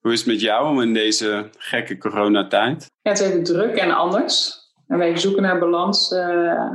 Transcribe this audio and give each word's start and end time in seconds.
Hoe 0.00 0.12
is 0.12 0.18
het 0.18 0.28
met 0.28 0.40
jou 0.40 0.68
om 0.68 0.80
in 0.80 0.92
deze 0.92 1.48
gekke 1.58 1.98
coronatijd? 1.98 2.86
Ja, 3.02 3.10
het 3.10 3.20
is 3.20 3.26
even 3.26 3.42
druk 3.42 3.76
en 3.76 3.90
anders. 3.90 4.58
En 4.86 4.98
wij 4.98 5.16
zoeken 5.16 5.42
naar 5.42 5.58
balans 5.58 6.12
uh, 6.12 6.20
uh, 6.20 6.74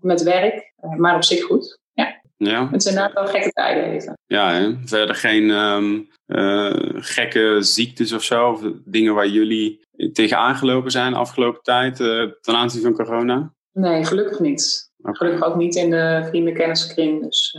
met 0.00 0.22
werk, 0.22 0.72
uh, 0.84 0.94
maar 0.94 1.14
op 1.14 1.24
zich 1.24 1.42
goed. 1.42 1.78
Ja. 1.92 2.20
ja. 2.36 2.68
Het 2.70 2.82
zijn 2.82 2.94
inderdaad 2.94 3.24
wel 3.24 3.32
gekke 3.32 3.50
tijden 3.50 3.84
even. 3.84 4.18
Ja, 4.26 4.52
hè? 4.52 4.74
verder 4.84 5.14
geen 5.14 5.50
um, 5.50 6.08
gekke 6.94 7.56
ziektes 7.60 8.12
of 8.12 8.22
zo? 8.22 8.50
Of 8.50 8.60
dingen 8.84 9.14
waar 9.14 9.28
jullie 9.28 9.80
tegen 10.12 10.38
aangelopen 10.38 10.90
zijn 10.90 11.12
de 11.12 11.18
afgelopen 11.18 11.62
tijd 11.62 11.96
ten 12.40 12.54
aanzien 12.54 12.82
van 12.82 12.94
corona? 12.94 13.52
Nee, 13.72 14.04
gelukkig 14.04 14.40
niet. 14.40 14.90
Okay. 14.98 15.14
Gelukkig 15.14 15.44
ook 15.44 15.56
niet 15.56 15.74
in 15.74 15.90
de 15.90 16.24
vrienden 16.28 16.54
kenniskring. 16.54 17.22
Dus 17.22 17.58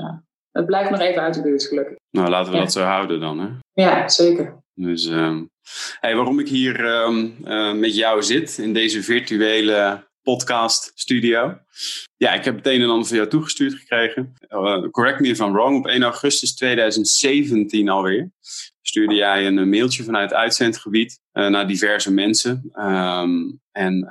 het 0.52 0.66
blijft 0.66 0.90
nog 0.90 1.00
even 1.00 1.22
uit 1.22 1.34
de 1.34 1.42
buurt, 1.42 1.64
gelukkig. 1.64 1.98
Nou, 2.10 2.30
laten 2.30 2.52
we 2.52 2.58
ja. 2.58 2.64
dat 2.64 2.74
zo 2.74 2.82
houden 2.82 3.20
dan, 3.20 3.40
hè? 3.40 3.48
Ja, 3.74 4.10
zeker. 4.10 4.63
Dus 4.76 5.06
um, 5.06 5.50
hey, 6.00 6.16
waarom 6.16 6.40
ik 6.40 6.48
hier 6.48 6.86
um, 6.86 7.36
uh, 7.46 7.74
met 7.74 7.96
jou 7.96 8.24
zit 8.24 8.58
in 8.58 8.74
deze 8.74 9.04
virtuele 9.04 10.08
podcast 10.22 10.92
studio. 10.96 11.58
Ja, 12.18 12.34
ik 12.34 12.46
heb 12.46 12.56
het 12.56 12.68
een 12.68 12.82
en 12.82 12.90
ander 12.90 13.08
van 13.08 13.18
jou 13.18 13.30
toegestuurd 13.30 13.74
gekregen. 13.74 14.34
Uh, 14.50 14.90
correct 14.90 15.20
me 15.20 15.28
if 15.28 15.40
I'm 15.40 15.52
wrong. 15.52 15.78
Op 15.78 15.88
1 15.88 16.04
augustus 16.04 16.56
2017 16.56 17.90
alweer 17.90 18.32
stuurde 18.82 19.16
jij 19.16 19.48
een 19.48 19.70
mailtje 19.70 20.04
vanuit 20.04 20.30
het 20.30 20.40
uitzendgebied 20.40 21.20
naar 21.32 21.68
diverse 21.68 22.14
mensen. 22.14 22.70
Um, 22.74 23.62
en 23.72 24.08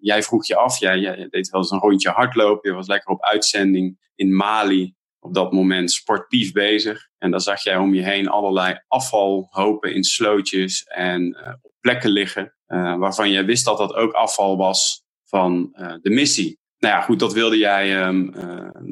jij 0.00 0.22
vroeg 0.22 0.46
je 0.46 0.56
af, 0.56 0.78
jij, 0.78 0.98
jij 0.98 1.28
deed 1.30 1.48
wel 1.48 1.60
eens 1.60 1.70
een 1.70 1.78
rondje 1.78 2.10
hardlopen. 2.10 2.70
Je 2.70 2.76
was 2.76 2.86
lekker 2.86 3.10
op 3.10 3.22
uitzending 3.22 3.98
in 4.14 4.36
Mali 4.36 4.94
op 5.20 5.34
dat 5.34 5.52
moment 5.52 5.92
sportief 5.92 6.52
bezig. 6.52 7.08
En 7.18 7.30
dan 7.30 7.40
zag 7.40 7.62
jij 7.62 7.76
om 7.76 7.94
je 7.94 8.02
heen 8.02 8.28
allerlei 8.28 8.80
afvalhopen 8.88 9.94
in 9.94 10.04
slootjes 10.04 10.84
en 10.84 11.22
uh, 11.22 11.52
op 11.62 11.72
plekken 11.80 12.10
liggen. 12.10 12.54
Uh, 12.68 12.96
waarvan 12.96 13.30
jij 13.30 13.44
wist 13.44 13.64
dat 13.64 13.78
dat 13.78 13.94
ook 13.94 14.12
afval 14.12 14.56
was 14.56 15.04
van 15.24 15.72
uh, 15.72 15.94
de 16.02 16.10
missie. 16.10 16.58
Nou 16.78 16.94
ja, 16.94 17.00
goed, 17.00 17.18
dat 17.18 17.32
wilde 17.32 17.58
jij, 17.58 18.06
um, 18.06 18.32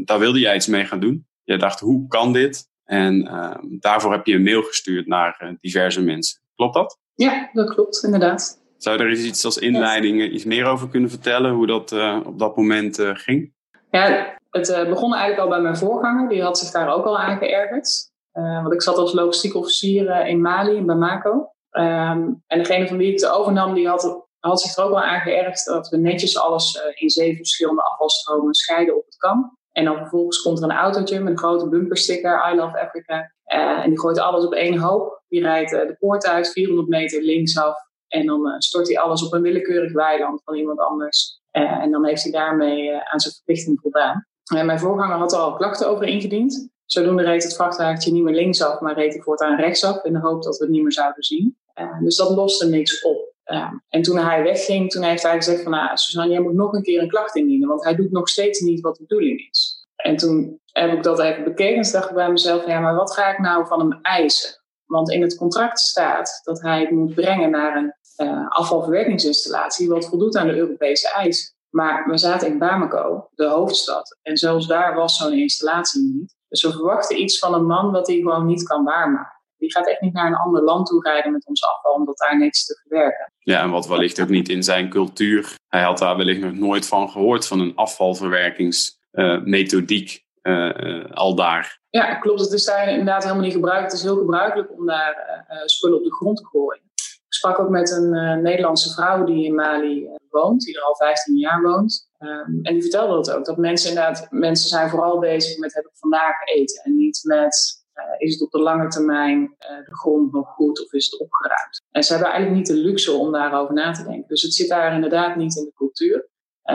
daar 0.05 0.19
wilde 0.19 0.39
jij 0.39 0.55
iets 0.55 0.67
mee 0.67 0.85
gaan 0.85 1.01
doen. 1.01 1.27
Jij 1.43 1.57
dacht, 1.57 1.81
hoe 1.81 2.07
kan 2.09 2.33
dit? 2.33 2.69
En 2.85 3.27
ehm, 3.27 3.79
daarvoor 3.79 4.13
heb 4.13 4.27
je 4.27 4.35
een 4.35 4.43
mail 4.43 4.63
gestuurd 4.63 5.07
naar 5.07 5.57
diverse 5.61 6.03
mensen. 6.03 6.41
Klopt 6.55 6.75
dat? 6.75 6.99
Ja, 7.15 7.51
dat 7.53 7.75
klopt, 7.75 8.05
inderdaad. 8.05 8.63
Zou 8.77 8.99
je 8.99 9.05
er 9.05 9.11
iets 9.13 9.45
als 9.45 9.59
inleiding 9.59 10.31
iets 10.31 10.45
meer 10.45 10.65
over 10.65 10.89
kunnen 10.89 11.11
vertellen, 11.11 11.53
hoe 11.53 11.67
dat 11.67 11.93
op 12.25 12.39
dat 12.39 12.57
moment 12.57 12.99
ging? 13.01 13.53
Ja, 13.91 14.38
het 14.51 14.69
uh, 14.69 14.89
begon 14.89 15.15
eigenlijk 15.15 15.43
al 15.43 15.49
bij 15.49 15.61
mijn 15.61 15.77
voorganger. 15.77 16.29
Die 16.29 16.43
had 16.43 16.59
zich 16.59 16.71
daar 16.71 16.95
ook 16.95 17.05
al 17.05 17.19
aan 17.19 17.39
geërgerd. 17.39 18.11
Uh, 18.33 18.63
want 18.63 18.75
ik 18.75 18.83
zat 18.83 18.97
als 18.97 19.13
logistiek 19.13 19.55
officier 19.55 20.05
uh, 20.05 20.29
in 20.29 20.41
Mali, 20.41 20.77
in 20.77 20.87
Bamako. 20.87 21.53
Um, 21.71 22.43
en 22.47 22.59
degene 22.59 22.89
van 22.89 22.97
wie 22.97 23.13
ik 23.13 23.21
het 23.21 23.31
overnam, 23.31 23.75
die 23.75 23.89
had, 23.89 24.27
zich 24.41 24.77
er 24.77 24.85
ook 24.85 24.91
wel 24.91 25.03
aan 25.03 25.21
geërgerd 25.21 25.65
dat 25.65 25.89
we 25.89 25.97
netjes 25.97 26.39
alles 26.39 26.81
in 26.95 27.11
zeven 27.11 27.37
verschillende 27.37 27.83
afvalstromen 27.83 28.55
scheiden 28.55 28.97
op 28.97 29.05
het 29.05 29.17
kamp. 29.17 29.57
En 29.73 29.85
dan 29.85 29.97
vervolgens 29.97 30.43
komt 30.43 30.59
er 30.59 30.65
een 30.65 30.77
autootje 30.77 31.21
met 31.21 31.33
een 31.33 31.39
grote 31.39 31.69
bumpersticker, 31.69 32.53
I 32.53 32.57
Love 32.57 32.81
Africa. 32.81 33.33
en 33.45 33.89
die 33.89 34.01
gooit 34.01 34.19
alles 34.19 34.45
op 34.45 34.53
één 34.53 34.79
hoop. 34.79 35.23
Die 35.29 35.41
rijdt 35.41 35.71
de 35.71 35.97
poort 35.99 36.27
uit, 36.27 36.53
400 36.53 36.89
meter 36.89 37.23
linksaf. 37.23 37.75
En 38.09 38.27
dan 38.27 38.55
stort 38.59 38.89
hij 38.89 38.99
alles 38.99 39.27
op 39.27 39.33
een 39.33 39.43
willekeurig 39.43 39.93
weiland 39.93 40.41
van 40.45 40.55
iemand 40.55 40.79
anders. 40.79 41.41
en 41.51 41.91
dan 41.91 42.07
heeft 42.07 42.23
hij 42.23 42.33
daarmee 42.33 42.95
aan 42.95 43.21
zijn 43.21 43.35
verplichting 43.35 43.79
voldaan. 43.81 44.27
Mijn 44.49 44.79
voorganger 44.79 45.17
had 45.17 45.33
er 45.33 45.39
al 45.39 45.55
klachten 45.55 45.89
over 45.89 46.05
ingediend. 46.05 46.69
Zodoende 46.85 47.23
reed 47.23 47.43
het 47.43 47.55
vrachtwagentje 47.55 48.13
niet 48.13 48.23
meer 48.23 48.35
linksaf, 48.35 48.81
maar 48.81 48.95
reed 48.95 49.13
hij 49.13 49.23
voortaan 49.23 49.57
rechtsaf 49.57 50.05
in 50.05 50.13
de 50.13 50.19
hoop 50.19 50.43
dat 50.43 50.57
we 50.57 50.65
het 50.65 50.73
niet 50.73 50.83
meer 50.83 50.93
zouden 50.93 51.23
zien. 51.23 51.57
Uh, 51.75 52.01
dus 52.01 52.17
dat 52.17 52.31
loste 52.31 52.69
niks 52.69 53.03
op. 53.03 53.33
Uh, 53.47 53.73
en 53.89 54.03
toen 54.03 54.17
hij 54.19 54.43
wegging, 54.43 54.91
toen 54.91 55.03
heeft 55.03 55.23
hij 55.23 55.37
gezegd 55.37 55.63
van, 55.63 55.73
nou, 55.73 55.97
Suzanne, 55.97 56.33
jij 56.33 56.41
moet 56.41 56.55
nog 56.55 56.73
een 56.73 56.83
keer 56.83 57.03
een 57.03 57.09
klacht 57.09 57.37
indienen, 57.37 57.69
want 57.69 57.85
hij 57.85 57.95
doet 57.95 58.11
nog 58.11 58.29
steeds 58.29 58.61
niet 58.61 58.81
wat 58.81 58.97
de 58.97 59.03
bedoeling 59.03 59.49
is. 59.51 59.87
En 59.97 60.17
toen 60.17 60.61
heb 60.73 60.93
ik 60.93 61.03
dat 61.03 61.19
even 61.19 61.45
bekeken 61.45 61.83
en 61.83 61.93
dacht 61.93 62.09
ik 62.09 62.15
bij 62.15 62.31
mezelf, 62.31 62.67
ja, 62.67 62.81
maar 62.81 62.95
wat 62.95 63.13
ga 63.13 63.31
ik 63.33 63.39
nou 63.39 63.67
van 63.67 63.81
hem 63.81 63.99
eisen? 64.03 64.61
Want 64.87 65.11
in 65.11 65.23
het 65.23 65.37
contract 65.37 65.81
staat 65.81 66.41
dat 66.45 66.63
hij 66.63 66.81
het 66.81 66.91
moet 66.91 67.15
brengen 67.15 67.51
naar 67.51 67.77
een 67.77 67.95
uh, 68.27 68.49
afvalverwerkingsinstallatie, 68.49 69.89
wat 69.89 70.09
voldoet 70.09 70.37
aan 70.37 70.47
de 70.47 70.57
Europese 70.57 71.09
eisen. 71.09 71.57
Maar 71.71 72.11
we 72.11 72.19
zaten 72.19 72.49
in 72.49 72.59
Bamako, 72.59 73.29
de 73.35 73.47
hoofdstad. 73.47 74.19
En 74.23 74.37
zelfs 74.37 74.67
daar 74.67 74.95
was 74.95 75.17
zo'n 75.17 75.33
installatie 75.33 76.03
niet. 76.03 76.37
Dus 76.49 76.63
we 76.63 76.73
verwachten 76.73 77.21
iets 77.21 77.39
van 77.39 77.55
een 77.55 77.67
man 77.67 77.91
wat 77.91 78.07
hij 78.07 78.17
gewoon 78.17 78.47
niet 78.47 78.63
kan 78.63 78.85
waarmaken. 78.85 79.37
Die 79.57 79.73
gaat 79.73 79.89
echt 79.89 80.01
niet 80.01 80.13
naar 80.13 80.27
een 80.27 80.37
ander 80.37 80.63
land 80.63 80.87
toe 80.87 81.03
rijden 81.03 81.33
met 81.33 81.47
ons 81.47 81.65
afval 81.65 81.93
om 81.93 82.05
dat 82.05 82.19
daar 82.19 82.39
netjes 82.39 82.67
te 82.67 82.81
verwerken. 82.83 83.33
Ja, 83.39 83.63
en 83.63 83.71
wat 83.71 83.87
wellicht 83.87 84.21
ook 84.21 84.29
niet 84.29 84.49
in 84.49 84.63
zijn 84.63 84.89
cultuur. 84.89 85.55
Hij 85.69 85.83
had 85.83 85.99
daar 85.99 86.17
wellicht 86.17 86.41
nog 86.41 86.53
nooit 86.53 86.87
van 86.87 87.11
gehoord, 87.11 87.47
van 87.47 87.61
een 87.61 87.75
afvalverwerkingsmethodiek 87.75 90.27
uh, 90.43 90.71
uh, 90.77 91.11
al 91.11 91.35
daar. 91.35 91.81
Ja, 91.91 92.15
klopt. 92.15 92.41
Het 92.41 92.53
is 92.53 92.65
daar 92.65 92.89
inderdaad 92.89 93.23
helemaal 93.23 93.45
niet 93.45 93.53
gebruikt. 93.53 93.85
Het 93.85 93.93
is 93.93 94.03
heel 94.03 94.17
gebruikelijk 94.17 94.73
om 94.73 94.87
daar 94.87 95.47
uh, 95.51 95.59
spullen 95.65 95.99
op 95.99 96.05
de 96.05 96.15
grond 96.15 96.37
te 96.37 96.47
gooien. 96.47 96.88
Ik 97.29 97.35
sprak 97.35 97.59
ook 97.59 97.69
met 97.69 97.91
een 97.91 98.15
uh, 98.15 98.35
Nederlandse 98.35 98.93
vrouw 98.93 99.25
die 99.25 99.45
in 99.45 99.55
Mali 99.55 100.05
uh, 100.05 100.15
woont, 100.31 100.65
die 100.65 100.77
er 100.77 100.83
al 100.83 100.97
15 100.97 101.37
jaar 101.37 101.63
woont. 101.63 102.09
Um, 102.19 102.61
en 102.63 102.73
die 102.73 102.83
vertelde 102.83 103.15
dat 103.15 103.31
ook, 103.31 103.45
dat 103.45 103.57
mensen 103.57 103.89
inderdaad, 103.89 104.27
mensen 104.31 104.69
zijn 104.69 104.89
vooral 104.91 105.19
bezig 105.19 105.59
met 105.59 105.75
heb 105.75 105.85
ik 105.85 105.91
vandaag 105.95 106.35
eten 106.45 106.83
en 106.83 106.97
niet 106.97 107.21
met 107.23 107.85
uh, 107.95 108.05
is 108.19 108.33
het 108.33 108.43
op 108.43 108.51
de 108.51 108.59
lange 108.59 108.89
termijn 108.89 109.55
de 109.59 109.97
grond 109.97 110.33
nog 110.33 110.49
goed 110.49 110.85
of 110.85 110.93
is 110.93 111.05
het 111.05 111.21
opgeruimd. 111.21 111.83
En 111.91 112.03
ze 112.03 112.13
hebben 112.13 112.31
eigenlijk 112.31 112.61
niet 112.61 112.77
de 112.77 112.83
luxe 112.83 113.13
om 113.13 113.33
daarover 113.33 113.75
na 113.75 113.93
te 113.93 114.05
denken. 114.05 114.29
Dus 114.29 114.43
het 114.43 114.55
zit 114.55 114.69
daar 114.69 114.95
inderdaad 114.95 115.37
niet 115.37 115.57
in 115.57 115.65
de 115.65 115.73
cultuur. 115.75 116.29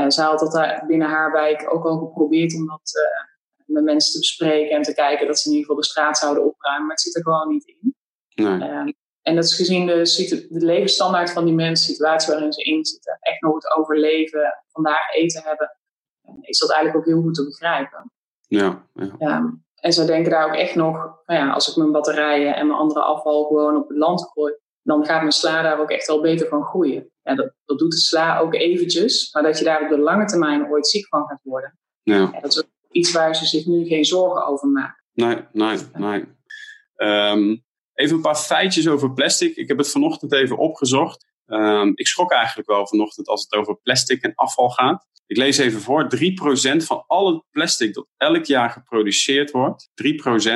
ze 0.08 0.22
had 0.22 0.40
dat 0.40 0.52
daar 0.52 0.84
binnen 0.88 1.08
haar 1.08 1.32
wijk 1.32 1.74
ook 1.74 1.86
al 1.86 1.98
geprobeerd 1.98 2.56
om 2.56 2.68
dat 2.68 2.92
met 3.66 3.84
mensen 3.84 4.12
te 4.12 4.20
bespreken 4.20 4.76
en 4.76 4.82
te 4.82 4.94
kijken 4.94 5.28
dat 5.28 5.40
ze 5.40 5.50
in 5.50 5.56
ieder 5.56 5.68
geval 5.68 5.82
de 5.82 5.90
straat 5.90 6.18
zouden 6.18 6.46
opruimen, 6.46 6.86
maar 6.86 6.96
het 6.96 7.06
zit 7.06 7.16
er 7.16 7.24
gewoon 7.24 7.48
niet 7.48 7.66
in. 7.66 7.96
Nee. 8.36 8.70
Um, 8.70 8.94
en 9.24 9.36
dat 9.36 9.44
is 9.44 9.56
gezien 9.56 9.86
de, 9.86 10.48
de 10.50 10.66
levensstandaard 10.66 11.32
van 11.32 11.46
die 11.46 11.54
mensen, 11.54 11.88
de 11.88 11.94
situatie 11.94 12.34
waarin 12.34 12.54
ze 12.54 12.64
in 12.64 12.86
zitten, 12.86 13.18
echt 13.20 13.42
nog 13.42 13.54
het 13.54 13.76
overleven, 13.76 14.64
vandaag 14.68 15.14
eten 15.14 15.44
hebben, 15.44 15.78
is 16.42 16.60
dat 16.60 16.72
eigenlijk 16.72 17.00
ook 17.00 17.14
heel 17.14 17.24
goed 17.24 17.34
te 17.34 17.46
begrijpen. 17.46 18.12
Ja, 18.48 18.88
ja. 18.94 19.16
ja 19.20 19.54
en 19.84 19.94
ze 19.94 20.06
denken 20.06 20.32
daar 20.32 20.48
ook 20.48 20.56
echt 20.56 20.76
nog, 20.76 20.96
nou 21.26 21.40
ja, 21.40 21.52
als 21.52 21.70
ik 21.70 21.76
mijn 21.76 21.92
batterijen 21.92 22.56
en 22.56 22.68
mijn 22.68 22.80
andere 22.80 23.02
afval 23.02 23.46
gewoon 23.46 23.76
op 23.76 23.88
het 23.88 23.98
land 23.98 24.32
gooi, 24.34 24.54
dan 24.82 25.06
gaat 25.06 25.20
mijn 25.20 25.32
sla 25.32 25.62
daar 25.62 25.80
ook 25.80 25.92
echt 25.92 26.08
wel 26.08 26.22
beter 26.22 26.48
van 26.48 26.64
groeien. 26.64 27.12
Ja, 27.22 27.36
dat, 27.36 27.54
dat 27.66 27.80
doet 27.80 27.92
de 27.92 27.98
sla 27.98 28.40
ook 28.40 28.54
eventjes, 28.54 29.34
maar 29.34 29.44
dat 29.44 29.60
je 29.60 29.66
daar 29.66 29.82
op 29.82 29.90
de 29.90 29.98
lange 29.98 30.26
termijn 30.26 30.70
ooit 30.70 30.88
ziek 30.88 31.08
van 31.08 31.28
gaat 31.28 31.40
worden, 31.44 31.80
ja. 32.02 32.16
ja 32.16 32.40
dat 32.42 32.52
is 32.52 32.60
ook 32.60 32.70
iets 32.92 33.12
waar 33.12 33.36
ze 33.36 33.46
zich 33.46 33.66
nu 33.66 33.86
geen 33.86 34.06
zorgen 34.06 34.46
over 34.46 34.68
maken. 34.68 35.04
Nee, 35.14 35.48
nee, 35.52 35.78
nee. 35.94 36.26
Um, 36.96 37.64
Even 37.94 38.16
een 38.16 38.22
paar 38.22 38.36
feitjes 38.36 38.88
over 38.88 39.14
plastic. 39.14 39.56
Ik 39.56 39.68
heb 39.68 39.78
het 39.78 39.92
vanochtend 39.92 40.34
even 40.34 40.58
opgezocht. 40.58 41.32
Um, 41.46 41.92
ik 41.96 42.08
schrok 42.08 42.32
eigenlijk 42.32 42.68
wel 42.68 42.88
vanochtend 42.88 43.28
als 43.28 43.42
het 43.42 43.54
over 43.54 43.76
plastic 43.76 44.22
en 44.22 44.36
afval 44.36 44.70
gaat. 44.70 45.08
Ik 45.26 45.38
lees 45.38 45.58
even 45.58 45.82
voor. 45.82 46.08
3% 46.16 46.86
van 46.86 47.04
al 47.08 47.34
het 47.34 47.44
plastic 47.52 47.94
dat 47.94 48.08
elk 48.18 48.46
jaar 48.46 48.70
geproduceerd 48.70 49.52
wordt, 49.52 49.90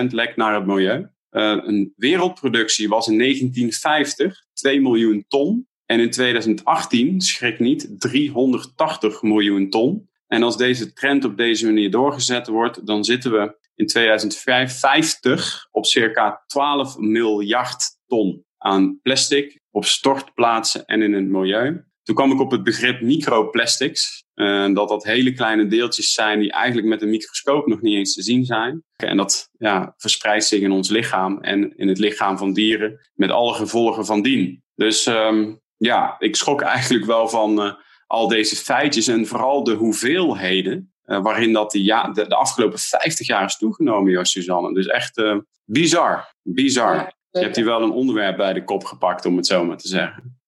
3% 0.03 0.07
lekt 0.09 0.35
naar 0.35 0.55
het 0.55 0.65
milieu. 0.65 1.09
Uh, 1.31 1.57
een 1.63 1.93
wereldproductie 1.95 2.89
was 2.89 3.07
in 3.07 3.17
1950 3.17 4.45
2 4.53 4.81
miljoen 4.81 5.25
ton. 5.27 5.67
En 5.85 5.99
in 5.99 6.09
2018, 6.09 7.21
schrik 7.21 7.59
niet, 7.59 7.95
380 7.99 9.21
miljoen 9.21 9.69
ton. 9.69 10.09
En 10.27 10.43
als 10.43 10.57
deze 10.57 10.93
trend 10.93 11.25
op 11.25 11.37
deze 11.37 11.65
manier 11.65 11.91
doorgezet 11.91 12.47
wordt, 12.47 12.85
dan 12.85 13.03
zitten 13.03 13.31
we 13.31 13.57
in 13.77 13.87
2050 13.87 15.67
op 15.71 15.85
circa 15.85 16.43
12 16.47 16.97
miljard 16.97 17.83
ton 18.07 18.45
aan 18.57 18.99
plastic 19.01 19.59
op 19.71 19.85
stortplaatsen 19.85 20.85
en 20.85 21.01
in 21.01 21.13
het 21.13 21.27
milieu. 21.27 21.85
Toen 22.03 22.15
kwam 22.15 22.31
ik 22.31 22.39
op 22.39 22.51
het 22.51 22.63
begrip 22.63 23.01
microplastics. 23.01 24.25
Uh, 24.35 24.73
dat 24.73 24.89
dat 24.89 25.03
hele 25.03 25.33
kleine 25.33 25.67
deeltjes 25.67 26.13
zijn 26.13 26.39
die 26.39 26.51
eigenlijk 26.51 26.87
met 26.87 27.01
een 27.01 27.09
microscoop 27.09 27.67
nog 27.67 27.81
niet 27.81 27.95
eens 27.95 28.13
te 28.13 28.21
zien 28.21 28.45
zijn. 28.45 28.83
En 28.95 29.17
dat 29.17 29.49
ja, 29.57 29.93
verspreidt 29.97 30.45
zich 30.45 30.61
in 30.61 30.71
ons 30.71 30.89
lichaam 30.89 31.39
en 31.41 31.77
in 31.77 31.87
het 31.87 31.97
lichaam 31.97 32.37
van 32.37 32.53
dieren 32.53 33.09
met 33.13 33.31
alle 33.31 33.53
gevolgen 33.53 34.05
van 34.05 34.21
dien. 34.21 34.63
Dus 34.75 35.05
um, 35.05 35.61
ja, 35.77 36.15
ik 36.19 36.35
schrok 36.35 36.61
eigenlijk 36.61 37.05
wel 37.05 37.27
van 37.27 37.65
uh, 37.65 37.73
al 38.07 38.27
deze 38.27 38.55
feitjes 38.55 39.07
en 39.07 39.27
vooral 39.27 39.63
de 39.63 39.73
hoeveelheden 39.73 40.93
uh, 41.07 41.21
waarin 41.21 41.53
dat 41.53 41.71
die 41.71 41.83
ja, 41.83 42.11
de, 42.11 42.27
de, 42.27 42.35
afgelopen 42.35 42.79
50 42.79 43.27
jaar 43.27 43.45
is 43.45 43.57
toegenomen, 43.57 44.11
Jos 44.11 44.31
Suzanne. 44.31 44.73
Dus 44.73 44.87
echt 44.87 45.21
bizar, 45.65 46.33
bizar. 46.41 46.95
Ja, 46.95 47.11
Je 47.29 47.39
hebt 47.39 47.55
hier 47.55 47.65
wel 47.65 47.81
een 47.81 47.91
onderwerp 47.91 48.37
bij 48.37 48.53
de 48.53 48.63
kop 48.63 48.83
gepakt, 48.83 49.25
om 49.25 49.37
het 49.37 49.47
zo 49.47 49.65
maar 49.65 49.77
te 49.77 49.87
zeggen. 49.87 50.39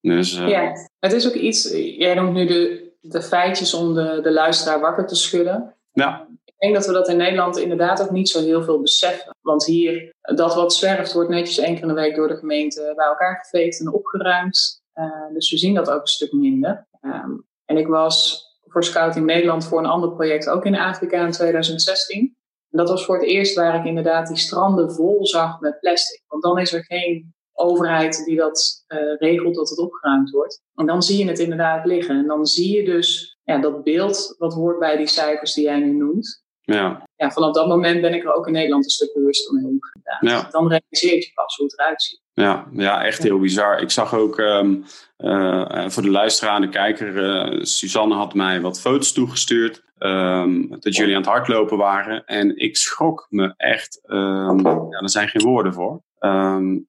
Dus, 0.00 0.36
ja, 0.36 0.72
het 0.98 1.12
is 1.12 1.26
ook 1.26 1.34
iets, 1.34 1.70
jij 1.96 2.14
noemt 2.14 2.32
nu 2.32 2.46
de, 2.46 2.92
de 3.00 3.22
feitjes 3.22 3.74
om 3.74 3.94
de, 3.94 4.20
de 4.22 4.32
luisteraar 4.32 4.80
wakker 4.80 5.06
te 5.06 5.14
schudden. 5.14 5.74
Ja. 5.92 6.26
Ik 6.44 6.54
denk 6.58 6.74
dat 6.74 6.86
we 6.86 6.92
dat 6.92 7.08
in 7.08 7.16
Nederland 7.16 7.56
inderdaad 7.56 8.02
ook 8.02 8.10
niet 8.10 8.28
zo 8.28 8.40
heel 8.40 8.62
veel 8.62 8.80
beseffen. 8.80 9.36
Want 9.40 9.64
hier, 9.64 10.14
dat 10.20 10.54
wat 10.54 10.74
zwerft, 10.74 11.12
wordt 11.12 11.30
netjes 11.30 11.58
één 11.58 11.74
keer 11.74 11.82
in 11.82 11.88
de 11.88 11.94
week 11.94 12.14
door 12.14 12.28
de 12.28 12.36
gemeente 12.36 12.92
bij 12.96 13.06
elkaar 13.06 13.36
geveegd 13.42 13.80
en 13.80 13.92
opgeruimd. 13.92 14.82
Dus 15.32 15.50
we 15.50 15.58
zien 15.58 15.74
dat 15.74 15.90
ook 15.90 16.00
een 16.00 16.06
stuk 16.06 16.32
minder. 16.32 16.86
Um, 17.00 17.46
en 17.64 17.76
ik 17.76 17.86
was 17.86 18.47
voor 18.68 18.84
Scouting 18.84 19.26
Nederland 19.26 19.64
voor 19.64 19.78
een 19.78 19.86
ander 19.86 20.12
project 20.12 20.48
ook 20.48 20.64
in 20.64 20.78
Afrika 20.78 21.24
in 21.24 21.30
2016. 21.30 22.36
En 22.70 22.78
dat 22.78 22.88
was 22.88 23.04
voor 23.04 23.14
het 23.18 23.26
eerst 23.26 23.54
waar 23.54 23.74
ik 23.74 23.84
inderdaad 23.84 24.28
die 24.28 24.36
stranden 24.36 24.92
vol 24.92 25.26
zag 25.26 25.60
met 25.60 25.80
plastic. 25.80 26.22
Want 26.26 26.42
dan 26.42 26.58
is 26.58 26.72
er 26.72 26.84
geen 26.84 27.34
overheid 27.52 28.24
die 28.24 28.36
dat 28.36 28.84
uh, 28.88 28.98
regelt 29.18 29.54
dat 29.54 29.68
het 29.68 29.78
opgeruimd 29.78 30.30
wordt. 30.30 30.62
En 30.74 30.86
dan 30.86 31.02
zie 31.02 31.18
je 31.18 31.30
het 31.30 31.38
inderdaad 31.38 31.84
liggen. 31.86 32.16
En 32.16 32.26
dan 32.26 32.46
zie 32.46 32.76
je 32.76 32.84
dus 32.84 33.38
ja, 33.42 33.58
dat 33.58 33.82
beeld 33.82 34.34
wat 34.38 34.54
hoort 34.54 34.78
bij 34.78 34.96
die 34.96 35.06
cijfers 35.06 35.54
die 35.54 35.64
jij 35.64 35.78
nu 35.78 35.92
noemt. 35.92 36.42
Ja. 36.60 37.06
Ja, 37.16 37.30
vanaf 37.30 37.52
dat 37.52 37.68
moment 37.68 38.00
ben 38.00 38.14
ik 38.14 38.24
er 38.24 38.34
ook 38.34 38.46
in 38.46 38.52
Nederland 38.52 38.84
een 38.84 38.90
stuk 38.90 39.14
bewust 39.14 39.50
omgegaan. 39.50 40.18
Ja. 40.20 40.48
Dan 40.50 40.68
realiseer 40.68 41.14
je 41.14 41.30
pas 41.34 41.56
hoe 41.56 41.66
het 41.66 41.78
eruit 41.78 42.02
ziet. 42.02 42.20
Ja, 42.38 42.66
ja 42.72 43.04
echt 43.04 43.22
heel 43.22 43.38
bizar. 43.38 43.80
Ik 43.80 43.90
zag 43.90 44.14
ook 44.14 44.38
um, 44.38 44.84
uh, 45.18 45.88
voor 45.88 46.02
de 46.02 46.10
luisteraar 46.10 46.54
en 46.54 46.60
de 46.60 46.68
kijker, 46.68 47.16
uh, 47.16 47.62
Suzanne 47.62 48.14
had 48.14 48.34
mij 48.34 48.60
wat 48.60 48.80
foto's 48.80 49.12
toegestuurd. 49.12 49.86
Um, 49.98 50.76
dat 50.80 50.96
jullie 50.96 51.14
aan 51.14 51.20
het 51.20 51.30
hardlopen 51.30 51.76
waren. 51.76 52.24
En 52.24 52.56
ik 52.56 52.76
schrok 52.76 53.26
me 53.30 53.54
echt. 53.56 54.00
Um, 54.06 54.66
ja, 54.66 54.98
er 55.00 55.10
zijn 55.10 55.28
geen 55.28 55.42
woorden 55.42 55.74
voor. 55.74 56.02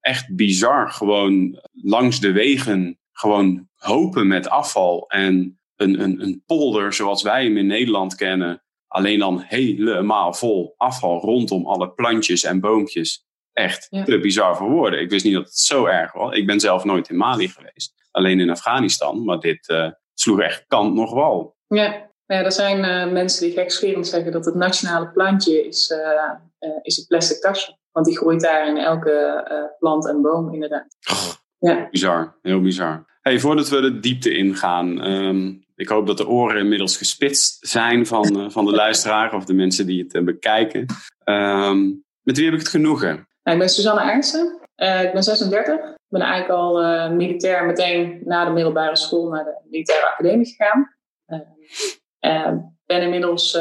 Echt 0.00 0.34
bizar. 0.36 0.90
Gewoon 0.90 1.60
langs 1.72 2.20
de 2.20 2.32
wegen. 2.32 2.98
Gewoon 3.12 3.68
hopen 3.74 4.26
met 4.26 4.48
afval. 4.48 5.04
En 5.08 5.60
een, 5.76 6.02
een, 6.02 6.22
een 6.22 6.42
polder 6.46 6.92
zoals 6.92 7.22
wij 7.22 7.44
hem 7.44 7.56
in 7.56 7.66
Nederland 7.66 8.14
kennen. 8.14 8.62
Alleen 8.88 9.18
dan 9.18 9.40
helemaal 9.40 10.32
vol 10.32 10.74
afval 10.76 11.20
rondom 11.20 11.66
alle 11.66 11.90
plantjes 11.90 12.44
en 12.44 12.60
boompjes. 12.60 13.28
Echt 13.52 13.86
ja. 13.90 14.04
te 14.04 14.18
bizar 14.18 14.56
voor 14.56 14.70
woorden. 14.70 15.00
Ik 15.00 15.10
wist 15.10 15.24
niet 15.24 15.34
dat 15.34 15.44
het 15.44 15.58
zo 15.58 15.86
erg 15.86 16.12
was. 16.12 16.36
Ik 16.36 16.46
ben 16.46 16.60
zelf 16.60 16.84
nooit 16.84 17.08
in 17.08 17.16
Mali 17.16 17.48
geweest. 17.48 17.94
Alleen 18.10 18.40
in 18.40 18.50
Afghanistan. 18.50 19.24
Maar 19.24 19.38
dit 19.38 19.68
uh, 19.68 19.90
sloeg 20.14 20.40
echt 20.40 20.64
kant 20.66 20.94
nog 20.94 21.14
wal. 21.14 21.56
Ja, 21.66 22.10
ja, 22.26 22.44
er 22.44 22.52
zijn 22.52 22.78
uh, 22.78 23.12
mensen 23.12 23.46
die 23.46 23.52
gekscherend 23.52 24.06
zeggen 24.06 24.32
dat 24.32 24.44
het 24.44 24.54
nationale 24.54 25.08
plantje 25.08 25.66
is, 25.66 25.90
uh, 25.90 26.70
is 26.82 26.96
het 26.96 27.06
plastic 27.06 27.40
tasje. 27.40 27.78
Want 27.92 28.06
die 28.06 28.16
groeit 28.16 28.40
daar 28.40 28.68
in 28.68 28.76
elke 28.76 29.74
plant 29.78 30.08
en 30.08 30.22
boom 30.22 30.54
inderdaad. 30.54 30.96
Oh, 31.10 31.32
ja. 31.58 31.88
Bizar, 31.90 32.38
heel 32.42 32.60
bizar. 32.60 33.08
Hey, 33.20 33.38
voordat 33.38 33.68
we 33.68 33.80
de 33.80 34.00
diepte 34.00 34.36
ingaan, 34.36 35.04
um, 35.04 35.64
ik 35.74 35.88
hoop 35.88 36.06
dat 36.06 36.16
de 36.16 36.28
oren 36.28 36.60
inmiddels 36.60 36.96
gespitst 36.96 37.68
zijn 37.68 38.06
van, 38.06 38.52
van 38.52 38.64
de 38.64 38.70
luisteraar 38.84 39.34
of 39.34 39.44
de 39.44 39.54
mensen 39.54 39.86
die 39.86 40.06
het 40.08 40.24
bekijken. 40.24 40.86
Um, 41.24 42.04
met 42.22 42.36
wie 42.36 42.44
heb 42.44 42.54
ik 42.54 42.60
het 42.60 42.68
genoegen? 42.68 43.28
Nou, 43.42 43.56
ik 43.56 43.58
ben 43.58 43.68
Suzanne 43.68 44.00
Ernsten. 44.00 44.60
ik 44.76 45.10
ben 45.12 45.22
36. 45.22 45.74
Ik 45.74 45.96
ben 46.08 46.20
eigenlijk 46.20 46.60
al 46.60 46.74
militair 47.10 47.66
meteen 47.66 48.20
na 48.24 48.44
de 48.44 48.50
middelbare 48.50 48.96
school 48.96 49.28
naar 49.28 49.44
de 49.44 49.60
militaire 49.70 50.06
academie 50.06 50.46
gegaan. 50.46 50.94
Uh, 52.20 52.52
ben 52.86 53.02
inmiddels 53.02 53.52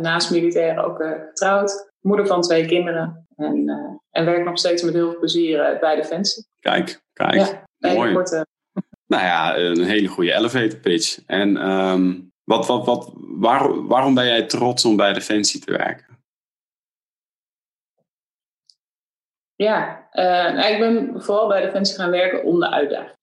naast 0.00 0.30
militair 0.30 0.84
ook 0.84 1.02
getrouwd. 1.02 1.90
Moeder 2.00 2.26
van 2.26 2.40
twee 2.40 2.66
kinderen. 2.66 3.26
En, 3.36 3.70
en 4.10 4.24
werk 4.24 4.44
nog 4.44 4.58
steeds 4.58 4.82
met 4.82 4.94
heel 4.94 5.10
veel 5.10 5.18
plezier 5.18 5.76
bij 5.80 5.96
Defensie. 5.96 6.46
Kijk, 6.60 7.02
kijk. 7.12 7.34
Ja, 7.34 7.94
Mooi. 7.94 8.12
Korte... 8.12 8.46
Nou 9.06 9.22
ja, 9.22 9.56
een 9.56 9.84
hele 9.84 10.08
goede 10.08 10.32
elevator 10.32 10.78
pitch. 10.78 11.18
En 11.26 11.70
um, 11.70 12.32
wat, 12.44 12.66
wat, 12.66 12.86
wat, 12.86 13.12
waar, 13.16 13.86
waarom 13.86 14.14
ben 14.14 14.26
jij 14.26 14.42
trots 14.42 14.84
om 14.84 14.96
bij 14.96 15.12
Defensie 15.12 15.60
te 15.60 15.72
werken? 15.72 16.09
Ja, 19.62 20.08
nou, 20.12 20.72
ik 20.72 20.78
ben 20.78 21.22
vooral 21.22 21.48
bij 21.48 21.60
Defensie 21.60 21.96
gaan 21.96 22.10
werken 22.10 22.44
om 22.44 22.60
de 22.60 22.70
uitdaging. 22.70 23.16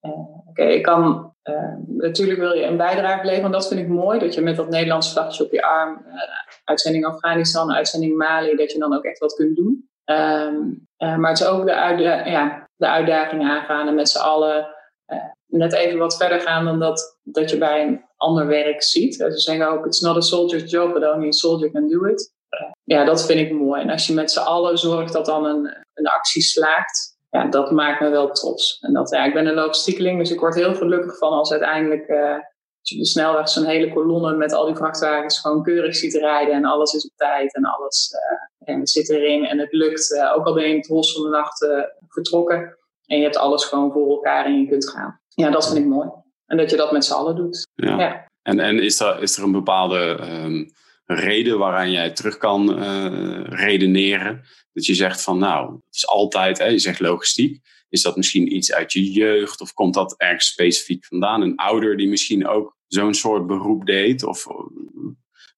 Okay, 0.48 0.72
ik 0.72 0.82
kan 0.82 1.34
uh, 1.44 1.74
natuurlijk 1.86 2.38
wil 2.38 2.52
je 2.52 2.64
een 2.64 2.76
bijdrage 2.76 3.24
leveren. 3.24 3.44
En 3.44 3.52
dat 3.52 3.68
vind 3.68 3.80
ik 3.80 3.88
mooi, 3.88 4.18
dat 4.18 4.34
je 4.34 4.40
met 4.40 4.56
dat 4.56 4.68
Nederlands 4.68 5.12
vlagje 5.12 5.44
op 5.44 5.52
je 5.52 5.62
arm, 5.62 6.04
uitzending 6.64 7.06
Afghanistan, 7.06 7.72
uitzending 7.72 8.16
Mali, 8.16 8.56
dat 8.56 8.72
je 8.72 8.78
dan 8.78 8.94
ook 8.94 9.04
echt 9.04 9.18
wat 9.18 9.34
kunt 9.34 9.56
doen. 9.56 9.88
Uh, 10.10 11.16
maar 11.16 11.30
het 11.30 11.40
is 11.40 11.46
ook 11.46 11.66
de, 11.66 11.72
ja, 12.24 12.68
de 12.76 12.88
uitdaging 12.88 13.42
aangaan 13.42 13.88
en 13.88 13.94
met 13.94 14.08
z'n 14.08 14.18
allen 14.18 14.66
net 15.46 15.72
even 15.72 15.98
wat 15.98 16.16
verder 16.16 16.40
gaan 16.40 16.64
dan 16.64 16.78
dat, 16.78 17.18
dat 17.22 17.50
je 17.50 17.58
bij 17.58 17.86
een 17.86 18.04
ander 18.16 18.46
werk 18.46 18.82
ziet. 18.82 19.14
Ze 19.14 19.38
zeggen 19.38 19.68
ook, 19.68 19.86
it's 19.86 20.00
not 20.00 20.16
a 20.16 20.20
soldier's 20.20 20.70
job, 20.70 20.92
but 20.92 21.14
only 21.14 21.28
a 21.28 21.32
soldier 21.32 21.70
can 21.70 21.88
do 21.88 22.04
it. 22.04 22.32
Ja, 22.84 23.04
dat 23.04 23.26
vind 23.26 23.40
ik 23.40 23.52
mooi. 23.52 23.82
En 23.82 23.90
als 23.90 24.06
je 24.06 24.14
met 24.14 24.30
z'n 24.30 24.38
allen 24.38 24.78
zorgt 24.78 25.12
dat 25.12 25.26
dan 25.26 25.44
een, 25.44 25.76
een 25.94 26.06
actie 26.06 26.42
slaagt, 26.42 27.16
ja, 27.30 27.44
dat 27.44 27.70
maakt 27.70 28.00
me 28.00 28.08
wel 28.08 28.30
trots. 28.30 28.78
En 28.80 28.92
dat, 28.92 29.10
ja, 29.10 29.24
ik 29.24 29.34
ben 29.34 29.46
een 29.46 29.54
logistiekeling, 29.54 30.18
dus 30.18 30.30
ik 30.30 30.40
word 30.40 30.54
heel 30.54 30.74
gelukkig 30.74 31.18
van 31.18 31.32
als 31.32 31.50
uiteindelijk 31.50 32.08
uh, 32.08 32.32
als 32.80 32.88
je 32.90 32.94
op 32.94 33.00
de 33.00 33.06
snelweg 33.06 33.48
zo'n 33.48 33.64
hele 33.64 33.92
kolonne 33.92 34.36
met 34.36 34.52
al 34.52 34.66
die 34.66 34.76
vrachtwagens 34.76 35.40
gewoon 35.40 35.62
keurig 35.62 35.96
ziet 35.96 36.14
rijden 36.14 36.54
en 36.54 36.64
alles 36.64 36.92
is 36.92 37.04
op 37.04 37.16
tijd 37.16 37.54
en 37.54 37.64
alles 37.64 38.10
uh, 38.12 38.68
en 38.74 38.80
het 38.80 38.90
zit 38.90 39.10
erin 39.10 39.44
en 39.44 39.58
het 39.58 39.72
lukt. 39.72 40.10
Uh, 40.10 40.36
ook 40.36 40.46
al 40.46 40.54
ben 40.54 40.62
je 40.62 40.70
in 40.70 40.76
het 40.76 40.86
hos 40.86 41.12
van 41.12 41.22
de 41.22 41.28
nacht 41.28 41.66
vertrokken 42.08 42.78
en 43.06 43.16
je 43.16 43.22
hebt 43.22 43.36
alles 43.36 43.64
gewoon 43.64 43.92
voor 43.92 44.10
elkaar 44.10 44.44
en 44.44 44.60
je 44.60 44.68
kunt 44.68 44.90
gaan. 44.90 45.20
Ja, 45.28 45.50
dat 45.50 45.66
vind 45.66 45.78
ik 45.78 45.86
mooi. 45.86 46.08
En 46.46 46.56
dat 46.56 46.70
je 46.70 46.76
dat 46.76 46.92
met 46.92 47.04
z'n 47.04 47.12
allen 47.12 47.36
doet. 47.36 47.66
Ja. 47.74 47.98
ja. 47.98 48.26
En, 48.42 48.60
en 48.60 48.82
is, 48.82 49.00
er, 49.00 49.22
is 49.22 49.36
er 49.36 49.42
een 49.42 49.52
bepaalde 49.52 50.18
um, 50.22 50.70
reden 51.14 51.58
waaraan 51.58 51.90
jij 51.90 52.10
terug 52.10 52.36
kan 52.36 52.82
redeneren? 53.48 54.44
Dat 54.72 54.86
je 54.86 54.94
zegt 54.94 55.22
van 55.22 55.38
nou, 55.38 55.72
het 55.72 55.94
is 55.94 56.06
altijd, 56.06 56.58
hè, 56.58 56.66
je 56.66 56.78
zegt 56.78 57.00
logistiek. 57.00 57.60
Is 57.88 58.02
dat 58.02 58.16
misschien 58.16 58.54
iets 58.54 58.72
uit 58.72 58.92
je 58.92 59.12
jeugd 59.12 59.60
of 59.60 59.72
komt 59.72 59.94
dat 59.94 60.14
ergens 60.16 60.46
specifiek 60.46 61.04
vandaan? 61.04 61.42
Een 61.42 61.56
ouder 61.56 61.96
die 61.96 62.08
misschien 62.08 62.46
ook 62.46 62.76
zo'n 62.86 63.14
soort 63.14 63.46
beroep 63.46 63.86
deed? 63.86 64.24
Of, 64.24 64.46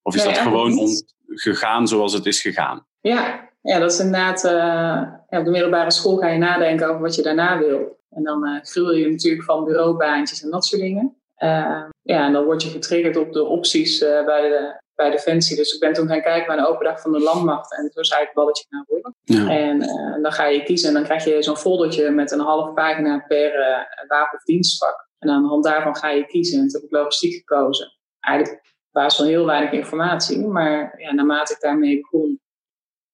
of 0.03 0.15
is 0.15 0.25
nee, 0.25 0.35
dat 0.35 0.43
gewoon 0.43 0.79
om, 0.79 0.89
gegaan 1.27 1.89
zoals 1.89 2.13
het 2.13 2.27
is 2.27 2.41
gegaan? 2.41 2.87
Ja, 3.01 3.49
ja 3.63 3.79
dat 3.79 3.93
is 3.93 3.99
inderdaad. 3.99 4.45
Uh, 4.45 4.51
ja, 4.51 5.39
op 5.39 5.45
de 5.45 5.51
middelbare 5.51 5.91
school 5.91 6.17
ga 6.17 6.29
je 6.29 6.39
nadenken 6.39 6.89
over 6.89 7.01
wat 7.01 7.15
je 7.15 7.23
daarna 7.23 7.59
wil. 7.59 7.99
En 8.11 8.23
dan 8.23 8.49
uh, 8.49 8.61
gruwel 8.63 8.95
je 8.95 9.11
natuurlijk 9.11 9.45
van 9.45 9.65
bureaubaantjes 9.65 10.43
en 10.43 10.51
dat 10.51 10.65
soort 10.65 10.83
dingen. 10.83 11.17
Uh, 11.39 11.83
ja, 12.03 12.27
en 12.27 12.33
dan 12.33 12.45
word 12.45 12.63
je 12.63 12.69
getriggerd 12.69 13.17
op 13.17 13.33
de 13.33 13.45
opties 13.45 13.99
bij 13.99 14.49
de 14.49 14.81
bij 15.01 15.11
Defensie. 15.11 15.57
Dus 15.57 15.73
ik 15.73 15.81
ben 15.81 15.93
toen 15.93 16.09
gaan 16.09 16.23
kijken 16.23 16.49
naar 16.49 16.59
een 16.59 16.73
open 16.73 16.85
dag 16.85 17.01
van 17.01 17.13
de 17.13 17.21
landmacht. 17.21 17.77
En 17.77 17.91
toen 17.91 18.05
zei 18.05 18.23
ik 18.23 18.31
balletje 18.35 18.65
gaan 18.69 18.85
worden. 18.87 19.15
Ja. 19.23 19.49
En 19.49 19.83
uh, 19.83 20.23
dan 20.23 20.33
ga 20.33 20.47
je 20.47 20.63
kiezen 20.63 20.89
en 20.89 20.95
dan 20.95 21.05
krijg 21.05 21.25
je 21.25 21.43
zo'n 21.43 21.57
foldertje 21.57 22.11
met 22.11 22.31
een 22.31 22.41
half 22.41 22.75
pagina 22.75 23.25
per 23.29 23.59
uh, 23.59 24.09
wapen 24.09 24.39
of 24.39 24.45
dienstvak. 24.45 25.09
En 25.19 25.31
aan 25.31 25.43
de 25.43 25.49
hand 25.49 25.65
daarvan 25.65 25.97
ga 25.97 26.11
je 26.11 26.27
kiezen. 26.27 26.61
En 26.61 26.69
toen 26.69 26.81
heb 26.81 26.91
ik 26.91 26.97
logistiek 26.97 27.35
gekozen. 27.35 27.93
Eigenlijk 28.21 28.59
op 28.63 28.73
basis 28.91 29.19
van 29.19 29.29
heel 29.29 29.47
weinig 29.47 29.73
informatie. 29.73 30.47
Maar 30.47 30.95
ja, 31.01 31.13
naarmate 31.13 31.53
ik 31.53 31.61
daarmee 31.61 32.01
begon, 32.01 32.41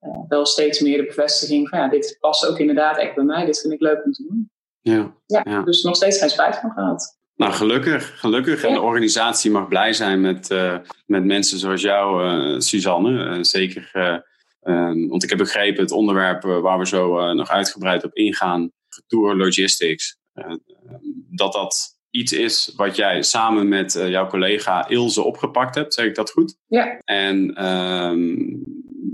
uh, 0.00 0.28
wel 0.28 0.47
steeds 0.47 0.81
meer 0.81 0.97
de 0.97 1.07
bevestiging 1.07 1.69
van 1.69 1.78
ja, 1.78 1.88
dit 1.88 2.16
past 2.21 2.47
ook 2.47 2.59
inderdaad 2.59 2.99
echt 2.99 3.14
bij 3.14 3.25
mij. 3.25 3.45
Dit 3.45 3.61
vind 3.61 3.73
ik 3.73 3.81
leuk 3.81 4.05
om 4.05 4.12
te 4.12 4.23
doen. 4.23 4.50
Ja, 4.81 5.14
ja, 5.26 5.40
ja. 5.45 5.62
dus 5.62 5.83
nog 5.83 5.97
steeds 5.97 6.19
geen 6.19 6.31
spijt 6.31 6.57
van 6.57 6.71
gehad. 6.71 7.15
Nou, 7.37 7.52
gelukkig. 7.52 8.21
Gelukkig. 8.21 8.64
En 8.64 8.73
de 8.73 8.81
organisatie 8.81 9.50
mag 9.50 9.69
blij 9.69 9.93
zijn 9.93 10.21
met, 10.21 10.50
uh, 10.50 10.76
met 11.07 11.25
mensen 11.25 11.59
zoals 11.59 11.83
jou, 11.83 12.25
uh, 12.25 12.61
Suzanne. 12.61 13.37
Uh, 13.37 13.43
zeker, 13.43 13.90
ehm, 14.61 15.09
want 15.09 15.23
ik 15.23 15.28
heb 15.28 15.38
begrepen 15.38 15.83
het 15.83 15.93
onderwerp 15.93 16.43
waar 16.43 16.78
we 16.78 16.87
zo 16.87 17.33
nog 17.33 17.49
uitgebreid 17.49 18.05
op 18.05 18.14
ingaan, 18.14 18.73
Tour 19.07 19.37
Logistics, 19.37 20.19
dat 21.31 21.52
dat 21.52 21.99
iets 22.11 22.33
is 22.33 22.73
wat 22.76 22.97
jij 22.97 23.23
samen 23.23 23.69
met 23.69 23.93
jouw 23.93 24.26
collega 24.26 24.88
Ilse 24.88 25.23
opgepakt 25.23 25.75
hebt. 25.75 25.95
Zeg 25.95 26.07
ik 26.07 26.14
dat 26.14 26.31
goed? 26.31 26.57
Ja. 26.66 26.99
En 27.05 27.55
ehm, 27.55 28.35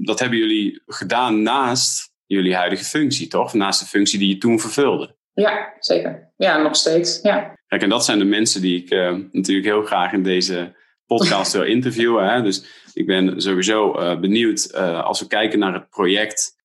dat 0.05 0.19
hebben 0.19 0.39
jullie 0.39 0.83
gedaan 0.87 1.43
naast 1.43 2.13
jullie 2.27 2.55
huidige 2.55 2.85
functie, 2.85 3.29
toch? 3.29 3.55
Naast 3.55 3.81
de 3.81 3.87
functie 3.87 4.19
die 4.19 4.29
je 4.29 4.39
toen 4.39 4.61
vervulde. 4.61 5.17
Ja, 5.35 5.75
zeker. 5.79 6.33
Ja, 6.37 6.63
nog 6.63 6.77
steeds. 6.77 7.21
Ja. 7.23 7.59
Kijk, 7.73 7.85
en 7.85 7.91
dat 7.91 8.05
zijn 8.05 8.19
de 8.19 8.25
mensen 8.25 8.61
die 8.61 8.83
ik 8.83 8.91
uh, 8.91 9.17
natuurlijk 9.31 9.67
heel 9.67 9.83
graag 9.83 10.13
in 10.13 10.23
deze 10.23 10.75
podcast 11.07 11.53
wil 11.53 11.65
interviewen. 11.65 12.33
Hè? 12.33 12.43
Dus 12.43 12.65
ik 12.93 13.07
ben 13.07 13.41
sowieso 13.41 13.93
benieuwd 14.21 14.75
als 14.75 15.21
we 15.21 15.27
kijken 15.27 15.59
naar 15.59 15.73
het 15.73 15.89
project. 15.91 16.57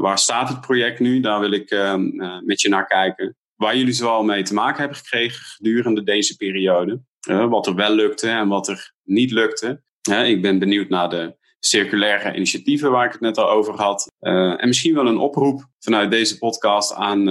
waar 0.00 0.18
staat 0.18 0.48
het 0.48 0.60
project 0.60 1.00
nu? 1.00 1.20
Daar 1.20 1.40
wil 1.40 1.52
ik 1.52 1.70
met 2.44 2.60
je 2.60 2.68
naar 2.68 2.86
kijken. 2.86 3.36
Waar 3.56 3.76
jullie 3.76 3.92
zoal 3.92 4.22
mee 4.22 4.42
te 4.42 4.54
maken 4.54 4.80
hebben 4.80 4.96
gekregen 4.96 5.44
gedurende 5.44 6.02
deze 6.02 6.36
periode. 6.36 7.00
wat 7.48 7.66
er 7.66 7.74
wel 7.74 7.94
lukte 7.94 8.28
en 8.28 8.48
wat 8.48 8.68
er 8.68 8.92
niet 9.04 9.30
lukte. 9.30 9.82
ik 10.24 10.42
ben 10.42 10.58
benieuwd 10.58 10.88
naar 10.88 11.10
de 11.10 11.36
circulaire 11.58 12.36
initiatieven 12.36 12.90
waar 12.90 13.06
ik 13.06 13.12
het 13.12 13.20
net 13.20 13.38
al 13.38 13.50
over 13.50 13.74
had. 13.74 14.12
En 14.20 14.68
misschien 14.68 14.94
wel 14.94 15.06
een 15.06 15.18
oproep 15.18 15.66
vanuit 15.78 16.10
deze 16.10 16.38
podcast 16.38 16.94
aan, 16.94 17.30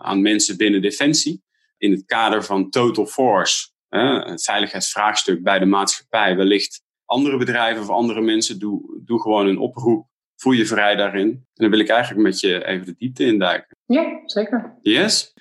aan 0.00 0.22
mensen 0.22 0.56
binnen 0.56 0.82
Defensie. 0.82 1.42
In 1.80 1.90
het 1.90 2.04
kader 2.04 2.44
van 2.44 2.70
Total 2.70 3.06
Force, 3.06 3.68
het 3.88 4.42
veiligheidsvraagstuk 4.42 5.42
bij 5.42 5.58
de 5.58 5.64
maatschappij. 5.64 6.36
Wellicht 6.36 6.82
andere 7.04 7.36
bedrijven 7.36 7.82
of 7.82 7.88
andere 7.88 8.20
mensen, 8.20 8.58
doe, 8.58 9.00
doe 9.04 9.20
gewoon 9.20 9.46
een 9.46 9.58
oproep. 9.58 10.08
Voel 10.36 10.52
je 10.52 10.66
vrij 10.66 10.96
daarin. 10.96 11.28
En 11.28 11.46
dan 11.54 11.70
wil 11.70 11.78
ik 11.78 11.88
eigenlijk 11.88 12.22
met 12.22 12.40
je 12.40 12.66
even 12.66 12.86
de 12.86 12.94
diepte 12.98 13.24
induiken. 13.24 13.76
Ja, 13.86 14.20
zeker. 14.24 14.78
Yes? 14.82 15.32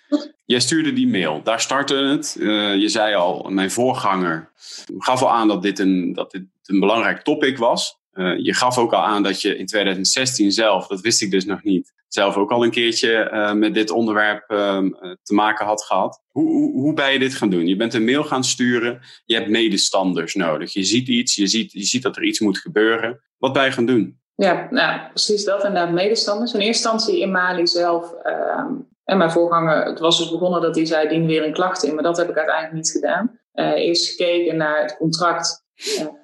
Jij 0.46 0.60
stuurde 0.60 0.94
die 0.94 1.08
mail, 1.08 1.44
daar 1.44 1.62
startte 1.62 1.96
het. 1.96 2.36
Uh, 2.40 2.76
je 2.76 2.90
zei 2.90 3.16
al, 3.16 3.50
mijn 3.50 3.72
voorganger 3.72 4.52
gaf 4.98 5.22
al 5.22 5.32
aan 5.32 5.48
dat 5.48 5.62
dit 5.62 5.80
een, 5.80 6.14
dat 6.14 6.32
dit 6.32 6.44
een 6.64 6.80
belangrijk 6.80 7.22
topic 7.22 7.58
was. 7.58 7.99
Uh, 8.20 8.38
je 8.38 8.54
gaf 8.54 8.78
ook 8.78 8.94
al 8.94 9.02
aan 9.02 9.24
dat 9.24 9.42
je 9.42 9.58
in 9.58 9.66
2016 9.66 10.52
zelf, 10.52 10.88
dat 10.88 11.02
wist 11.02 11.22
ik 11.22 11.32
dus 11.32 11.46
nog 11.46 11.64
niet, 11.64 11.94
zelf 12.08 12.36
ook 12.36 12.52
al 12.52 12.64
een 12.64 12.72
keertje 12.72 13.30
uh, 13.34 13.54
met 13.54 13.74
dit 13.74 13.92
onderwerp 13.92 14.52
uh, 14.52 14.78
te 15.24 15.34
maken 15.34 15.66
had 15.66 15.84
gehad. 15.84 16.22
Hoe, 16.28 16.52
hoe, 16.52 16.72
hoe, 16.72 16.94
ben 16.94 17.12
je 17.12 17.20
dit 17.20 17.34
gaan 17.34 17.50
doen? 17.50 17.68
Je 17.68 17.76
bent 17.76 17.94
een 17.94 18.06
mail 18.06 18.24
gaan 18.24 18.44
sturen, 18.44 19.00
je 19.26 19.36
hebt 19.36 19.50
medestanders 19.50 20.36
nodig. 20.36 20.74
Je 20.74 20.84
ziet 20.84 21.08
iets, 21.08 21.36
je 21.36 21.48
ziet, 21.48 21.72
je 21.72 21.84
ziet 21.84 22.04
dat 22.04 22.16
er 22.16 22.24
iets 22.24 22.40
moet 22.40 22.58
gebeuren. 22.58 23.22
Wat 23.38 23.54
ben 23.54 23.64
je 23.64 23.72
gaan 23.72 23.86
doen? 23.86 24.20
Ja, 24.36 24.68
nou, 24.70 25.10
precies 25.10 25.44
dat 25.44 25.64
inderdaad, 25.64 25.92
medestanders. 25.92 26.54
In 26.54 26.60
eerste 26.60 26.90
instantie 26.90 27.22
in 27.22 27.32
Mali 27.32 27.68
zelf. 27.68 28.14
Ehm, 28.14 28.74
en 29.04 29.18
mijn 29.18 29.32
voorganger, 29.32 29.86
het 29.86 30.00
was 30.00 30.18
dus 30.18 30.32
begonnen 30.32 30.62
dat 30.62 30.76
hij 30.76 30.86
zei, 30.86 31.08
dien 31.08 31.26
weer 31.26 31.46
een 31.46 31.54
klacht 31.54 31.84
in. 31.84 31.94
Maar 31.94 32.04
dat 32.04 32.18
heb 32.18 32.30
ik 32.30 32.38
uiteindelijk 32.38 32.76
niet 32.76 32.92
gedaan. 32.92 33.40
eerst 33.76 34.10
gekeken 34.10 34.58
naar 34.58 34.82
het 34.82 34.98
contract. 34.98 35.66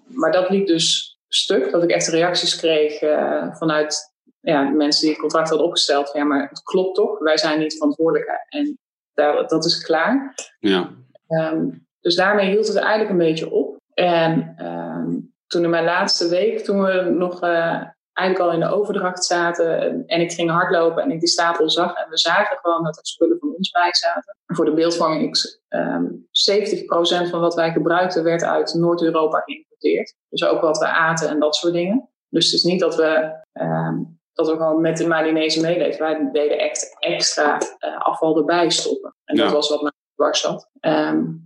maar 0.06 0.32
dat 0.32 0.50
liep 0.50 0.68
dus 0.68 1.15
stuk. 1.36 1.72
Dat 1.72 1.84
ik 1.84 1.90
echt 1.90 2.08
reacties 2.08 2.56
kreeg 2.56 3.02
uh, 3.02 3.56
vanuit 3.56 4.14
ja, 4.40 4.64
mensen 4.64 5.02
die 5.02 5.10
het 5.10 5.20
contract 5.20 5.50
hadden 5.50 5.68
opgesteld. 5.68 6.10
Van, 6.12 6.20
ja, 6.20 6.26
maar 6.26 6.50
het 6.50 6.64
klopt 6.64 6.96
toch? 6.96 7.20
Wij 7.20 7.38
zijn 7.38 7.60
niet 7.60 7.74
verantwoordelijk. 7.74 8.46
En 8.50 8.80
daar, 9.14 9.48
dat 9.48 9.66
is 9.66 9.84
klaar. 9.84 10.36
Ja. 10.60 10.90
Um, 11.28 11.88
dus 12.00 12.16
daarmee 12.16 12.50
hield 12.50 12.68
het 12.68 12.78
eigenlijk 12.78 13.10
een 13.10 13.18
beetje 13.18 13.52
op. 13.52 13.78
En 13.94 14.56
um, 14.66 15.34
toen 15.48 15.64
in 15.64 15.70
mijn 15.70 15.84
laatste 15.84 16.30
week, 16.30 16.60
toen 16.60 16.84
we 16.84 17.02
nog 17.02 17.44
uh, 17.44 17.82
eigenlijk 18.16 18.50
al 18.50 18.54
in 18.54 18.68
de 18.68 18.76
overdracht 18.76 19.26
zaten. 19.26 20.04
En 20.08 20.22
ik 20.22 20.32
ging 20.32 20.50
hardlopen 20.50 21.04
en 21.04 21.12
ik 21.12 21.20
die 21.20 21.30
stapel 21.30 21.70
zag. 21.70 21.96
En 21.96 22.10
we 22.10 22.18
zagen 22.18 22.58
gewoon 22.62 22.84
dat 22.84 22.98
er 22.98 23.06
spullen 23.06 23.40
van 23.40 23.54
ons 23.58 23.70
bij 23.70 23.94
zaten. 23.94 24.38
Voor 24.46 24.66
de 24.66 24.74
beeldvorming, 24.74 25.38
um, 25.70 26.28
70% 26.32 27.30
van 27.30 27.40
wat 27.40 27.56
wij 27.56 27.72
gebruikten 27.72 28.24
werd 28.24 28.44
uit 28.44 28.74
Noord-Europa 28.74 29.40
geïmporteerd. 29.40 30.16
Dus 30.30 30.44
ook 30.44 30.62
wat 30.62 30.78
we 30.78 30.88
aten 30.88 31.30
en 31.30 31.40
dat 31.40 31.56
soort 31.56 31.74
dingen. 31.74 32.10
Dus 32.30 32.46
het 32.46 32.54
is 32.54 32.64
niet 32.64 32.80
dat 32.80 32.96
we, 32.96 33.36
um, 33.54 34.20
dat 34.34 34.48
we 34.48 34.56
gewoon 34.56 34.82
met 34.82 34.98
de 34.98 35.08
Malinese 35.08 35.62
meeleven. 35.62 36.00
Wij 36.00 36.30
deden 36.32 36.60
echt 36.60 36.96
extra 37.00 37.58
uh, 37.80 37.98
afval 37.98 38.38
erbij 38.38 38.70
stoppen. 38.70 39.16
En 39.26 39.36
dat 39.36 39.52
was 39.52 39.70
wat 39.70 39.82
mij 39.82 39.92
dwars 40.16 40.40
zat. 40.40 40.70
Um, 40.82 40.92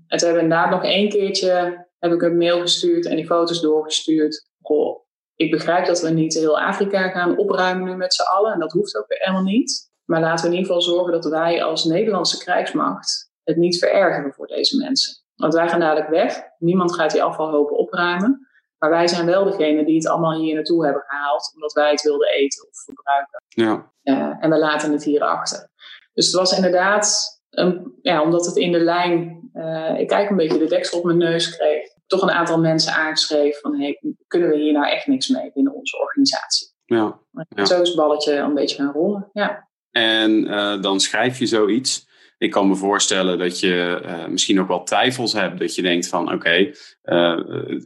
en 0.07 0.17
toen 0.17 0.27
hebben 0.27 0.33
we 0.33 0.41
inderdaad 0.41 0.69
nog 0.69 0.83
één 0.83 1.09
keertje 1.09 1.87
heb 1.99 2.11
ik 2.11 2.21
een 2.21 2.37
mail 2.37 2.61
gestuurd 2.61 3.05
en 3.05 3.15
die 3.15 3.25
foto's 3.25 3.61
doorgestuurd. 3.61 4.49
Goh, 4.61 4.99
ik 5.39 5.51
begrijp 5.51 5.85
dat 5.85 6.01
we 6.01 6.09
niet 6.09 6.33
heel 6.33 6.59
Afrika 6.59 7.09
gaan 7.09 7.37
opruimen 7.37 7.83
nu 7.83 7.95
met 7.95 8.13
z'n 8.13 8.21
allen. 8.21 8.53
En 8.53 8.59
dat 8.59 8.71
hoeft 8.71 8.97
ook 8.97 9.05
helemaal 9.07 9.43
niet. 9.43 9.91
Maar 10.05 10.21
laten 10.21 10.45
we 10.45 10.51
in 10.51 10.57
ieder 10.57 10.73
geval 10.73 10.93
zorgen 10.93 11.11
dat 11.11 11.25
wij 11.25 11.63
als 11.63 11.83
Nederlandse 11.83 12.37
krijgsmacht 12.37 13.31
het 13.43 13.57
niet 13.57 13.77
verergeren 13.77 14.33
voor 14.33 14.47
deze 14.47 14.77
mensen. 14.77 15.23
Want 15.35 15.53
wij 15.53 15.69
gaan 15.69 15.79
dadelijk 15.79 16.09
weg. 16.09 16.41
Niemand 16.57 16.95
gaat 16.95 17.11
die 17.11 17.23
afvalhopen 17.23 17.77
opruimen. 17.77 18.47
Maar 18.77 18.89
wij 18.89 19.07
zijn 19.07 19.25
wel 19.25 19.43
degene 19.43 19.85
die 19.85 19.95
het 19.95 20.07
allemaal 20.07 20.39
hier 20.39 20.55
naartoe 20.55 20.85
hebben 20.85 21.03
gehaald. 21.07 21.51
Omdat 21.53 21.73
wij 21.73 21.91
het 21.91 22.01
wilden 22.01 22.29
eten 22.29 22.67
of 22.67 22.83
verbruiken. 22.85 23.43
Ja. 23.47 23.91
Uh, 24.03 24.43
en 24.43 24.49
we 24.49 24.57
laten 24.57 24.91
het 24.91 25.03
hier 25.03 25.21
achter. 25.21 25.69
Dus 26.13 26.25
het 26.25 26.35
was 26.35 26.55
inderdaad, 26.55 27.39
een, 27.49 27.97
ja, 28.01 28.21
omdat 28.21 28.45
het 28.45 28.55
in 28.55 28.71
de 28.71 28.79
lijn, 28.79 29.49
uh, 29.53 29.99
ik 29.99 30.07
kijk 30.07 30.29
een 30.29 30.35
beetje 30.35 30.57
de 30.57 30.67
deksel 30.67 30.97
op 30.97 31.05
mijn 31.05 31.17
neus 31.17 31.57
kreeg 31.57 31.97
toch 32.09 32.21
een 32.21 32.31
aantal 32.31 32.59
mensen 32.59 32.93
aangeschreven 32.93 33.61
van 33.61 33.79
hey, 33.79 34.01
kunnen 34.27 34.49
we 34.49 34.57
hier 34.57 34.73
nou 34.73 34.87
echt 34.87 35.07
niks 35.07 35.27
mee 35.27 35.51
binnen 35.53 35.73
onze 35.73 35.97
organisatie. 35.99 36.67
Ja, 36.85 37.19
ja. 37.49 37.65
Zo 37.65 37.81
is 37.81 37.87
het 37.87 37.97
balletje 37.97 38.35
een 38.35 38.53
beetje 38.53 38.75
gaan 38.75 38.91
rollen. 38.91 39.29
Ja. 39.33 39.69
En 39.91 40.31
uh, 40.31 40.81
dan 40.81 40.99
schrijf 40.99 41.39
je 41.39 41.45
zoiets. 41.45 42.07
Ik 42.37 42.51
kan 42.51 42.67
me 42.67 42.75
voorstellen 42.75 43.37
dat 43.37 43.59
je 43.59 44.01
uh, 44.05 44.25
misschien 44.27 44.59
ook 44.59 44.67
wel 44.67 44.83
twijfels 44.83 45.33
hebt. 45.33 45.59
Dat 45.59 45.75
je 45.75 45.81
denkt 45.81 46.07
van 46.07 46.23
oké, 46.23 46.33
okay, 46.33 46.75
uh, 47.03 47.37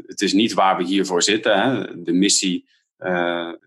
het 0.05 0.21
is 0.21 0.33
niet 0.33 0.53
waar 0.53 0.77
we 0.77 0.83
hiervoor 0.83 1.23
zitten. 1.23 1.61
Hè. 1.61 2.01
De 2.03 2.13
missie 2.13 2.71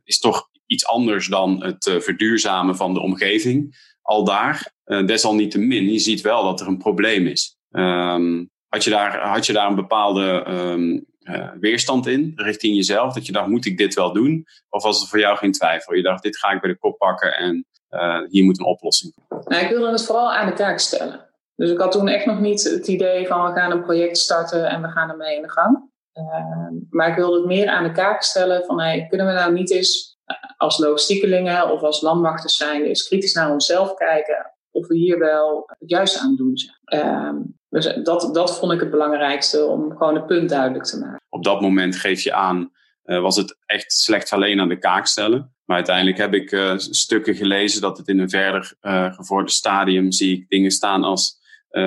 is 0.05 0.19
toch 0.19 0.49
iets 0.67 0.87
anders 0.87 1.27
dan 1.27 1.65
het 1.65 1.97
verduurzamen 1.99 2.77
van 2.77 2.95
de 2.95 3.01
omgeving. 3.01 3.85
Al 4.03 4.25
daar, 4.25 4.73
desalniettemin, 4.85 5.93
je 5.93 5.99
ziet 5.99 6.21
wel 6.21 6.43
dat 6.43 6.61
er 6.61 6.67
een 6.67 6.79
probleem 6.79 7.27
is. 7.27 7.59
Um, 7.71 8.51
had 8.69 8.85
je 8.85 8.91
daar, 8.91 9.29
had 9.29 9.47
je 9.47 9.53
daar 9.53 9.69
een 9.69 9.75
bepaalde 9.75 10.47
um, 10.49 11.07
uh, 11.23 11.51
weerstand 11.61 12.07
in, 12.07 12.33
richting 12.37 12.77
jezelf? 12.77 13.15
Dat 13.15 13.27
je 13.27 13.33
dacht, 13.33 13.49
moet 13.49 13.67
ik 13.67 13.79
dit 13.79 13.95
wel 13.95 14.13
doen? 14.13 14.47
Of 14.69 14.83
was 14.83 15.01
het 15.01 15.09
voor 15.09 15.19
jou 15.19 15.37
geen 15.37 15.53
twijfel? 15.53 15.95
Je 15.95 16.03
dacht, 16.03 16.23
dit 16.23 16.39
ga 16.39 16.51
ik 16.51 16.61
bij 16.61 16.71
de 16.71 16.79
kop 16.79 16.99
pakken 16.99 17.37
en 17.37 17.67
uh, 17.91 18.21
hier 18.29 18.45
moet 18.45 18.59
een 18.59 18.65
oplossing 18.65 19.15
komen. 19.15 19.45
Nou, 19.49 19.65
ik 19.65 19.71
wilde 19.71 19.91
het 19.91 20.07
vooral 20.07 20.33
aan 20.33 20.47
de 20.47 20.53
kaak 20.53 20.79
stellen. 20.79 21.25
Dus 21.55 21.71
ik 21.71 21.79
had 21.79 21.93
toen 21.93 22.09
echt 22.09 22.27
nog 22.27 22.41
niet 22.41 22.63
het 22.63 22.89
idee 22.89 23.27
van 23.27 23.45
we 23.45 23.59
gaan 23.59 23.71
een 23.71 23.83
project 23.83 24.19
starten 24.19 24.69
en 24.69 24.83
we 24.83 24.89
gaan 24.89 25.11
ermee 25.11 25.37
in 25.37 25.43
de 25.43 25.51
gang. 25.51 25.91
Uh, 26.15 26.79
maar 26.91 27.09
ik 27.09 27.15
wilde 27.15 27.37
het 27.37 27.47
meer 27.47 27.69
aan 27.69 27.85
de 27.85 27.93
kaak 27.93 28.23
stellen 28.23 28.65
van 28.65 28.81
hey, 28.81 29.07
kunnen 29.09 29.27
we 29.27 29.33
nou 29.33 29.53
niet 29.53 29.71
eens 29.71 30.19
eh, 30.25 30.37
als 30.57 30.79
logistiekelingen 30.79 31.71
of 31.71 31.83
als 31.83 32.01
landmachters 32.01 32.57
zijn, 32.57 32.85
eens 32.85 33.09
kritisch 33.09 33.35
naar 33.35 33.53
onszelf 33.53 33.95
kijken 33.95 34.53
of 34.71 34.87
we 34.87 34.97
hier 34.97 35.19
wel 35.19 35.65
het 35.79 35.91
juiste 35.91 36.21
aan 36.21 36.37
doen 36.37 36.57
zijn. 36.57 37.05
Uh, 37.05 37.41
dus 37.76 37.95
dat, 38.02 38.35
dat 38.35 38.59
vond 38.59 38.73
ik 38.73 38.80
het 38.80 38.90
belangrijkste 38.90 39.64
om 39.64 39.90
gewoon 39.97 40.14
het 40.14 40.26
punt 40.26 40.49
duidelijk 40.49 40.85
te 40.85 40.99
maken. 40.99 41.21
Op 41.28 41.45
dat 41.45 41.61
moment 41.61 41.97
geef 41.97 42.21
je 42.21 42.33
aan, 42.33 42.71
uh, 43.04 43.21
was 43.21 43.37
het 43.37 43.56
echt 43.66 43.92
slechts 43.92 44.33
alleen 44.33 44.61
aan 44.61 44.68
de 44.68 44.78
kaak 44.78 45.06
stellen. 45.06 45.54
Maar 45.64 45.76
uiteindelijk 45.76 46.18
heb 46.18 46.35
ik 46.35 46.52
uh, 46.52 46.73
stukken 46.76 47.35
gelezen 47.35 47.80
dat 47.80 47.99
het 47.99 48.09
in 48.09 48.18
een 48.18 48.30
verder 48.30 48.76
uh, 48.83 49.14
gevorderd 49.14 49.52
stadium 49.52 50.12
zie 50.12 50.37
ik 50.37 50.49
dingen 50.49 50.71
staan 50.71 51.04
als 51.04 51.45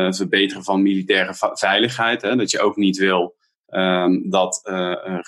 verbeteren 0.10 0.64
van 0.64 0.82
militaire 0.82 1.34
veiligheid. 1.54 2.22
Hè, 2.22 2.36
dat 2.36 2.52
je 2.52 2.60
ook 2.60 2.76
niet 2.76 2.98
wil 2.98 3.36
um, 3.68 4.30
dat 4.30 4.62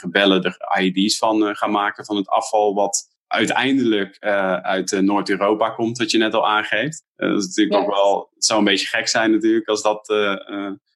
rebellen 0.02 0.44
er 0.44 0.58
IED's 0.82 1.18
van 1.18 1.56
gaan 1.56 1.72
maken 1.72 2.06
van 2.06 2.16
het 2.16 2.28
afval 2.28 2.74
wat 2.74 3.11
uiteindelijk 3.32 4.18
uh, 4.20 4.56
uit 4.56 4.92
uh, 4.92 5.00
Noord-Europa 5.00 5.70
komt, 5.70 5.98
wat 5.98 6.12
je 6.12 6.18
net 6.18 6.34
al 6.34 6.48
aangeeft. 6.48 7.04
Uh, 7.18 7.30
dat 7.30 7.40
is 7.40 7.48
natuurlijk 7.48 7.82
ook 7.82 7.96
wel, 7.96 8.30
het 8.34 8.46
zou 8.46 8.60
een 8.60 8.66
beetje 8.66 8.88
gek 8.88 9.08
zijn 9.08 9.32
natuurlijk 9.32 9.68
als 9.68 9.82
dat 9.82 10.14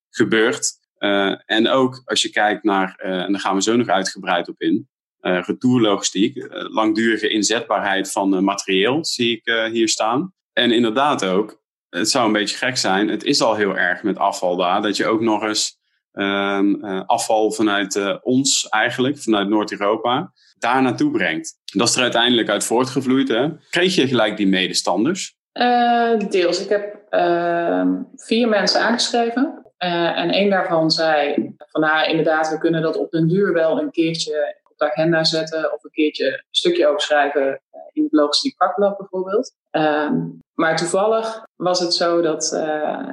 gebeurt. 0.10 0.72
en 1.46 1.68
ook 1.68 2.02
als 2.06 2.22
je 2.22 2.30
kijkt 2.30 2.64
naar, 2.64 2.96
en 2.96 3.32
daar 3.32 3.42
gaan 3.42 3.56
we 3.56 3.62
zo 3.62 3.76
nog 3.76 3.88
uitgebreid 3.88 4.50
op 4.50 4.62
in, 4.62 4.90
retourlogistiek, 5.20 6.48
langdurige 6.50 7.30
inzetbaarheid 7.30 8.12
van 8.12 8.44
materieel 8.44 9.06
zie 9.06 9.42
ik 9.42 9.72
hier 9.72 9.90
staan. 9.90 10.34
En 10.54 10.72
inderdaad 10.72 11.26
ook, 11.26 11.62
het 11.90 12.10
zou 12.10 12.26
een 12.26 12.34
beetje 12.34 12.58
gek 12.58 12.78
zijn, 12.78 13.08
het 13.08 13.24
is 13.24 13.42
al 13.42 13.56
heel 13.56 13.78
erg 13.78 14.04
met 14.04 14.18
afval 14.18 14.56
daar, 14.56 14.82
dat 14.82 14.98
je 14.98 15.06
ook 15.06 15.22
nog 15.22 15.44
eens 15.44 15.78
um, 16.12 16.84
afval 17.06 17.52
vanuit 17.52 18.22
ons 18.22 18.68
eigenlijk, 18.70 19.18
vanuit 19.18 19.48
Noord-Europa, 19.48 20.34
daar 20.60 20.82
naartoe 20.82 21.12
brengt. 21.12 21.54
Dat 21.74 21.88
is 21.88 21.96
er 21.96 22.02
uiteindelijk 22.02 22.50
uit 22.50 22.64
voortgevloeid. 22.64 23.28
Hè? 23.28 23.50
Kreeg 23.70 23.96
je 23.96 24.08
gelijk 24.08 24.38
die 24.38 24.48
medestanders? 24.48 25.36
Uh, 25.54 26.18
deels. 26.30 26.64
Ik 26.64 26.70
heb 26.70 27.02
uh, 27.12 27.86
vier 28.16 28.48
mensen 28.48 28.82
aangeschreven. 28.82 29.66
Uh, 29.80 30.18
en 30.18 30.30
één 30.30 30.50
daarvan 30.50 30.92
zei 30.92 31.54
van 31.58 31.82
nou 31.82 32.10
inderdaad, 32.10 32.50
we 32.50 32.58
kunnen 32.58 32.82
dat 32.82 32.98
op 32.98 33.12
den 33.12 33.28
duur 33.28 33.54
wel 33.54 33.82
een 33.82 33.92
keertje 33.92 34.56
op 34.64 34.78
de 34.78 34.86
agenda 34.86 35.24
zetten. 35.24 35.74
Of 35.74 35.84
een 35.84 35.92
keertje 35.92 36.26
een 36.26 36.44
stukje 36.52 36.92
opschrijven 36.92 37.48
eh, 37.48 37.80
in 37.94 38.04
het 38.04 38.12
logistiek 38.12 38.56
vakblad 38.58 38.98
bijvoorbeeld. 38.98 39.54
Um, 39.72 40.40
maar 40.54 40.78
toevallig 40.78 41.46
was 41.56 41.80
het 41.80 41.94
zo 41.94 42.22
dat 42.22 42.52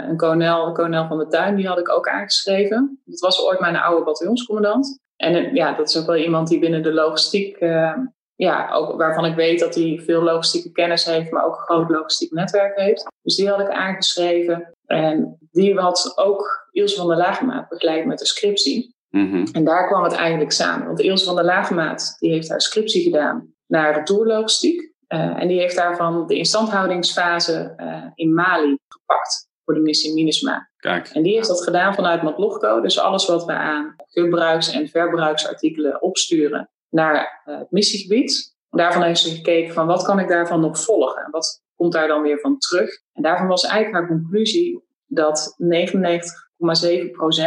een 0.09 0.17
kolonel, 0.17 0.67
een 0.67 0.75
kolonel 0.75 1.07
van 1.07 1.19
de 1.19 1.27
tuin, 1.27 1.57
die 1.57 1.67
had 1.67 1.79
ik 1.79 1.89
ook 1.89 2.09
aangeschreven. 2.09 3.01
Dat 3.05 3.21
was 3.21 3.41
ooit 3.41 3.61
mijn 3.61 3.77
oude 3.77 4.05
bataljonscommandant. 4.05 4.99
En 5.23 5.55
ja, 5.55 5.73
dat 5.73 5.88
is 5.88 5.99
ook 5.99 6.07
wel 6.07 6.17
iemand 6.17 6.49
die 6.49 6.59
binnen 6.59 6.83
de 6.83 6.93
logistiek, 6.93 7.61
uh, 7.61 7.97
ja, 8.35 8.71
ook 8.73 8.97
waarvan 8.97 9.25
ik 9.25 9.35
weet 9.35 9.59
dat 9.61 9.75
hij 9.75 10.00
veel 10.05 10.23
logistieke 10.23 10.73
kennis 10.73 11.05
heeft, 11.05 11.31
maar 11.31 11.45
ook 11.45 11.57
een 11.57 11.64
groot 11.64 11.91
logistiek 11.91 12.33
netwerk 12.33 12.79
heeft. 12.79 13.07
Dus 13.23 13.37
die 13.37 13.49
had 13.49 13.61
ik 13.61 13.69
aangeschreven. 13.69 14.75
En 14.87 15.38
die 15.50 15.79
had 15.79 16.12
ook 16.14 16.69
Ilse 16.71 16.97
van 16.97 17.09
der 17.09 17.17
Lagemaat 17.17 17.69
begeleid 17.69 18.07
met 18.07 18.19
de 18.19 18.26
scriptie. 18.26 18.95
Mhm. 19.09 19.47
En 19.52 19.64
daar 19.64 19.87
kwam 19.87 20.02
het 20.02 20.12
eigenlijk 20.12 20.52
samen. 20.52 20.87
Want 20.87 21.00
Ilse 21.00 21.25
van 21.25 21.35
der 21.35 21.45
Lagemaat 21.45 22.17
die 22.19 22.31
heeft 22.31 22.49
haar 22.49 22.61
scriptie 22.61 23.02
gedaan 23.02 23.55
naar 23.67 23.95
retourlogistiek. 23.95 24.81
Uh, 25.09 25.43
en 25.43 25.49
die 25.49 25.59
heeft 25.59 25.76
daarvan 25.76 26.26
de 26.26 26.35
instandhoudingsfase 26.35 27.75
uh, 27.76 28.05
in 28.14 28.35
Mali 28.35 28.79
gepakt 28.88 29.50
voor 29.64 29.75
de 29.75 29.81
missie 29.81 30.14
MINUSMA. 30.14 30.71
Kijk. 30.76 31.09
En 31.09 31.23
die 31.23 31.35
heeft 31.35 31.49
dat 31.49 31.62
gedaan 31.62 31.95
vanuit 31.95 32.23
Matlogco. 32.23 32.81
Dus 32.81 32.99
alles 32.99 33.26
wat 33.26 33.45
we 33.45 33.52
aan 33.52 33.95
gebruiks- 34.09 34.73
en 34.73 34.88
verbruiksartikelen 34.88 36.02
opsturen 36.02 36.71
naar 36.88 37.42
uh, 37.47 37.59
het 37.59 37.71
missiegebied. 37.71 38.57
Daarvan 38.71 39.02
heeft 39.02 39.21
ze 39.21 39.35
gekeken 39.35 39.75
van 39.75 39.87
wat 39.87 40.04
kan 40.04 40.19
ik 40.19 40.28
daarvan 40.28 40.61
nog 40.61 40.81
volgen? 40.85 41.25
En 41.25 41.31
wat 41.31 41.62
komt 41.75 41.92
daar 41.92 42.09
dan 42.09 42.23
weer 42.23 42.40
van 42.40 42.59
terug? 42.59 42.90
En 43.12 43.23
daarvan 43.23 43.47
was 43.47 43.64
eigenlijk 43.64 43.95
haar 43.95 44.19
conclusie 44.19 44.85
dat 45.07 45.57
99,7% 45.62 45.66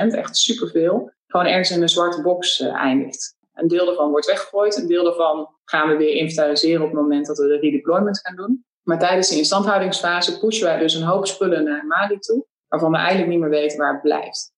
echt 0.07 0.37
superveel, 0.37 1.11
gewoon 1.27 1.45
ergens 1.45 1.71
in 1.71 1.81
een 1.81 1.89
zwarte 1.89 2.21
box 2.21 2.59
eindigt. 2.59 3.35
Een 3.53 3.67
deel 3.67 3.85
daarvan 3.85 4.09
wordt 4.09 4.25
weggegooid, 4.25 4.77
een 4.77 4.87
deel 4.87 5.03
daarvan 5.03 5.49
gaan 5.63 5.89
we 5.89 5.95
weer 5.95 6.13
inventariseren 6.15 6.81
op 6.81 6.91
het 6.91 7.01
moment 7.01 7.25
dat 7.25 7.37
we 7.37 7.47
de 7.47 7.59
redeployment 7.59 8.19
gaan 8.19 8.35
doen. 8.35 8.65
Maar 8.85 8.99
tijdens 8.99 9.29
de 9.29 9.37
instandhoudingsfase 9.37 10.39
pushen 10.39 10.65
wij 10.65 10.77
dus 10.77 10.93
een 10.93 11.03
hoop 11.03 11.27
spullen 11.27 11.63
naar 11.63 11.85
Mali 11.85 12.19
toe, 12.19 12.45
waarvan 12.67 12.91
we 12.91 12.97
eigenlijk 12.97 13.29
niet 13.29 13.39
meer 13.39 13.49
weten 13.49 13.77
waar 13.77 13.93
het 13.93 14.01
blijft. 14.01 14.53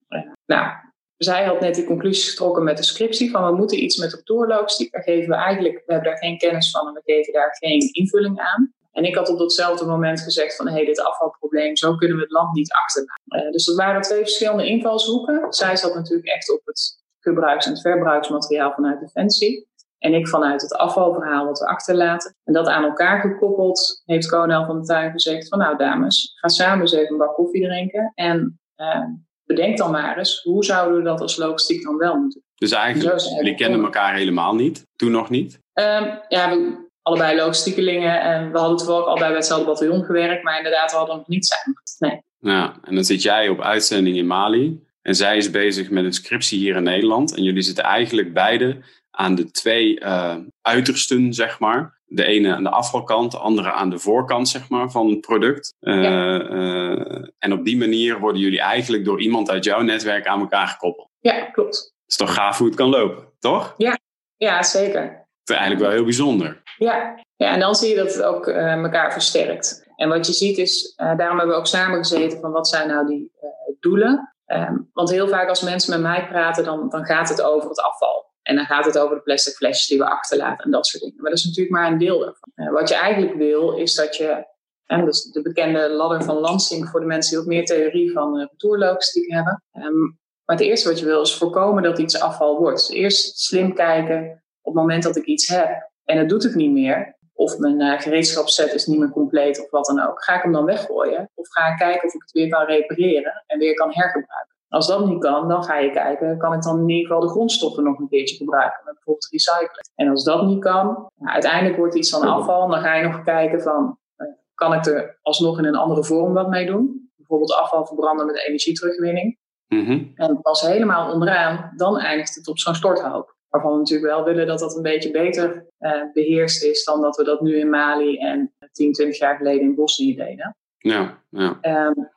Nou, 0.45 0.71
zij 1.17 1.45
had 1.45 1.59
net 1.59 1.75
die 1.75 1.85
conclusies 1.85 2.29
getrokken 2.29 2.63
met 2.63 2.77
de 2.77 2.83
scriptie 2.83 3.31
van 3.31 3.45
we 3.45 3.57
moeten 3.57 3.83
iets 3.83 3.97
met 3.97 4.13
retourlogistiek. 4.13 4.91
Daar 4.91 5.03
geven 5.03 5.29
we 5.29 5.35
eigenlijk, 5.35 5.75
we 5.85 5.93
hebben 5.93 6.09
daar 6.09 6.19
geen 6.19 6.37
kennis 6.37 6.71
van 6.71 6.87
en 6.87 6.93
we 6.93 7.01
geven 7.03 7.33
daar 7.33 7.55
geen 7.59 7.89
invulling 7.91 8.39
aan. 8.39 8.73
En 8.91 9.03
ik 9.03 9.15
had 9.15 9.29
op 9.29 9.37
datzelfde 9.37 9.85
moment 9.85 10.21
gezegd 10.21 10.55
van 10.55 10.67
hé, 10.67 10.73
hey, 10.73 10.85
dit 10.85 11.01
afvalprobleem, 11.01 11.75
zo 11.75 11.95
kunnen 11.95 12.17
we 12.17 12.23
het 12.23 12.31
land 12.31 12.55
niet 12.55 12.71
achterlaten. 12.71 13.45
Uh, 13.45 13.51
dus 13.51 13.65
dat 13.65 13.75
waren 13.75 14.01
twee 14.01 14.19
verschillende 14.19 14.67
invalshoeken. 14.67 15.53
Zij 15.53 15.75
zat 15.75 15.93
natuurlijk 15.93 16.27
echt 16.27 16.51
op 16.51 16.61
het 16.65 17.03
gebruiks- 17.19 17.65
en 17.65 17.77
verbruiksmateriaal 17.77 18.73
vanuit 18.73 18.99
Defensie. 18.99 19.67
En 20.07 20.13
ik 20.13 20.27
vanuit 20.27 20.61
het 20.61 20.73
afvalverhaal 20.73 21.45
wat 21.45 21.59
we 21.59 21.67
achterlaten. 21.67 22.35
En 22.43 22.53
dat 22.53 22.67
aan 22.67 22.83
elkaar 22.83 23.21
gekoppeld 23.21 24.01
heeft 24.05 24.29
Konel 24.29 24.65
van 24.65 24.79
de 24.79 24.85
Tuin 24.85 25.11
gezegd 25.11 25.47
van 25.47 25.59
nou 25.59 25.77
dames, 25.77 26.37
ga 26.39 26.47
samen 26.47 26.81
eens 26.81 26.93
even 26.93 27.11
een 27.11 27.17
bak 27.17 27.35
koffie 27.35 27.63
drinken. 27.63 28.11
En 28.15 28.59
uh, 28.77 29.03
bedenk 29.45 29.77
dan 29.77 29.91
maar 29.91 30.17
eens, 30.17 30.41
hoe 30.43 30.65
zouden 30.65 30.97
we 30.97 31.03
dat 31.03 31.21
als 31.21 31.37
logistiek 31.37 31.83
dan 31.83 31.97
wel 31.97 32.15
moeten 32.15 32.43
Dus 32.55 32.71
eigenlijk, 32.71 33.19
jullie 33.19 33.55
kennen 33.55 33.83
elkaar 33.83 34.15
helemaal 34.15 34.55
niet, 34.55 34.85
toen 34.95 35.11
nog 35.11 35.29
niet? 35.29 35.59
Um, 35.73 36.19
ja, 36.27 36.49
we 36.49 36.85
allebei 37.01 37.35
logistiekelingen 37.35 38.21
en 38.21 38.51
we 38.51 38.57
hadden 38.57 38.77
toevallig 38.77 39.05
allebei 39.05 39.27
bij 39.27 39.37
hetzelfde 39.37 39.65
bataljon 39.65 40.03
gewerkt, 40.03 40.43
maar 40.43 40.57
inderdaad 40.57 40.91
we 40.91 40.97
hadden 40.97 41.15
nog 41.15 41.27
niet 41.27 41.45
samen. 41.45 41.81
Nee. 41.99 42.21
Ja, 42.39 42.73
en 42.83 42.95
dan 42.95 43.03
zit 43.03 43.21
jij 43.21 43.49
op 43.49 43.61
uitzending 43.61 44.17
in 44.17 44.27
Mali. 44.27 44.85
En 45.01 45.15
zij 45.15 45.37
is 45.37 45.51
bezig 45.51 45.89
met 45.89 46.05
een 46.05 46.13
scriptie 46.13 46.59
hier 46.59 46.75
in 46.75 46.83
Nederland. 46.83 47.35
En 47.35 47.43
jullie 47.43 47.61
zitten 47.61 47.83
eigenlijk 47.83 48.33
beide 48.33 48.77
aan 49.17 49.35
de 49.35 49.51
twee 49.51 49.99
uh, 49.99 50.35
uitersten, 50.61 51.33
zeg 51.33 51.59
maar. 51.59 51.95
De 52.05 52.23
ene 52.23 52.55
aan 52.55 52.63
de 52.63 52.69
afvalkant, 52.69 53.31
de 53.31 53.37
andere 53.37 53.71
aan 53.71 53.89
de 53.89 53.99
voorkant, 53.99 54.49
zeg 54.49 54.69
maar, 54.69 54.91
van 54.91 55.09
het 55.09 55.21
product. 55.21 55.73
Uh, 55.79 56.03
ja. 56.03 56.41
uh, 56.49 57.27
en 57.37 57.53
op 57.53 57.65
die 57.65 57.77
manier 57.77 58.19
worden 58.19 58.41
jullie 58.41 58.61
eigenlijk 58.61 59.05
door 59.05 59.21
iemand 59.21 59.49
uit 59.49 59.63
jouw 59.63 59.81
netwerk 59.81 60.27
aan 60.27 60.39
elkaar 60.39 60.67
gekoppeld. 60.67 61.09
Ja, 61.19 61.45
klopt. 61.45 61.71
Dat 61.71 61.91
is 62.07 62.15
toch 62.15 62.33
gaaf 62.33 62.57
hoe 62.57 62.67
het 62.67 62.75
kan 62.75 62.89
lopen, 62.89 63.25
toch? 63.39 63.73
Ja, 63.77 63.97
ja 64.35 64.63
zeker. 64.63 65.01
Het 65.01 65.49
is 65.49 65.55
eigenlijk 65.55 65.81
wel 65.81 65.91
heel 65.91 66.03
bijzonder. 66.03 66.61
Ja, 66.77 67.23
ja 67.35 67.53
en 67.53 67.59
dan 67.59 67.75
zie 67.75 67.89
je 67.89 67.95
dat 67.95 68.13
het 68.13 68.23
ook 68.23 68.47
elkaar 68.47 69.11
versterkt. 69.11 69.85
En 69.95 70.09
wat 70.09 70.27
je 70.27 70.33
ziet 70.33 70.57
is, 70.57 70.93
daarom 70.95 71.37
hebben 71.37 71.47
we 71.47 71.61
ook 71.61 71.67
samen 71.67 71.97
gezeten 71.97 72.39
van 72.39 72.51
wat 72.51 72.67
zijn 72.67 72.87
nou 72.87 73.07
die 73.07 73.31
doelen. 73.79 74.35
Um, 74.45 74.89
want 74.93 75.09
heel 75.09 75.27
vaak 75.27 75.49
als 75.49 75.61
mensen 75.61 75.91
met 75.91 76.11
mij 76.11 76.27
praten, 76.27 76.63
dan, 76.63 76.89
dan 76.89 77.05
gaat 77.05 77.29
het 77.29 77.41
over 77.41 77.69
het 77.69 77.81
afval. 77.81 78.25
En 78.47 78.55
dan 78.55 78.65
gaat 78.65 78.85
het 78.85 78.97
over 78.97 79.15
de 79.15 79.21
plastic 79.21 79.53
flesjes 79.53 79.87
die 79.87 79.97
we 79.97 80.05
achterlaten 80.05 80.65
en 80.65 80.71
dat 80.71 80.87
soort 80.87 81.03
dingen. 81.03 81.21
Maar 81.21 81.29
dat 81.29 81.39
is 81.39 81.45
natuurlijk 81.45 81.75
maar 81.75 81.91
een 81.91 81.97
deel. 81.97 82.35
Uh, 82.55 82.71
wat 82.71 82.89
je 82.89 82.95
eigenlijk 82.95 83.35
wil, 83.35 83.77
is 83.77 83.95
dat 83.95 84.15
je, 84.15 84.45
dus 84.85 85.23
de 85.23 85.41
bekende 85.41 85.89
ladder 85.89 86.23
van 86.23 86.35
Lansing 86.35 86.89
voor 86.89 86.99
de 86.99 87.05
mensen 87.05 87.29
die 87.31 87.39
wat 87.39 87.47
meer 87.47 87.65
theorie 87.65 88.11
van 88.11 88.39
uh, 88.39 88.45
retourlogistiek 88.51 89.31
hebben. 89.31 89.63
Um, 89.73 90.19
maar 90.45 90.55
het 90.55 90.65
eerste 90.65 90.89
wat 90.89 90.99
je 90.99 91.05
wil 91.05 91.21
is 91.21 91.37
voorkomen 91.37 91.83
dat 91.83 91.99
iets 91.99 92.19
afval 92.19 92.59
wordt. 92.59 92.87
Dus 92.87 92.89
eerst 92.89 93.39
slim 93.39 93.73
kijken 93.73 94.43
op 94.61 94.73
het 94.73 94.81
moment 94.81 95.03
dat 95.03 95.15
ik 95.15 95.25
iets 95.25 95.47
heb 95.47 95.91
en 96.03 96.17
het 96.17 96.29
doet 96.29 96.43
het 96.43 96.55
niet 96.55 96.71
meer. 96.71 97.15
Of 97.33 97.57
mijn 97.57 97.81
uh, 97.81 97.99
gereedschapsset 97.99 98.73
is 98.73 98.85
niet 98.85 98.99
meer 98.99 99.09
compleet 99.09 99.63
of 99.63 99.69
wat 99.69 99.85
dan 99.85 100.07
ook. 100.07 100.23
Ga 100.23 100.35
ik 100.35 100.41
hem 100.43 100.51
dan 100.51 100.65
weggooien? 100.65 101.29
Of 101.33 101.47
ga 101.47 101.67
ik 101.67 101.77
kijken 101.77 102.07
of 102.07 102.13
ik 102.13 102.21
het 102.21 102.31
weer 102.31 102.49
kan 102.49 102.65
repareren 102.65 103.43
en 103.47 103.59
weer 103.59 103.73
kan 103.73 103.93
hergebruiken? 103.93 104.55
Als 104.69 104.87
dat 104.87 105.05
niet 105.05 105.19
kan, 105.19 105.47
dan 105.47 105.63
ga 105.63 105.77
je 105.77 105.91
kijken, 105.91 106.37
kan 106.37 106.53
ik 106.53 106.61
dan 106.61 106.79
in 106.79 106.89
ieder 106.89 107.05
geval 107.05 107.21
de 107.21 107.29
grondstoffen 107.29 107.83
nog 107.83 107.99
een 107.99 108.07
keertje 108.07 108.35
gebruiken? 108.35 108.81
Met 108.85 108.93
bijvoorbeeld 108.93 109.27
recyclen. 109.31 109.89
En 109.95 110.09
als 110.09 110.23
dat 110.23 110.45
niet 110.45 110.59
kan, 110.59 110.85
nou, 110.85 111.33
uiteindelijk 111.33 111.77
wordt 111.77 111.95
iets 111.95 112.09
van 112.09 112.21
afval. 112.21 112.67
Dan 112.67 112.79
ga 112.79 112.95
je 112.95 113.07
nog 113.07 113.23
kijken 113.23 113.61
van, 113.61 113.97
uh, 114.17 114.27
kan 114.53 114.73
ik 114.73 114.85
er 114.85 115.19
alsnog 115.21 115.57
in 115.57 115.65
een 115.65 115.75
andere 115.75 116.03
vorm 116.03 116.33
wat 116.33 116.49
mee 116.49 116.65
doen? 116.65 117.09
Bijvoorbeeld 117.15 117.53
afval 117.53 117.85
verbranden 117.85 118.25
met 118.25 118.45
energieterugwinning. 118.47 119.37
Mm-hmm. 119.67 120.11
En 120.15 120.41
pas 120.41 120.61
helemaal 120.61 121.13
onderaan, 121.13 121.73
dan 121.75 121.99
eindigt 121.99 122.35
het 122.35 122.47
op 122.47 122.59
zo'n 122.59 122.75
storthoop. 122.75 123.35
Waarvan 123.49 123.71
we 123.71 123.77
natuurlijk 123.77 124.13
wel 124.13 124.23
willen 124.23 124.47
dat 124.47 124.59
dat 124.59 124.75
een 124.75 124.81
beetje 124.81 125.11
beter 125.11 125.65
uh, 125.79 126.03
beheerst 126.13 126.63
is 126.63 126.83
dan 126.83 127.01
dat 127.01 127.15
we 127.15 127.23
dat 127.23 127.41
nu 127.41 127.59
in 127.59 127.69
Mali 127.69 128.17
en 128.17 128.53
10, 128.71 128.93
20 128.93 129.19
jaar 129.19 129.35
geleden 129.35 129.61
in 129.61 129.75
Bosnië 129.75 130.15
deden. 130.15 130.55
Ja, 130.77 131.21
ja. 131.29 131.47
Um, 131.61 132.09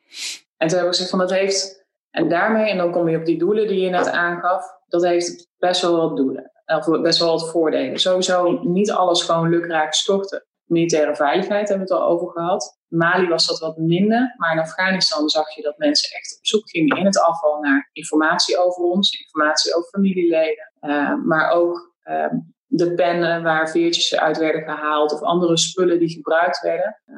en 0.57 0.69
toen 0.69 0.79
hebben 0.79 0.81
we 0.81 0.87
gezegd 0.87 1.11
van 1.11 1.19
dat 1.19 1.31
heeft, 1.31 1.80
en 2.11 2.29
daarmee, 2.29 2.71
en 2.71 2.77
dan 2.77 2.93
kom 2.93 3.09
je 3.09 3.19
op 3.19 3.25
die 3.25 3.39
doelen 3.39 3.69
die 3.69 3.81
je 3.81 3.91
net 3.91 4.11
aangaf, 4.11 4.65
dat 4.89 5.05
heeft 5.05 5.49
best 5.59 5.83
wel 5.83 5.97
wat 5.97 6.17
doelen. 6.17 6.51
Of 6.67 7.01
best 7.01 7.19
wel 7.19 7.31
wat 7.31 7.51
voordelen. 7.51 7.99
Sowieso 7.99 8.61
niet 8.63 8.91
alles 8.91 9.23
gewoon 9.23 9.49
lukraak 9.49 9.95
storten. 9.95 10.45
Militaire 10.65 11.17
veiligheid 11.17 11.69
hebben 11.69 11.87
we 11.87 11.95
het 11.95 12.03
al 12.03 12.09
over 12.09 12.29
gehad. 12.29 12.79
Mali 12.89 13.29
was 13.29 13.47
dat 13.47 13.59
wat 13.59 13.77
minder, 13.77 14.35
maar 14.37 14.53
in 14.53 14.59
Afghanistan 14.59 15.29
zag 15.29 15.55
je 15.55 15.63
dat 15.63 15.79
mensen 15.79 16.17
echt 16.17 16.37
op 16.39 16.47
zoek 16.47 16.71
gingen 16.71 16.97
in 16.97 17.05
het 17.05 17.21
afval 17.21 17.61
naar 17.61 17.91
informatie 17.93 18.59
over 18.59 18.83
ons, 18.83 19.21
informatie 19.21 19.75
over 19.75 19.89
familieleden, 19.89 20.73
uh, 20.81 21.15
maar 21.25 21.51
ook 21.51 21.95
uh, 22.05 22.33
de 22.67 22.95
pennen 22.95 23.43
waar 23.43 23.71
veertjes 23.71 24.17
uit 24.17 24.39
werden 24.39 24.63
gehaald 24.63 25.13
of 25.13 25.21
andere 25.21 25.57
spullen 25.57 25.99
die 25.99 26.11
gebruikt 26.11 26.61
werden. 26.61 27.01
Uh, 27.07 27.17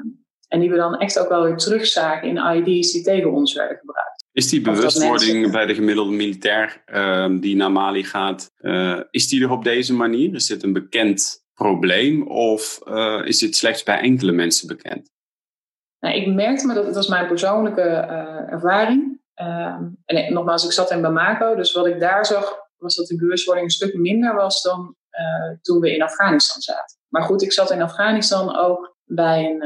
en 0.48 0.60
die 0.60 0.70
we 0.70 0.76
dan 0.76 0.98
echt 0.98 1.18
ook 1.18 1.28
wel 1.28 1.42
weer 1.42 1.56
terugzagen 1.56 2.28
in 2.28 2.36
ID's 2.36 2.92
die 2.92 3.02
tegen 3.02 3.32
ons 3.32 3.54
werden 3.54 3.76
gebruikt. 3.76 4.21
Is 4.32 4.48
die 4.48 4.60
bewustwording 4.60 5.50
bij 5.50 5.66
de 5.66 5.74
gemiddelde 5.74 6.12
militair 6.12 6.82
uh, 6.86 7.40
die 7.40 7.56
naar 7.56 7.72
Mali 7.72 8.04
gaat, 8.04 8.52
uh, 8.58 9.00
is 9.10 9.28
die 9.28 9.42
er 9.42 9.50
op 9.50 9.64
deze 9.64 9.94
manier? 9.94 10.34
Is 10.34 10.46
dit 10.46 10.62
een 10.62 10.72
bekend 10.72 11.44
probleem 11.54 12.28
of 12.28 12.80
uh, 12.84 13.20
is 13.24 13.38
dit 13.38 13.56
slechts 13.56 13.82
bij 13.82 14.00
enkele 14.00 14.32
mensen 14.32 14.68
bekend? 14.68 15.10
Nou, 16.00 16.14
ik 16.14 16.34
merkte 16.34 16.66
me 16.66 16.74
dat 16.74 16.86
het 16.86 16.94
was 16.94 17.08
mijn 17.08 17.26
persoonlijke 17.26 17.80
uh, 17.80 18.52
ervaring. 18.52 19.20
Um, 19.34 19.96
en 20.04 20.32
nogmaals, 20.32 20.64
ik 20.64 20.72
zat 20.72 20.90
in 20.90 21.02
Bamako, 21.02 21.54
dus 21.54 21.72
wat 21.72 21.86
ik 21.86 22.00
daar 22.00 22.26
zag 22.26 22.60
was 22.76 22.96
dat 22.96 23.06
de 23.06 23.16
bewustwording 23.16 23.66
een 23.66 23.72
stuk 23.72 23.94
minder 23.94 24.34
was 24.34 24.62
dan 24.62 24.96
toen 25.62 25.80
we 25.80 25.94
in 25.94 26.02
Afghanistan 26.02 26.60
zaten. 26.60 26.98
Maar 27.08 27.22
goed, 27.22 27.42
ik 27.42 27.52
zat 27.52 27.70
in 27.70 27.82
Afghanistan 27.82 28.56
ook 28.56 28.96
bij 29.04 29.44
een, 29.44 29.62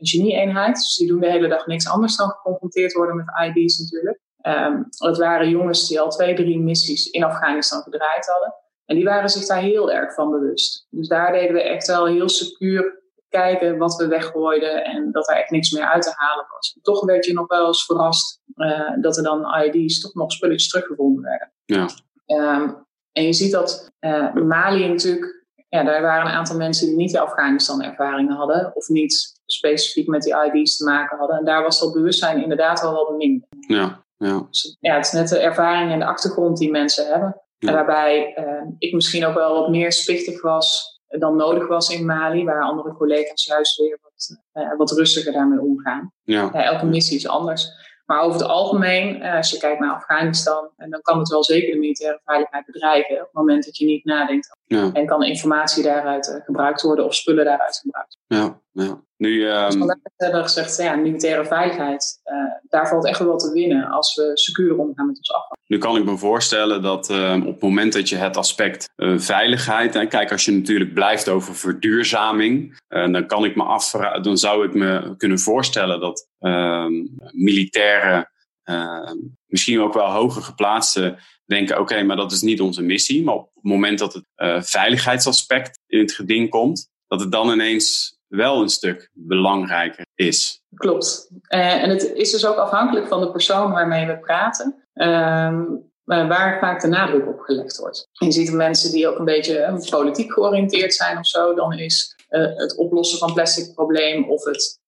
een 0.00 0.06
genie-eenheid. 0.06 0.74
Dus 0.74 0.96
die 0.96 1.08
doen 1.08 1.20
de 1.20 1.30
hele 1.30 1.48
dag 1.48 1.66
niks 1.66 1.88
anders 1.88 2.16
dan 2.16 2.28
geconfronteerd 2.28 2.92
worden 2.92 3.16
met 3.16 3.54
ID's 3.54 3.78
natuurlijk. 3.78 4.20
Um, 4.46 4.86
dat 4.88 5.18
waren 5.18 5.48
jongens 5.48 5.88
die 5.88 6.00
al 6.00 6.10
twee, 6.10 6.34
drie 6.34 6.58
missies 6.58 7.10
in 7.10 7.24
Afghanistan 7.24 7.82
gedraaid 7.82 8.26
hadden. 8.26 8.54
En 8.84 8.96
die 8.96 9.04
waren 9.04 9.28
zich 9.28 9.46
daar 9.46 9.60
heel 9.60 9.92
erg 9.92 10.14
van 10.14 10.30
bewust. 10.30 10.86
Dus 10.90 11.08
daar 11.08 11.32
deden 11.32 11.54
we 11.54 11.62
echt 11.62 11.86
wel 11.86 12.06
heel 12.06 12.28
secuur 12.28 12.98
kijken 13.28 13.78
wat 13.78 13.96
we 13.96 14.06
weggooiden 14.06 14.84
en 14.84 15.12
dat 15.12 15.28
er 15.28 15.36
echt 15.36 15.50
niks 15.50 15.70
meer 15.70 15.84
uit 15.84 16.02
te 16.02 16.12
halen 16.14 16.46
was. 16.50 16.72
En 16.74 16.82
toch 16.82 17.04
werd 17.04 17.24
je 17.24 17.32
nog 17.32 17.46
wel 17.46 17.66
eens 17.66 17.84
verrast 17.84 18.40
uh, 18.56 18.92
dat 19.00 19.16
er 19.16 19.22
dan 19.22 19.62
ID's 19.62 20.00
toch 20.00 20.14
nog 20.14 20.32
spulletjes 20.32 20.68
teruggevonden 20.68 21.22
werden. 21.22 21.52
Ja. 21.64 21.88
Um, 22.26 22.86
en 23.12 23.24
je 23.24 23.32
ziet 23.32 23.52
dat 23.52 23.90
uh, 24.00 24.34
Mali 24.34 24.88
natuurlijk, 24.88 25.44
ja, 25.68 25.84
daar 25.84 26.02
waren 26.02 26.26
een 26.26 26.36
aantal 26.36 26.56
mensen 26.56 26.86
die 26.86 26.96
niet 26.96 27.12
de 27.12 27.20
Afghanistan-ervaring 27.20 28.36
hadden 28.36 28.76
of 28.76 28.88
niet 28.88 29.39
specifiek 29.52 30.08
met 30.08 30.22
die 30.22 30.34
ID's 30.34 30.76
te 30.76 30.84
maken 30.84 31.18
hadden. 31.18 31.38
En 31.38 31.44
daar 31.44 31.62
was 31.62 31.80
dat 31.80 31.92
bewustzijn 31.92 32.42
inderdaad 32.42 32.80
wel 32.80 32.92
wat 32.92 33.16
minder. 33.16 33.48
Ja, 33.66 34.04
ja. 34.16 34.46
Dus, 34.50 34.76
ja 34.80 34.94
het 34.96 35.06
is 35.06 35.12
net 35.12 35.28
de 35.28 35.38
ervaring 35.38 35.92
en 35.92 35.98
de 35.98 36.04
achtergrond 36.04 36.58
die 36.58 36.70
mensen 36.70 37.06
hebben. 37.06 37.40
Ja. 37.58 37.68
En 37.68 37.74
waarbij 37.74 38.36
uh, 38.38 38.74
ik 38.78 38.92
misschien 38.92 39.26
ook 39.26 39.34
wel 39.34 39.54
wat 39.54 39.68
meer 39.68 39.92
spichtig 39.92 40.42
was 40.42 40.98
dan 41.18 41.36
nodig 41.36 41.66
was 41.66 41.90
in 41.90 42.06
Mali, 42.06 42.44
waar 42.44 42.62
andere 42.62 42.94
collega's 42.94 43.44
juist 43.44 43.76
weer 43.76 43.98
wat, 44.02 44.38
uh, 44.52 44.76
wat 44.76 44.90
rustiger 44.90 45.32
daarmee 45.32 45.60
omgaan. 45.60 46.12
Ja. 46.22 46.52
Elke 46.52 46.86
missie 46.86 47.16
is 47.16 47.28
anders. 47.28 47.68
Maar 48.06 48.20
over 48.20 48.40
het 48.40 48.48
algemeen, 48.48 49.16
uh, 49.16 49.36
als 49.36 49.50
je 49.50 49.58
kijkt 49.58 49.80
naar 49.80 49.94
Afghanistan, 49.94 50.70
en 50.76 50.90
dan 50.90 51.00
kan 51.00 51.18
het 51.18 51.28
wel 51.28 51.44
zeker 51.44 51.72
de 51.72 51.78
militaire 51.78 52.20
veiligheid 52.24 52.66
bedreigen 52.66 53.14
op 53.16 53.22
het 53.22 53.32
moment 53.32 53.64
dat 53.64 53.76
je 53.76 53.86
niet 53.86 54.04
nadenkt 54.04 54.56
Ja. 54.76 54.90
En 54.92 55.06
kan 55.06 55.22
informatie 55.22 55.82
daaruit 55.82 56.28
uh, 56.28 56.44
gebruikt 56.44 56.82
worden 56.82 57.04
of 57.04 57.14
spullen 57.14 57.44
daaruit 57.44 57.76
gebruikt 57.76 58.18
Ja, 58.26 58.60
ja. 58.70 59.02
Nu, 59.16 59.46
um... 59.46 59.64
dus 59.64 59.74
vandaar 59.74 59.98
hebben 60.16 60.42
gezegd, 60.42 60.76
ja, 60.76 60.94
militaire 60.94 61.44
veiligheid, 61.44 62.20
uh, 62.24 62.68
daar 62.68 62.88
valt 62.88 63.06
echt 63.06 63.18
wel 63.18 63.36
te 63.36 63.52
winnen 63.52 63.88
als 63.88 64.14
we 64.14 64.30
secuur 64.34 64.78
omgaan 64.78 65.06
met 65.06 65.16
ons 65.16 65.32
afval. 65.32 65.56
Nu 65.66 65.78
kan 65.78 65.96
ik 65.96 66.04
me 66.04 66.16
voorstellen 66.16 66.82
dat 66.82 67.10
uh, 67.10 67.36
op 67.46 67.52
het 67.52 67.62
moment 67.62 67.92
dat 67.92 68.08
je 68.08 68.16
het 68.16 68.36
aspect 68.36 68.90
uh, 68.96 69.18
veiligheid, 69.18 69.94
en 69.94 70.08
kijk, 70.08 70.32
als 70.32 70.44
je 70.44 70.52
natuurlijk 70.52 70.94
blijft 70.94 71.28
over 71.28 71.54
verduurzaming, 71.54 72.78
dan 72.88 73.26
kan 73.26 73.44
ik 73.44 73.56
me 73.56 73.62
afvragen, 73.62 74.22
dan 74.22 74.36
zou 74.36 74.66
ik 74.66 74.74
me 74.74 75.14
kunnen 75.16 75.38
voorstellen 75.38 76.00
dat 76.00 76.28
ehm, 76.38 76.92
militaire, 77.30 78.30
ehm, 78.62 79.16
misschien 79.46 79.80
ook 79.80 79.94
wel 79.94 80.10
hoger 80.10 80.42
geplaatste, 80.42 81.18
denken: 81.50 81.80
oké, 81.80 82.02
maar 82.02 82.16
dat 82.16 82.32
is 82.32 82.40
niet 82.40 82.60
onze 82.60 82.82
missie. 82.82 83.24
Maar 83.24 83.34
op 83.34 83.49
het 83.62 83.72
moment 83.72 83.98
dat 83.98 84.14
het 84.14 84.24
veiligheidsaspect 84.68 85.78
in 85.86 85.98
het 85.98 86.12
geding 86.12 86.50
komt, 86.50 86.90
dat 87.06 87.20
het 87.20 87.32
dan 87.32 87.50
ineens 87.50 88.18
wel 88.30 88.60
een 88.60 88.68
stuk 88.68 89.10
belangrijker 89.12 90.06
is. 90.14 90.62
Klopt. 90.74 91.30
Uh, 91.48 91.82
en 91.82 91.90
het 91.90 92.12
is 92.14 92.30
dus 92.30 92.46
ook 92.46 92.56
afhankelijk 92.56 93.08
van 93.08 93.20
de 93.20 93.30
persoon 93.30 93.70
waarmee 93.70 94.06
we 94.06 94.18
praten. 94.18 94.84
Uh, 94.94 95.62
waar 96.04 96.58
vaak 96.58 96.80
de 96.80 96.88
nadruk 96.88 97.26
op 97.26 97.40
gelegd 97.40 97.76
wordt. 97.76 98.08
Je 98.12 98.32
ziet 98.32 98.52
mensen 98.52 98.90
die 98.90 99.08
ook 99.08 99.18
een 99.18 99.24
beetje 99.24 99.86
politiek 99.90 100.32
georiënteerd 100.32 100.94
zijn 100.94 101.18
of 101.18 101.26
zo. 101.26 101.54
Dan 101.54 101.72
is 101.72 102.16
het 102.28 102.76
oplossen 102.76 103.18
van 103.18 103.32
plastic 103.32 103.74
probleem 103.74 104.30
of 104.30 104.44
het 104.44 104.78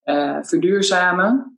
verduurzamen. 0.43 1.53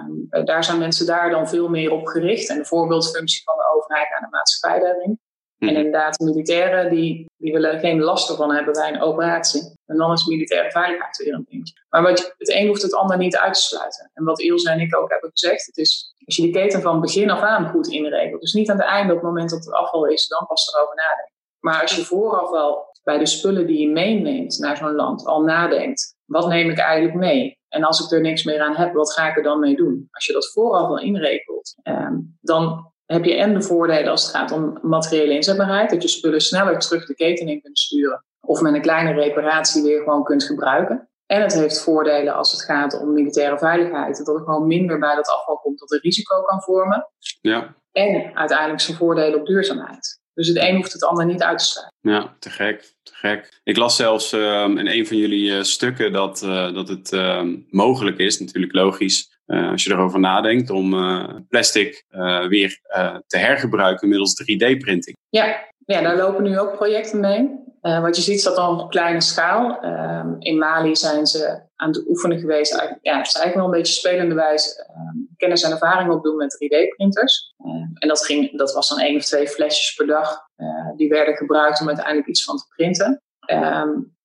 daar 0.45 0.65
zijn 0.65 0.79
mensen 0.79 1.07
daar 1.07 1.31
dan 1.31 1.49
veel 1.49 1.69
meer 1.69 1.91
op 1.91 2.07
gericht. 2.07 2.49
En 2.49 2.59
de 2.59 2.65
voorbeeldfunctie 2.65 3.43
van 3.43 3.57
de 3.57 3.75
overheid 3.77 4.13
aan 4.13 4.23
de 4.23 4.37
maatschappij 4.37 4.81
daarin. 4.81 5.21
En 5.69 5.75
mhm. 5.75 5.85
inderdaad, 5.85 6.19
militairen 6.19 6.91
die, 6.91 7.31
die 7.37 7.53
willen 7.53 7.81
geen 7.81 8.01
last 8.01 8.31
ervan 8.31 8.55
hebben 8.55 8.73
bij 8.73 8.93
een 8.93 9.03
operatie. 9.03 9.63
En 9.87 9.97
dan 9.97 10.13
is 10.13 10.27
militaire 10.27 10.71
veiligheid 10.71 11.17
weer 11.17 11.35
een 11.35 11.47
dingetje. 11.49 11.75
Maar 11.89 12.03
wat 12.03 12.35
het 12.39 12.53
een 12.53 12.67
hoeft 12.67 12.83
het 12.83 12.95
ander 12.95 13.17
niet 13.17 13.37
uit 13.37 13.55
te 13.55 13.61
sluiten. 13.61 14.11
En 14.15 14.25
wat 14.25 14.41
Ilse 14.41 14.71
en 14.71 14.81
ik 14.81 14.97
ook 14.97 15.11
hebben 15.11 15.31
gezegd, 15.31 15.67
het 15.67 15.77
is 15.77 16.15
als 16.25 16.37
je 16.37 16.43
die 16.43 16.53
keten 16.53 16.83
van 16.83 17.01
begin 17.01 17.31
af 17.31 17.41
aan 17.41 17.69
goed 17.69 17.87
inregelt. 17.87 18.41
Dus 18.41 18.53
niet 18.53 18.71
aan 18.71 18.77
het 18.77 18.87
einde 18.87 19.13
op 19.13 19.19
het 19.19 19.29
moment 19.29 19.51
dat 19.51 19.65
het 19.65 19.75
afval 19.75 20.07
is, 20.07 20.29
dan 20.29 20.47
pas 20.47 20.75
erover 20.75 20.95
nadenken. 20.95 21.33
Maar 21.61 21.81
als 21.81 21.97
je 21.97 22.05
vooraf 22.05 22.51
wel 22.51 22.93
bij 23.03 23.19
de 23.19 23.27
spullen 23.27 23.67
die 23.67 23.81
je 23.81 23.89
meeneemt 23.89 24.59
naar 24.59 24.77
zo'n 24.77 24.95
land 24.95 25.27
al 25.27 25.43
nadenkt. 25.43 26.17
Wat 26.25 26.49
neem 26.49 26.71
ik 26.71 26.79
eigenlijk 26.79 27.17
mee? 27.17 27.59
En 27.69 27.85
als 27.85 28.05
ik 28.05 28.11
er 28.11 28.21
niks 28.21 28.45
meer 28.45 28.61
aan 28.61 28.77
heb, 28.77 28.93
wat 28.93 29.13
ga 29.13 29.29
ik 29.29 29.37
er 29.37 29.43
dan 29.43 29.61
mee 29.61 29.77
doen? 29.77 30.09
Als 30.11 30.27
je 30.27 30.33
dat 30.33 30.53
vooraf 30.53 30.89
wel 30.89 30.99
inregelt, 30.99 31.75
eh, 31.83 32.11
dan 32.41 32.93
heb 33.07 33.25
je 33.25 33.35
en 33.35 33.55
de 33.55 33.63
voordelen 33.63 34.11
als 34.11 34.23
het 34.23 34.31
gaat 34.31 34.53
om 34.53 34.79
materiële 34.83 35.35
inzetbaarheid, 35.35 35.91
dat 35.91 36.03
je 36.03 36.09
spullen 36.09 36.41
sneller 36.41 36.79
terug 36.79 37.07
de 37.07 37.15
keten 37.15 37.49
in 37.49 37.63
kunt 37.63 37.79
sturen 37.79 38.25
of 38.41 38.61
met 38.61 38.75
een 38.75 38.83
kleine 38.83 39.13
reparatie 39.13 39.83
weer 39.83 40.03
gewoon 40.03 40.25
kunt 40.25 40.45
gebruiken. 40.45 41.09
En 41.27 41.43
het 41.43 41.55
heeft 41.55 41.83
voordelen 41.83 42.35
als 42.35 42.53
het 42.53 42.63
gaat 42.63 43.01
om 43.01 43.13
militaire 43.13 43.59
veiligheid, 43.59 44.17
dat 44.17 44.29
er 44.29 44.45
gewoon 44.45 44.67
minder 44.67 44.99
bij 44.99 45.15
dat 45.15 45.29
afval 45.29 45.57
komt 45.59 45.79
dat 45.79 45.93
een 45.93 46.01
risico 46.01 46.43
kan 46.43 46.63
vormen. 46.63 47.09
Ja. 47.41 47.75
En 47.93 48.37
uiteindelijk 48.37 48.81
zijn 48.81 48.97
voordelen 48.97 49.41
op 49.41 49.47
duurzaamheid. 49.47 50.23
Dus 50.35 50.49
het 50.49 50.57
een 50.57 50.77
hoeft 50.77 50.93
het 50.93 51.05
ander 51.05 51.27
niet 51.27 51.43
uit 51.43 51.59
te 51.59 51.65
sluiten. 51.65 51.97
Ja, 52.01 52.37
te 52.39 52.51
gek. 52.51 52.95
Te 53.03 53.13
gek. 53.15 53.61
Ik 53.65 53.77
las 53.77 53.97
zelfs 53.97 54.33
uh, 54.33 54.63
in 54.63 54.87
een 54.87 55.07
van 55.07 55.17
jullie 55.17 55.51
uh, 55.51 55.63
stukken 55.63 56.13
dat, 56.13 56.43
uh, 56.43 56.75
dat 56.75 56.89
het 56.89 57.13
ehm, 57.13 57.57
mogelijk 57.71 58.19
is, 58.19 58.41
natuurlijk 58.41 58.73
logisch, 58.73 59.34
uh, 59.47 59.71
als 59.71 59.85
je 59.85 59.91
erover 59.91 60.21
nadenkt, 60.21 60.71
om 60.71 60.95
uh, 60.95 61.29
plastic 61.49 62.05
uh, 62.11 62.47
weer 62.47 62.81
te 63.27 63.39
hergebruiken 63.39 64.09
middels 64.09 64.43
3D-printing. 64.43 65.17
Ja. 65.29 65.65
ja, 65.87 66.01
daar 66.01 66.17
lopen 66.17 66.43
nu 66.43 66.59
ook 66.59 66.77
projecten 66.77 67.21
mee. 67.21 67.63
wat 67.81 68.17
je 68.17 68.23
ziet 68.23 68.37
is 68.37 68.43
dat 68.43 68.57
dan 68.57 68.81
op 68.81 68.91
kleine 68.91 69.21
schaal. 69.21 69.81
Ehm, 69.81 70.35
in 70.39 70.59
Mali 70.59 70.97
zijn 70.97 71.27
ze 71.27 71.61
aan 71.77 71.89
het 71.89 72.09
oefenen 72.09 72.39
geweest. 72.39 72.73
Ja, 73.01 73.17
het 73.17 73.27
is 73.27 73.35
eigenlijk 73.35 73.55
wel 73.55 73.65
een 73.65 73.71
beetje 73.71 73.93
spelende 73.93 74.35
wijze 74.35 74.85
ehm, 74.87 75.17
kennis 75.37 75.63
en 75.63 75.71
ervaring 75.71 76.11
opdoen 76.11 76.37
met 76.37 76.55
3D-printers. 76.55 77.55
Ehm, 77.65 77.87
en 77.95 78.09
dat, 78.09 78.25
ging, 78.25 78.59
dat 78.59 78.73
was 78.73 78.89
dan 78.89 78.99
één 78.99 79.17
of 79.17 79.25
twee 79.25 79.49
flesjes 79.49 79.95
per 79.95 80.07
dag. 80.07 80.43
die 80.97 81.09
werden 81.09 81.37
gebruikt 81.37 81.81
om 81.81 81.87
uiteindelijk 81.87 82.27
iets 82.27 82.45
van 82.45 82.57
te 82.57 82.65
printen. 82.77 83.23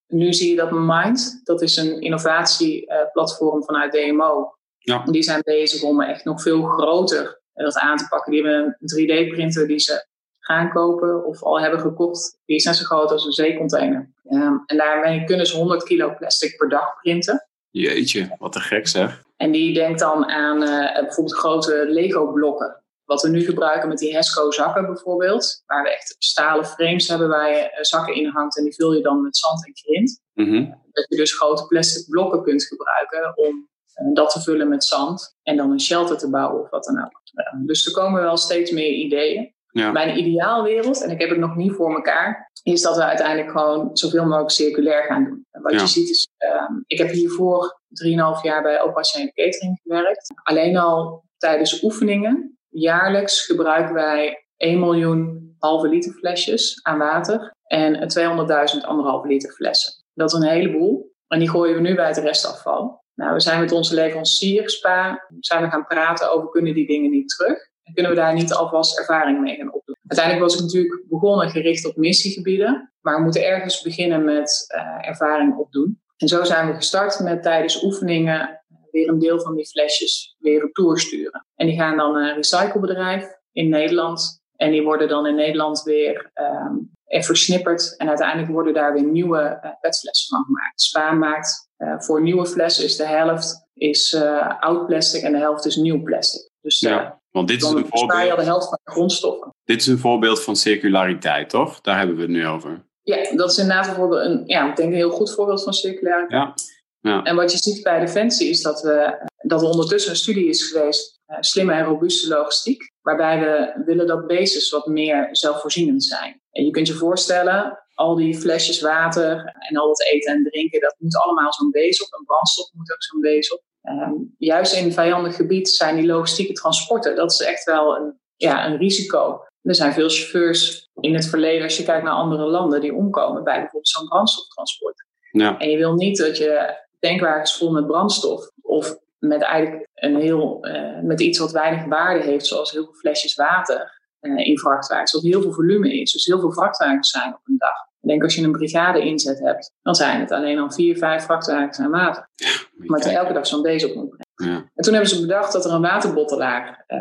nu 0.07 0.33
zie 0.33 0.49
je 0.49 0.55
dat 0.55 0.71
Mind, 0.71 1.41
dat 1.43 1.61
is 1.61 1.77
een 1.77 2.01
innovatieplatform 2.01 3.63
vanuit 3.63 3.91
DMO. 3.91 4.57
Ja. 4.79 5.03
Die 5.03 5.23
zijn 5.23 5.41
bezig 5.43 5.81
om 5.81 6.01
echt 6.01 6.25
nog 6.25 6.41
veel 6.41 6.63
groter 6.63 7.41
dat 7.53 7.77
aan 7.77 7.97
te 7.97 8.07
pakken. 8.07 8.31
Die 8.31 8.43
hebben 8.43 8.77
een 8.79 9.27
3D-printer 9.27 9.67
die 9.67 9.79
ze 9.79 10.07
gaan 10.39 10.69
kopen 10.69 11.25
of 11.25 11.43
al 11.43 11.61
hebben 11.61 11.79
gekocht. 11.79 12.39
Die 12.45 12.59
zijn 12.59 12.75
zo 12.75 12.83
groot 12.85 13.11
als 13.11 13.25
een 13.25 13.31
zeecontainer. 13.31 14.11
Um, 14.29 14.63
en 14.65 14.77
daarmee 14.77 15.23
kunnen 15.23 15.45
ze 15.45 15.57
100 15.57 15.83
kilo 15.83 16.13
plastic 16.15 16.57
per 16.57 16.69
dag 16.69 17.01
printen. 17.01 17.47
Jeetje, 17.69 18.35
wat 18.39 18.55
een 18.55 18.61
gek 18.61 18.87
zeg. 18.87 19.23
En 19.37 19.51
die 19.51 19.73
denkt 19.73 19.99
dan 19.99 20.25
aan 20.25 20.63
uh, 20.63 20.93
bijvoorbeeld 20.93 21.37
grote 21.37 21.85
Lego-blokken. 21.87 22.83
Wat 23.05 23.21
we 23.21 23.29
nu 23.29 23.41
gebruiken 23.45 23.89
met 23.89 23.97
die 23.97 24.15
Hesco-zakken 24.15 24.85
bijvoorbeeld. 24.85 25.63
Waar 25.65 25.83
we 25.83 25.93
echt 25.93 26.15
stalen 26.17 26.65
frames 26.65 27.07
hebben 27.07 27.27
waar 27.27 27.49
je 27.49 27.69
eh, 27.69 27.83
zakken 27.83 28.15
in 28.15 28.27
hangt. 28.27 28.57
En 28.57 28.63
die 28.63 28.75
vul 28.75 28.93
je 28.93 29.01
dan 29.01 29.21
met 29.21 29.37
zand 29.37 29.65
en 29.65 29.71
grind. 29.75 30.21
Mm 30.33 30.45
-hmm. 30.45 30.81
Dat 30.91 31.05
je 31.09 31.15
dus 31.15 31.37
grote 31.37 31.65
plastic 31.67 32.09
blokken 32.09 32.43
kunt 32.43 32.63
gebruiken 32.63 33.37
om 33.37 33.69
eh, 33.75 33.78
dat 34.13 34.29
te 34.29 34.41
vullen 34.41 34.69
met 34.69 34.83
zand 34.83 35.37
en 35.43 35.57
dan 35.57 35.71
een 35.71 35.81
shelter 35.81 36.17
te 36.17 36.29
bouwen 36.29 36.61
of 36.61 36.69
wat 36.69 36.83
dan 36.83 37.03
ook. 37.03 37.21
dus 37.65 37.85
er 37.85 37.93
komen 37.93 38.21
wel 38.21 38.37
steeds 38.37 38.71
meer 38.71 38.91
ideeën. 38.91 39.53
Ja. 39.71 39.91
Mijn 39.91 40.17
ideaalwereld, 40.17 41.03
en 41.03 41.09
ik 41.09 41.19
heb 41.19 41.29
het 41.29 41.39
nog 41.39 41.55
niet 41.55 41.73
voor 41.73 41.95
elkaar, 41.95 42.51
is 42.63 42.81
dat 42.81 42.95
we 42.95 43.03
uiteindelijk 43.03 43.51
gewoon 43.51 43.89
zoveel 43.97 44.25
mogelijk 44.25 44.51
circulair 44.51 45.03
gaan 45.03 45.23
doen. 45.23 45.45
En 45.51 45.61
wat 45.61 45.73
je 45.73 45.87
ziet 45.87 46.09
is, 46.09 46.29
um, 46.37 46.83
ik 46.87 46.97
heb 46.97 47.09
hiervoor 47.09 47.79
3,5 47.87 48.41
jaar 48.41 48.61
bij 48.61 48.81
Operationele 48.81 49.33
Catering 49.33 49.79
gewerkt. 49.83 50.27
Alleen 50.43 50.77
al 50.77 51.23
tijdens 51.37 51.83
oefeningen, 51.83 52.57
jaarlijks 52.69 53.45
gebruiken 53.45 53.93
wij 53.93 54.45
1 54.57 54.79
miljoen 54.79 55.39
halve 55.59 55.87
liter 55.87 56.11
flesjes 56.11 56.79
aan 56.83 56.97
water 56.97 57.55
en 57.63 57.95
200.000 57.95 58.85
anderhalve 58.85 59.27
liter 59.27 59.51
flessen. 59.51 60.03
Dat 60.13 60.33
is 60.33 60.39
een 60.39 60.49
heleboel. 60.49 61.11
En 61.27 61.39
die 61.39 61.49
gooien 61.49 61.75
we 61.75 61.81
nu 61.81 61.95
bij 61.95 62.07
het 62.07 62.17
restafval. 62.17 62.98
Nou, 63.19 63.33
we 63.33 63.39
zijn 63.39 63.59
met 63.59 63.71
onze 63.71 63.93
leverancier, 63.95 64.69
Spa, 64.69 65.25
zijn 65.39 65.63
we 65.63 65.69
gaan 65.69 65.85
praten 65.85 66.31
over 66.31 66.49
kunnen 66.49 66.73
die 66.73 66.87
dingen 66.87 67.11
niet 67.11 67.29
terug. 67.29 67.57
En 67.83 67.93
kunnen 67.93 68.11
we 68.11 68.17
daar 68.17 68.33
niet 68.33 68.53
alvast 68.53 68.99
ervaring 68.99 69.41
mee 69.41 69.55
gaan 69.55 69.73
opdoen. 69.73 69.95
Uiteindelijk 70.07 70.45
was 70.45 70.55
ik 70.55 70.61
natuurlijk 70.61 71.03
begonnen 71.09 71.49
gericht 71.49 71.85
op 71.85 71.95
missiegebieden. 71.95 72.93
Maar 73.01 73.15
we 73.15 73.23
moeten 73.23 73.45
ergens 73.45 73.81
beginnen 73.81 74.23
met 74.23 74.73
uh, 74.75 75.07
ervaring 75.07 75.57
opdoen. 75.57 76.01
En 76.17 76.27
zo 76.27 76.43
zijn 76.43 76.67
we 76.67 76.73
gestart 76.73 77.19
met 77.19 77.43
tijdens 77.43 77.83
oefeningen 77.83 78.63
weer 78.91 79.09
een 79.09 79.19
deel 79.19 79.39
van 79.39 79.55
die 79.55 79.67
flesjes 79.67 80.35
weer 80.39 80.61
retour 80.61 80.99
sturen. 80.99 81.45
En 81.55 81.67
die 81.67 81.77
gaan 81.77 81.97
dan 81.97 82.13
naar 82.13 82.29
een 82.29 82.35
recyclebedrijf 82.35 83.25
in 83.51 83.69
Nederland. 83.69 84.41
En 84.55 84.71
die 84.71 84.83
worden 84.83 85.07
dan 85.07 85.27
in 85.27 85.35
Nederland 85.35 85.83
weer 85.83 86.31
um, 86.35 86.97
versnipperd. 87.09 87.95
En 87.97 88.07
uiteindelijk 88.07 88.51
worden 88.51 88.73
daar 88.73 88.93
weer 88.93 89.03
nieuwe 89.03 89.59
uh, 89.63 89.71
petflessen 89.81 90.27
van 90.29 90.45
gemaakt. 90.45 90.81
Spa 90.81 91.11
maakt 91.11 91.69
uh, 91.77 91.99
voor 91.99 92.21
nieuwe 92.21 92.45
flessen 92.45 92.83
is 92.83 92.95
de 92.95 93.07
helft 93.07 93.67
is, 93.73 94.13
uh, 94.13 94.59
oud 94.59 94.85
plastic 94.85 95.21
en 95.21 95.31
de 95.31 95.37
helft 95.37 95.65
is 95.65 95.75
nieuw 95.75 96.03
plastic. 96.03 96.49
Dus 96.61 96.79
ja, 96.79 97.21
want 97.31 97.47
dit 97.47 97.61
is 97.61 97.69
een 97.69 97.85
voorbeeld. 97.87 98.23
je 98.23 98.31
al 98.31 98.37
de 98.37 98.43
helft 98.43 98.69
van 98.69 98.79
de 98.83 98.91
grondstoffen. 98.91 99.53
Dit 99.63 99.81
is 99.81 99.87
een 99.87 99.97
voorbeeld 99.97 100.43
van 100.43 100.55
circulariteit, 100.55 101.49
toch? 101.49 101.81
Daar 101.81 101.97
hebben 101.97 102.15
we 102.15 102.21
het 102.21 102.31
nu 102.31 102.47
over. 102.47 102.87
Ja, 103.01 103.35
dat 103.35 103.51
is 103.51 103.57
inderdaad 103.57 103.85
bijvoorbeeld 103.85 104.25
een, 104.25 104.43
ja, 104.45 104.69
ik 104.69 104.75
denk 104.75 104.89
een 104.89 104.95
heel 104.95 105.11
goed 105.11 105.33
voorbeeld 105.33 105.63
van 105.63 105.73
circulariteit. 105.73 106.31
Ja. 106.31 106.53
Ja. 107.01 107.23
En 107.23 107.35
wat 107.35 107.51
je 107.51 107.57
ziet 107.57 107.83
bij 107.83 107.99
Defensie 107.99 108.49
is 108.49 108.61
dat, 108.61 108.81
we, 108.81 109.27
dat 109.41 109.61
er 109.61 109.67
ondertussen 109.67 110.11
een 110.11 110.17
studie 110.17 110.49
is 110.49 110.71
geweest, 110.71 111.19
uh, 111.27 111.37
slimme 111.39 111.73
en 111.73 111.83
robuuste 111.83 112.27
logistiek, 112.27 112.91
waarbij 113.01 113.39
we 113.39 113.83
willen 113.85 114.07
dat 114.07 114.27
bases 114.27 114.69
wat 114.69 114.87
meer 114.87 115.27
zelfvoorzienend 115.31 116.03
zijn. 116.03 116.41
En 116.59 116.65
je 116.65 116.71
kunt 116.71 116.87
je 116.87 116.93
voorstellen, 116.93 117.79
al 117.93 118.15
die 118.15 118.39
flesjes 118.39 118.81
water 118.81 119.53
en 119.69 119.77
al 119.77 119.89
het 119.89 120.05
eten 120.05 120.33
en 120.33 120.43
drinken, 120.43 120.79
dat 120.79 120.95
moet 120.97 121.17
allemaal 121.17 121.53
zo'n 121.53 121.71
bezel 121.71 122.05
op. 122.05 122.19
Een 122.19 122.25
brandstof 122.25 122.69
moet 122.73 122.91
ook 122.91 123.03
zo'n 123.03 123.21
bezel 123.21 123.55
op. 123.55 123.63
Um, 123.91 124.35
juist 124.37 124.75
in 124.75 124.85
een 124.85 124.93
vijandig 124.93 125.35
gebied 125.35 125.69
zijn 125.69 125.95
die 125.95 126.05
logistieke 126.05 126.53
transporten, 126.53 127.15
dat 127.15 127.31
is 127.31 127.41
echt 127.41 127.63
wel 127.63 127.95
een, 127.95 128.19
ja, 128.35 128.67
een 128.67 128.77
risico. 128.77 129.43
Er 129.61 129.75
zijn 129.75 129.93
veel 129.93 130.09
chauffeurs 130.09 130.89
in 130.99 131.13
het 131.13 131.27
verleden, 131.27 131.63
als 131.63 131.77
je 131.77 131.83
kijkt 131.83 132.03
naar 132.03 132.13
andere 132.13 132.45
landen, 132.45 132.81
die 132.81 132.95
omkomen 132.95 133.43
bij 133.43 133.53
bijvoorbeeld 133.55 133.89
zo'n 133.89 134.07
brandstoftransport. 134.07 135.05
Ja. 135.31 135.57
En 135.57 135.69
je 135.69 135.77
wil 135.77 135.93
niet 135.93 136.17
dat 136.17 136.37
je 136.37 136.77
tankwagens 136.99 137.57
vol 137.57 137.71
met 137.71 137.87
brandstof 137.87 138.51
of 138.61 138.95
met 139.19 139.41
eigenlijk 139.41 139.87
een 139.93 140.15
heel, 140.15 140.67
uh, 140.67 140.99
met 141.01 141.21
iets 141.21 141.39
wat 141.39 141.51
weinig 141.51 141.85
waarde 141.85 142.25
heeft, 142.25 142.47
zoals 142.47 142.71
heel 142.71 142.83
veel 142.83 142.93
flesjes 142.93 143.35
water 143.35 143.98
uh, 144.21 144.47
in 144.47 144.59
vrachtwagens, 144.59 145.11
wat 145.11 145.21
heel 145.21 145.41
veel 145.41 145.53
volume 145.53 146.01
is. 146.01 146.11
Dus 146.11 146.25
heel 146.25 146.39
veel 146.39 146.53
vrachtwagens 146.53 147.09
zijn 147.09 147.33
op 147.33 147.41
een 147.43 147.57
dag. 147.57 147.87
Ik 148.01 148.09
denk 148.09 148.23
als 148.23 148.35
je 148.35 148.43
een 148.43 148.51
brigade 148.51 149.01
inzet 149.01 149.39
hebt, 149.39 149.71
dan 149.81 149.95
zijn 149.95 150.19
het 150.19 150.31
alleen 150.31 150.59
al 150.59 150.71
vier, 150.71 150.97
vijf 150.97 151.23
vrachtwagens 151.23 151.79
aan 151.79 151.91
water. 151.91 152.29
Ja, 152.35 152.49
maar 152.75 153.07
je 153.07 153.09
elke 153.09 153.33
dag 153.33 153.47
zo'n 153.47 153.61
bezig 153.61 153.95
moet 153.95 154.09
brengen. 154.09 154.55
Ja. 154.55 154.69
En 154.75 154.83
toen 154.83 154.93
hebben 154.93 155.11
ze 155.11 155.21
bedacht 155.21 155.53
dat 155.53 155.65
er 155.65 155.71
een 155.71 155.81
waterbottelaar 155.81 156.83
uh, 156.87 156.99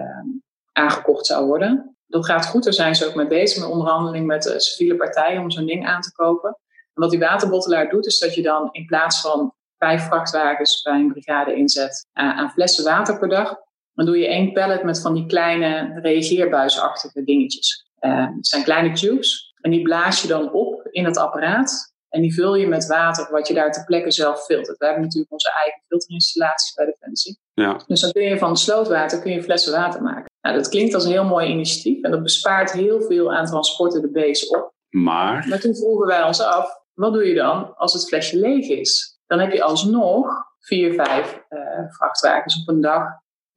aangekocht 0.72 1.26
zou 1.26 1.46
worden. 1.46 1.96
Dat 2.06 2.26
gaat 2.26 2.46
goed, 2.46 2.64
daar 2.64 2.72
zijn 2.72 2.94
ze 2.94 3.06
ook 3.06 3.14
mee 3.14 3.26
bezig 3.26 3.62
met 3.62 3.70
onderhandeling 3.70 4.26
met 4.26 4.42
de 4.42 4.60
civiele 4.60 4.96
partijen 4.96 5.40
om 5.40 5.50
zo'n 5.50 5.66
ding 5.66 5.86
aan 5.86 6.00
te 6.00 6.12
kopen. 6.12 6.58
wat 6.92 7.10
die 7.10 7.18
waterbottelaar 7.18 7.88
doet, 7.88 8.06
is 8.06 8.18
dat 8.18 8.34
je 8.34 8.42
dan 8.42 8.68
in 8.72 8.86
plaats 8.86 9.20
van 9.20 9.54
vijf 9.78 10.06
vrachtwagens 10.06 10.82
bij 10.82 10.94
een 10.94 11.12
brigade 11.12 11.54
inzet 11.54 12.06
aan 12.12 12.50
flessen 12.50 12.84
water 12.84 13.18
per 13.18 13.28
dag, 13.28 13.56
dan 13.98 14.06
doe 14.06 14.18
je 14.18 14.26
één 14.26 14.52
pallet 14.52 14.82
met 14.82 15.00
van 15.00 15.14
die 15.14 15.26
kleine 15.26 16.00
reageerbuisachtige 16.00 17.24
dingetjes. 17.24 17.86
Uh, 18.00 18.26
het 18.36 18.46
zijn 18.46 18.62
kleine 18.62 18.92
tubes 18.92 19.54
en 19.60 19.70
die 19.70 19.82
blaas 19.82 20.22
je 20.22 20.28
dan 20.28 20.52
op 20.52 20.88
in 20.90 21.04
het 21.04 21.16
apparaat. 21.16 21.94
En 22.08 22.20
die 22.20 22.34
vul 22.34 22.54
je 22.54 22.66
met 22.66 22.86
water 22.86 23.28
wat 23.30 23.48
je 23.48 23.54
daar 23.54 23.72
ter 23.72 23.84
plekke 23.84 24.10
zelf 24.10 24.44
filtert. 24.44 24.78
We 24.78 24.84
hebben 24.84 25.02
natuurlijk 25.02 25.32
onze 25.32 25.50
eigen 25.64 25.82
filterinstallaties 25.88 26.74
bij 26.74 26.86
Defensie. 26.86 27.38
Ja. 27.52 27.80
Dus 27.86 28.00
dan 28.00 28.12
kun 28.12 28.22
je 28.22 28.38
van 28.38 28.56
slootwater 28.56 29.20
kun 29.20 29.32
je 29.32 29.42
flessen 29.42 29.72
water 29.72 30.02
maken. 30.02 30.30
Nou, 30.40 30.56
dat 30.56 30.68
klinkt 30.68 30.94
als 30.94 31.04
een 31.04 31.10
heel 31.10 31.24
mooi 31.24 31.48
initiatief 31.48 32.02
en 32.02 32.10
dat 32.10 32.22
bespaart 32.22 32.72
heel 32.72 33.00
veel 33.00 33.32
aan 33.32 33.46
transporten 33.46 34.00
de 34.00 34.10
beest 34.10 34.56
op. 34.56 34.72
Maar? 34.88 35.48
Maar 35.48 35.60
toen 35.60 35.76
vroegen 35.76 36.06
wij 36.06 36.22
ons 36.22 36.40
af, 36.40 36.70
wat 36.94 37.12
doe 37.12 37.26
je 37.26 37.34
dan 37.34 37.76
als 37.76 37.92
het 37.92 38.08
flesje 38.08 38.38
leeg 38.38 38.68
is? 38.68 39.20
Dan 39.26 39.38
heb 39.38 39.52
je 39.52 39.62
alsnog 39.62 40.26
vier, 40.58 40.94
vijf 40.94 41.42
uh, 41.50 41.60
vrachtwagens 41.88 42.60
op 42.60 42.68
een 42.68 42.80
dag 42.80 43.02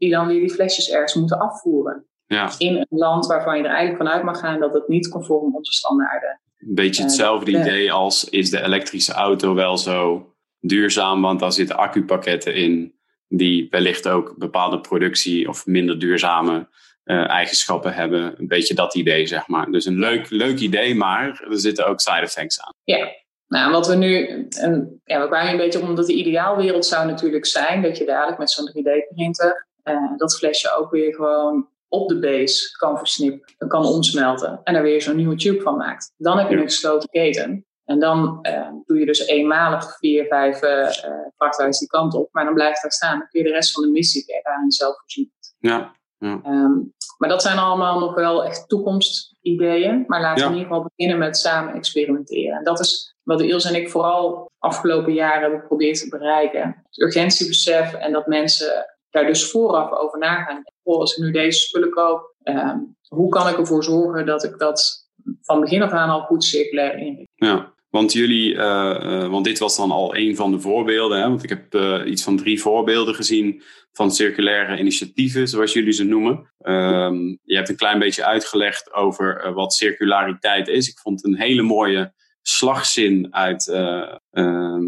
die 0.02 0.10
dan 0.10 0.28
weer 0.28 0.40
die 0.40 0.50
flesjes 0.50 0.92
ergens 0.92 1.14
moeten 1.14 1.40
afvoeren. 1.40 2.06
Ja. 2.26 2.52
In 2.58 2.76
een 2.76 2.86
land 2.90 3.26
waarvan 3.26 3.58
je 3.58 3.64
er 3.64 3.70
eigenlijk 3.70 3.98
vanuit 3.98 4.24
mag 4.24 4.40
gaan 4.40 4.60
dat 4.60 4.74
het 4.74 4.88
niet 4.88 5.10
conform 5.10 5.56
onze 5.56 5.72
standaarden. 5.72 6.42
Een 6.58 6.76
beetje 6.76 7.04
hetzelfde 7.04 7.52
idee 7.52 7.92
als 7.92 8.30
is 8.30 8.50
de 8.50 8.64
elektrische 8.64 9.14
auto 9.14 9.54
wel 9.54 9.78
zo 9.78 10.30
duurzaam, 10.60 11.22
want 11.22 11.40
daar 11.40 11.52
zitten 11.52 11.78
accupakketten 11.78 12.56
in 12.56 12.96
die 13.28 13.68
wellicht 13.70 14.08
ook 14.08 14.36
bepaalde 14.38 14.82
productie 14.82 15.50
of 15.50 15.66
minder 15.66 16.00
duurzame 16.00 16.68
uh, 17.06 17.30
eigenschappen 17.30 17.94
hebben. 17.94 18.40
Een 18.40 18.48
beetje 18.48 18.74
dat 18.74 18.96
idee, 18.96 19.26
zeg 19.26 19.48
maar. 19.48 19.72
Dus 19.72 19.86
een 19.86 20.00
leuk, 20.00 20.30
leuk 20.30 20.60
idee, 20.60 20.96
maar 20.96 21.46
er 21.50 21.60
zitten 21.60 21.88
ook 21.88 22.00
side 22.00 22.22
effects 22.22 22.62
aan. 22.62 22.74
Ja, 22.84 23.10
nou, 23.48 23.72
wat 23.72 23.88
we 23.88 23.96
nu, 23.96 24.28
en 24.50 25.02
ja, 25.04 25.22
we 25.22 25.28
kwamen 25.28 25.52
een 25.52 25.58
beetje 25.58 25.82
omdat 25.82 26.08
de 26.08 26.14
ideaalwereld 26.14 26.86
zou 26.86 27.08
natuurlijk 27.08 27.46
zijn 27.46 27.82
dat 27.82 27.98
je 27.98 28.06
dadelijk 28.06 28.38
met 28.38 28.52
zo'n 28.52 28.70
3D-printer 28.70 29.70
uh, 29.84 30.18
dat 30.18 30.38
flesje 30.38 30.76
ook 30.76 30.92
weer 30.92 31.14
gewoon 31.14 31.70
op 31.88 32.10
de 32.10 32.20
base 32.20 32.78
kan 32.78 32.98
versnippen, 32.98 33.68
kan 33.68 33.86
omsmelten 33.86 34.60
en 34.64 34.76
er 34.76 34.82
weer 34.82 35.02
zo'n 35.02 35.16
nieuwe 35.16 35.36
tube 35.36 35.62
van 35.62 35.78
maakt. 35.78 36.14
Dan 36.18 36.38
heb 36.38 36.50
je 36.50 36.56
een 36.56 36.62
gesloten 36.62 37.10
keten. 37.10 37.66
En 37.86 38.00
dan 38.00 38.40
uh, 38.42 38.70
doe 38.86 39.00
je 39.00 39.06
dus 39.06 39.28
eenmalig 39.28 39.98
vier, 39.98 40.26
vijf 40.26 40.64
uh, 40.64 40.88
vrachtwagens 41.36 41.80
die 41.80 41.88
kant 41.88 42.14
op, 42.14 42.30
maar 42.32 42.46
dan 42.46 42.54
blijft 42.54 42.82
daar 42.82 42.92
staan. 42.92 43.18
Dan 43.18 43.28
kun 43.28 43.40
je 43.40 43.48
de 43.48 43.54
rest 43.54 43.72
van 43.72 43.84
de 43.84 43.90
missie 43.90 44.42
daarin 44.44 44.72
zelf 44.72 45.00
voorzien. 45.00 45.32
Ja. 45.60 45.96
ja. 46.18 46.42
Um, 46.46 46.94
maar 47.18 47.30
dat 47.30 47.42
zijn 47.42 47.58
allemaal 47.58 48.00
nog 48.00 48.14
wel 48.14 48.46
echt 48.46 48.70
toekomstideeën. 48.70 50.04
Maar 50.08 50.22
laten 50.22 50.44
we 50.44 50.52
in 50.52 50.58
ieder 50.58 50.72
geval 50.72 50.90
beginnen 50.96 51.20
met 51.20 51.38
samen 51.38 51.74
experimenteren. 51.74 52.58
En 52.58 52.64
dat 52.64 52.80
is 52.80 53.16
wat 53.24 53.42
Ilse 53.42 53.68
en 53.68 53.76
ik 53.76 53.90
vooral 53.90 54.52
afgelopen 54.60 55.14
jaren 55.14 55.42
hebben 55.42 55.60
geprobeerd 55.60 56.00
te 56.00 56.10
bereiken. 56.10 56.84
Het 56.90 57.00
urgentiebesef 57.00 57.94
en 57.94 58.12
dat 58.12 58.28
mensen 58.28 58.86
daar 59.12 59.26
dus 59.26 59.52
vooraf 59.52 59.92
over 59.92 60.20
nagaan. 60.20 60.64
als 60.84 61.16
ik 61.16 61.24
nu 61.24 61.32
deze 61.32 61.60
spullen 61.60 61.90
koop, 61.92 62.36
eh, 62.44 62.74
hoe 63.08 63.30
kan 63.30 63.48
ik 63.48 63.58
ervoor 63.58 63.84
zorgen 63.84 64.26
dat 64.26 64.44
ik 64.44 64.58
dat 64.58 65.10
van 65.42 65.60
begin 65.60 65.82
af 65.82 65.92
aan 65.92 66.10
al 66.10 66.22
goed 66.22 66.44
circulair 66.44 66.98
inricht? 66.98 67.32
Ja. 67.36 67.74
Want 67.90 68.14
jullie, 68.14 68.54
uh, 68.54 69.00
uh, 69.04 69.28
want 69.28 69.46
dit 69.46 69.60
was 69.60 69.78
dan 69.78 69.92
al 69.92 70.16
een 70.16 70.36
van 70.36 70.52
de 70.52 70.60
voorbeelden. 70.60 71.22
Hè? 71.22 71.28
Want 71.28 71.44
ik 71.44 71.50
heb 71.50 71.74
uh, 71.76 72.02
iets 72.06 72.24
van 72.24 72.38
drie 72.38 72.62
voorbeelden 72.62 73.16
gezien 73.16 73.62
van 73.92 74.12
circulaire 74.12 74.80
initiatieven, 74.80 75.48
zoals 75.48 75.74
jullie 75.74 75.92
ze 75.92 76.04
noemen. 76.04 76.52
Um, 76.62 77.40
je 77.44 77.56
hebt 77.56 77.70
een 77.70 77.76
klein 77.76 78.00
beetje 78.00 78.26
uitgelegd 78.26 78.94
over 78.94 79.54
wat 79.54 79.74
circulariteit 79.74 80.68
is. 80.68 80.90
Ik 80.90 80.98
vond 80.98 81.26
een 81.26 81.38
hele 81.38 81.62
mooie 81.62 82.14
slagzin 82.42 83.28
uit 83.32 83.68
ehm, 83.68 84.88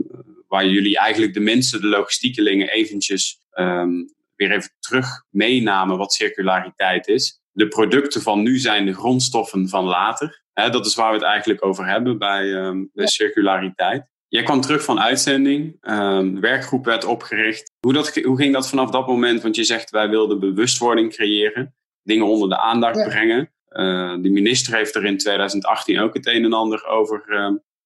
waar 0.54 0.68
jullie 0.68 0.98
eigenlijk 0.98 1.34
de 1.34 1.40
mensen, 1.40 1.82
de 1.82 1.88
logistiekelingen, 1.88 2.70
eventjes 2.70 3.40
um, 3.54 4.14
weer 4.36 4.52
even 4.52 4.70
terug 4.80 5.08
meenamen 5.30 5.98
wat 5.98 6.14
circulariteit 6.14 7.08
is. 7.08 7.42
De 7.52 7.68
producten 7.68 8.22
van 8.22 8.42
nu 8.42 8.58
zijn 8.58 8.86
de 8.86 8.94
grondstoffen 8.94 9.70
van 9.70 9.86
later. 9.86 10.44
dat 10.54 10.86
is 10.86 10.96
waar 10.96 11.12
we 11.12 11.18
het 11.18 11.26
eigenlijk 11.26 11.66
over 11.66 11.86
hebben 11.86 12.18
bij, 12.18 12.44
um, 12.44 12.90
circulariteit. 12.94 14.06
Jij 14.28 14.44
kwam 14.44 14.62
terug 14.62 14.84
van 14.84 15.00
uitzending, 15.00 15.78
um, 15.82 16.40
werkgroep 16.40 16.86
werd 16.86 17.06
opgericht. 17.06 17.72
Hoe, 17.80 17.94
dat, 17.94 18.16
hoe 18.16 18.38
ging 18.38 18.54
dat 18.54 18.70
vanaf 18.70 18.90
dat 18.90 19.08
moment? 19.08 19.42
Want 19.42 19.56
je 19.56 19.64
zegt 19.64 19.90
wij 19.90 20.10
wilden 20.10 20.40
bewustwording 20.40 21.14
creëren, 21.14 21.76
dingen 22.04 22.26
onder 22.26 22.50
de 22.50 22.60
aandacht 22.60 23.04
brengen. 23.04 23.52
Uh, 23.70 24.16
de 24.22 24.30
minister 24.30 24.76
heeft 24.76 24.96
er 24.96 25.06
in 25.06 25.18
2018 25.18 26.00
ook 26.00 26.14
het 26.14 26.28
een 26.28 26.44
en 26.44 26.54
ander 26.54 26.86
over 26.86 27.24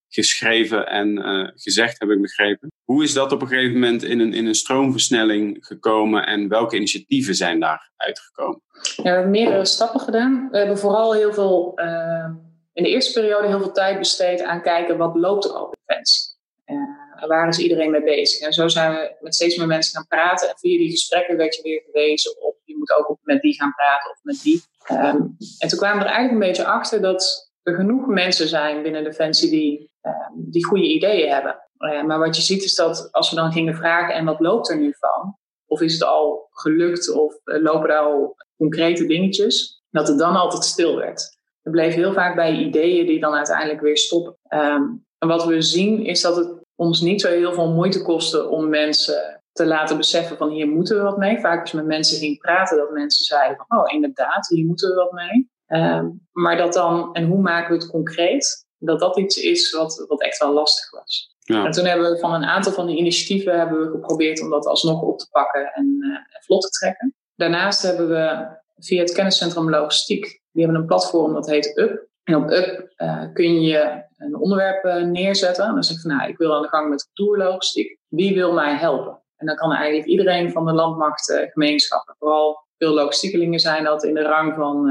geschreven 0.10 0.88
en 0.88 1.08
uh, 1.18 1.50
gezegd, 1.56 2.00
heb 2.00 2.10
ik 2.10 2.22
begrepen. 2.22 2.72
Hoe 2.84 3.04
is 3.04 3.14
dat 3.14 3.32
op 3.32 3.42
een 3.42 3.48
gegeven 3.48 3.74
moment 3.74 4.04
in 4.04 4.20
een, 4.20 4.34
in 4.34 4.46
een 4.46 4.56
stroomversnelling 4.56 5.58
gekomen 5.66 6.26
en 6.26 6.48
welke 6.48 6.76
initiatieven 6.76 7.36
zijn 7.36 7.60
daar 7.60 7.92
uitgekomen? 7.96 8.62
Ja, 8.96 9.04
we 9.04 9.10
hebben 9.10 9.32
meerdere 9.32 9.66
stappen 9.66 10.00
gedaan. 10.00 10.48
We 10.52 10.58
hebben 10.58 10.78
vooral 10.78 11.14
heel 11.14 11.34
veel, 11.34 11.80
uh, 11.80 12.30
in 12.74 12.84
de 12.84 12.90
eerste 12.90 13.20
periode 13.20 13.48
heel 13.48 13.60
veel 13.60 13.72
tijd 13.72 13.98
besteed 13.98 14.42
aan 14.42 14.62
kijken 14.62 14.98
wat 14.98 15.16
loopt 15.16 15.46
er 15.46 15.52
al 15.52 15.66
op 15.66 15.76
Defensie. 15.86 16.36
Uh, 16.66 17.28
waar 17.28 17.48
is 17.48 17.60
iedereen 17.60 17.92
mee 17.92 18.04
bezig? 18.04 18.42
En 18.42 18.54
zo 18.54 18.68
zijn 18.68 18.92
we 18.92 19.16
met 19.20 19.36
steeds 19.36 19.58
meer 19.58 19.68
mensen 19.68 19.96
gaan 19.96 20.08
praten. 20.08 20.50
En 20.50 20.58
via 20.58 20.78
die 20.78 20.92
gesprekken 20.92 21.38
werd 21.38 21.56
je 21.56 21.62
weer 21.62 21.82
gewezen 21.86 22.42
op, 22.42 22.56
je 22.64 22.78
moet 22.78 22.94
ook 22.94 23.18
met 23.22 23.42
die 23.42 23.54
gaan 23.54 23.74
praten 23.74 24.12
of 24.12 24.18
met 24.22 24.42
die. 24.42 24.64
Um, 24.92 25.36
en 25.60 25.68
toen 25.68 25.80
kwamen 25.80 25.98
we 25.98 26.04
er 26.04 26.12
eigenlijk 26.12 26.32
een 26.32 26.48
beetje 26.48 26.66
achter 26.66 27.02
dat 27.02 27.52
er 27.64 27.76
genoeg 27.76 28.06
mensen 28.06 28.48
zijn 28.48 28.84
binnen 28.84 29.04
Defensie 29.04 29.50
die 29.50 29.90
Ehm, 29.97 29.97
die 30.36 30.66
goede 30.66 30.88
ideeën 30.88 31.30
hebben. 31.30 31.68
Eh, 31.78 32.04
maar 32.04 32.20
wat 32.20 32.36
je 32.36 32.42
ziet 32.42 32.64
is 32.64 32.76
dat 32.76 33.08
als 33.12 33.30
we 33.30 33.36
dan 33.36 33.52
gingen 33.52 33.76
vragen 33.76 34.16
en 34.16 34.26
wat 34.26 34.40
loopt 34.40 34.70
er 34.70 34.78
nu 34.78 34.94
van? 35.00 35.38
Of 35.66 35.82
is 35.82 35.94
het 35.94 36.04
al 36.04 36.48
gelukt 36.52 37.12
of 37.12 37.36
eh, 37.44 37.62
lopen 37.62 37.90
er 37.90 37.98
al 37.98 38.36
concrete 38.58 39.06
dingetjes? 39.06 39.84
Dat 39.90 40.08
het 40.08 40.18
dan 40.20 40.36
altijd 40.36 40.64
stil 40.64 40.96
werd. 40.96 41.38
Het 41.62 41.74
bleef 41.74 41.94
heel 41.94 42.14
vaak 42.14 42.36
bij 42.36 42.52
ideeën 42.52 43.06
die 43.06 43.20
dan 43.20 43.34
uiteindelijk 43.34 43.82
weer 43.82 43.98
stoppen. 43.98 44.38
Ehm, 44.44 44.84
en 45.18 45.28
wat 45.28 45.46
we 45.46 45.62
zien 45.62 46.06
is 46.06 46.22
dat 46.22 46.36
het 46.36 46.66
ons 46.76 47.02
niet 47.02 47.22
zo 47.22 47.30
heel 47.30 47.54
veel 47.54 47.74
moeite 47.74 48.02
kostte 48.02 48.48
om 48.48 48.70
mensen 48.70 49.42
te 49.52 49.66
laten 49.66 49.98
beseffen 49.98 50.38
van 50.38 50.50
hier 50.50 50.68
moeten 50.68 50.98
we 50.98 51.04
wat 51.04 51.18
mee. 51.18 51.40
Vaak 51.40 51.62
als 51.62 51.72
met 51.72 51.86
mensen 51.86 52.18
ging 52.18 52.38
praten 52.38 52.78
dat 52.78 52.92
mensen 52.92 53.26
zeiden 53.26 53.58
van 53.58 53.80
oh 53.80 53.94
inderdaad, 53.94 54.48
hier 54.48 54.66
moeten 54.66 54.90
we 54.90 54.96
wat 54.96 55.12
mee. 55.12 55.50
Ehm, 55.66 56.10
maar 56.32 56.58
dat 56.58 56.74
dan, 56.74 57.14
en 57.14 57.28
hoe 57.28 57.42
maken 57.42 57.70
we 57.70 57.84
het 57.84 57.92
concreet? 57.92 58.67
Dat 58.80 59.00
dat 59.00 59.18
iets 59.18 59.38
is 59.38 59.72
wat, 59.72 60.06
wat 60.08 60.22
echt 60.22 60.38
wel 60.38 60.54
lastig 60.54 60.92
was. 60.92 61.36
Ja. 61.40 61.66
En 61.66 61.72
toen 61.72 61.86
hebben 61.86 62.12
we 62.12 62.20
van 62.20 62.34
een 62.34 62.46
aantal 62.46 62.72
van 62.72 62.88
die 62.88 62.98
initiatieven 62.98 63.58
hebben 63.58 63.80
we 63.80 63.92
geprobeerd 63.92 64.42
om 64.42 64.50
dat 64.50 64.66
alsnog 64.66 65.02
op 65.02 65.20
te 65.20 65.28
pakken 65.32 65.72
en, 65.74 65.98
uh, 66.00 66.18
vlot 66.46 66.62
te 66.62 66.70
trekken. 66.70 67.16
Daarnaast 67.36 67.82
hebben 67.82 68.10
we 68.10 68.48
via 68.78 69.02
het 69.02 69.12
kenniscentrum 69.12 69.70
logistiek, 69.70 70.42
die 70.52 70.64
hebben 70.64 70.82
een 70.82 70.88
platform 70.88 71.34
dat 71.34 71.48
heet 71.48 71.78
UP. 71.78 72.06
En 72.24 72.36
op 72.36 72.52
UP 72.52 72.94
uh, 72.98 73.24
kun 73.34 73.62
je 73.62 74.04
een 74.18 74.36
onderwerp 74.36 74.86
uh, 74.86 75.04
neerzetten. 75.04 75.66
En 75.66 75.74
dan 75.74 75.84
zeg 75.84 75.96
je 75.96 76.02
van 76.02 76.18
nou, 76.18 76.30
ik 76.30 76.38
wil 76.38 76.56
aan 76.56 76.62
de 76.62 76.68
gang 76.68 76.90
met 76.90 77.10
tourlogistiek. 77.14 77.98
Wie 78.08 78.34
wil 78.34 78.54
mij 78.54 78.76
helpen? 78.76 79.22
En 79.36 79.46
dan 79.46 79.56
kan 79.56 79.72
eigenlijk 79.72 80.08
iedereen 80.08 80.52
van 80.52 80.66
de 80.66 80.74
landmacht 80.74 81.50
gemeenschappen. 81.52 82.16
Vooral 82.20 82.66
veel 82.78 82.94
logistiekelingen 82.94 83.60
zijn 83.60 83.84
dat 83.84 84.04
in 84.04 84.14
de 84.14 84.22
rang 84.22 84.56
van 84.56 84.88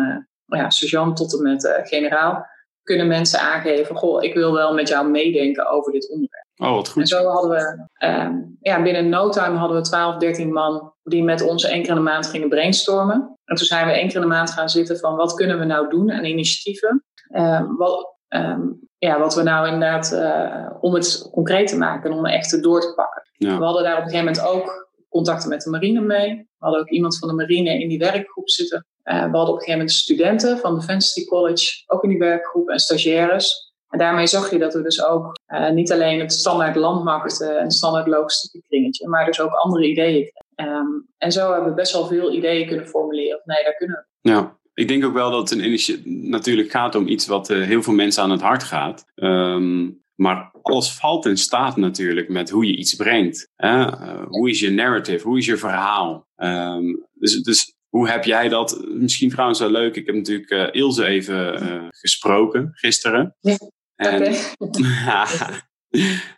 ja, 0.46 0.70
sergeant 0.70 1.16
tot 1.16 1.34
en 1.34 1.42
met 1.42 1.80
generaal 1.82 2.46
kunnen 2.86 3.06
mensen 3.06 3.40
aangeven: 3.40 3.96
Goh, 3.96 4.22
ik 4.22 4.34
wil 4.34 4.52
wel 4.52 4.74
met 4.74 4.88
jou 4.88 5.10
meedenken 5.10 5.68
over 5.68 5.92
dit 5.92 6.10
onderwerp. 6.10 6.46
Oh, 6.56 6.74
wat 6.74 6.88
goed. 6.88 7.02
En 7.02 7.08
zo 7.08 7.24
hadden 7.24 7.50
we, 7.50 7.86
um, 8.06 8.56
ja, 8.60 8.82
binnen 8.82 9.08
no 9.08 9.28
time 9.28 9.56
hadden 9.56 9.76
we 9.76 9.82
12, 9.82 10.16
13 10.16 10.52
man 10.52 10.92
die 11.02 11.22
met 11.22 11.42
ons 11.42 11.64
één 11.64 11.80
keer 11.80 11.90
in 11.90 11.96
de 11.96 12.00
maand 12.00 12.26
gingen 12.26 12.48
brainstormen. 12.48 13.38
En 13.44 13.56
toen 13.56 13.66
zijn 13.66 13.86
we 13.86 13.92
één 13.92 14.06
keer 14.06 14.16
in 14.16 14.20
de 14.20 14.26
maand 14.26 14.50
gaan 14.50 14.68
zitten 14.68 14.98
van 14.98 15.16
wat 15.16 15.34
kunnen 15.34 15.58
we 15.58 15.64
nou 15.64 15.88
doen 15.88 16.12
aan 16.12 16.24
initiatieven. 16.24 17.04
Um, 17.36 17.76
wat, 17.76 18.14
um, 18.28 18.88
ja, 18.98 19.18
wat 19.18 19.34
we 19.34 19.42
nou 19.42 19.66
inderdaad, 19.66 20.12
uh, 20.12 20.70
om 20.80 20.94
het 20.94 21.28
concreet 21.32 21.68
te 21.68 21.78
maken 21.78 22.10
en 22.10 22.16
om 22.16 22.24
het 22.24 22.34
echt 22.34 22.62
door 22.62 22.80
te 22.80 22.94
pakken. 22.94 23.22
Ja. 23.32 23.58
We 23.58 23.64
hadden 23.64 23.82
daar 23.82 23.96
op 23.96 24.02
een 24.02 24.10
gegeven 24.10 24.32
moment 24.32 24.54
ook 24.54 24.85
contacten 25.16 25.48
met 25.48 25.62
de 25.62 25.70
marine 25.70 26.00
mee. 26.00 26.36
We 26.36 26.64
hadden 26.64 26.80
ook 26.80 26.90
iemand 26.90 27.18
van 27.18 27.28
de 27.28 27.34
marine 27.34 27.80
in 27.80 27.88
die 27.88 27.98
werkgroep 27.98 28.50
zitten. 28.50 28.86
Uh, 29.04 29.14
we 29.14 29.20
hadden 29.20 29.40
op 29.40 29.48
een 29.48 29.54
gegeven 29.54 29.78
moment 29.78 29.92
studenten 29.92 30.58
van 30.58 30.74
Defensity 30.78 31.24
College 31.24 31.82
ook 31.86 32.02
in 32.02 32.08
die 32.08 32.18
werkgroep 32.18 32.68
en 32.68 32.78
stagiaires. 32.78 33.74
En 33.88 33.98
daarmee 33.98 34.26
zag 34.26 34.50
je 34.50 34.58
dat 34.58 34.74
we 34.74 34.82
dus 34.82 35.04
ook 35.04 35.38
uh, 35.48 35.70
niet 35.70 35.92
alleen 35.92 36.20
het 36.20 36.32
standaard 36.32 36.76
landmacht 36.76 37.40
uh, 37.40 37.60
en 37.60 37.70
standaard 37.70 38.06
logistieke 38.06 38.66
kringetje, 38.68 39.08
maar 39.08 39.26
dus 39.26 39.40
ook 39.40 39.52
andere 39.52 39.86
ideeën. 39.88 40.30
Um, 40.56 41.08
en 41.18 41.32
zo 41.32 41.52
hebben 41.52 41.68
we 41.68 41.74
best 41.74 41.92
wel 41.92 42.06
veel 42.06 42.32
ideeën 42.32 42.66
kunnen 42.66 42.86
formuleren. 42.86 43.40
Nee, 43.44 43.64
daar 43.64 43.76
kunnen 43.76 44.06
we. 44.20 44.30
Ja, 44.30 44.58
ik 44.74 44.88
denk 44.88 45.04
ook 45.04 45.14
wel 45.14 45.30
dat 45.30 45.50
het 45.50 45.60
een 45.60 46.30
natuurlijk 46.30 46.70
gaat 46.70 46.94
om 46.94 47.08
iets 47.08 47.26
wat 47.26 47.48
heel 47.48 47.82
veel 47.82 47.94
mensen 47.94 48.22
aan 48.22 48.30
het 48.30 48.40
hart 48.40 48.62
gaat. 48.62 49.04
Um, 49.14 50.04
maar 50.16 50.50
alles 50.62 50.92
valt 50.92 51.26
in 51.26 51.36
staat 51.36 51.76
natuurlijk 51.76 52.28
met 52.28 52.50
hoe 52.50 52.66
je 52.66 52.76
iets 52.76 52.94
brengt. 52.94 53.48
Hè? 53.54 53.78
Uh, 53.78 54.22
hoe 54.26 54.50
is 54.50 54.60
je 54.60 54.70
narrative? 54.70 55.26
Hoe 55.26 55.38
is 55.38 55.46
je 55.46 55.56
verhaal? 55.56 56.26
Um, 56.36 57.06
dus, 57.14 57.42
dus 57.42 57.74
hoe 57.88 58.08
heb 58.08 58.24
jij 58.24 58.48
dat? 58.48 58.84
Misschien 58.88 59.30
trouwens 59.30 59.58
wel 59.58 59.70
leuk. 59.70 59.96
Ik 59.96 60.06
heb 60.06 60.14
natuurlijk 60.14 60.50
uh, 60.50 60.66
Ilse 60.70 61.06
even 61.06 61.62
uh, 61.62 61.86
gesproken 61.88 62.70
gisteren. 62.72 63.36
Ja. 63.40 63.56
En, 63.96 64.22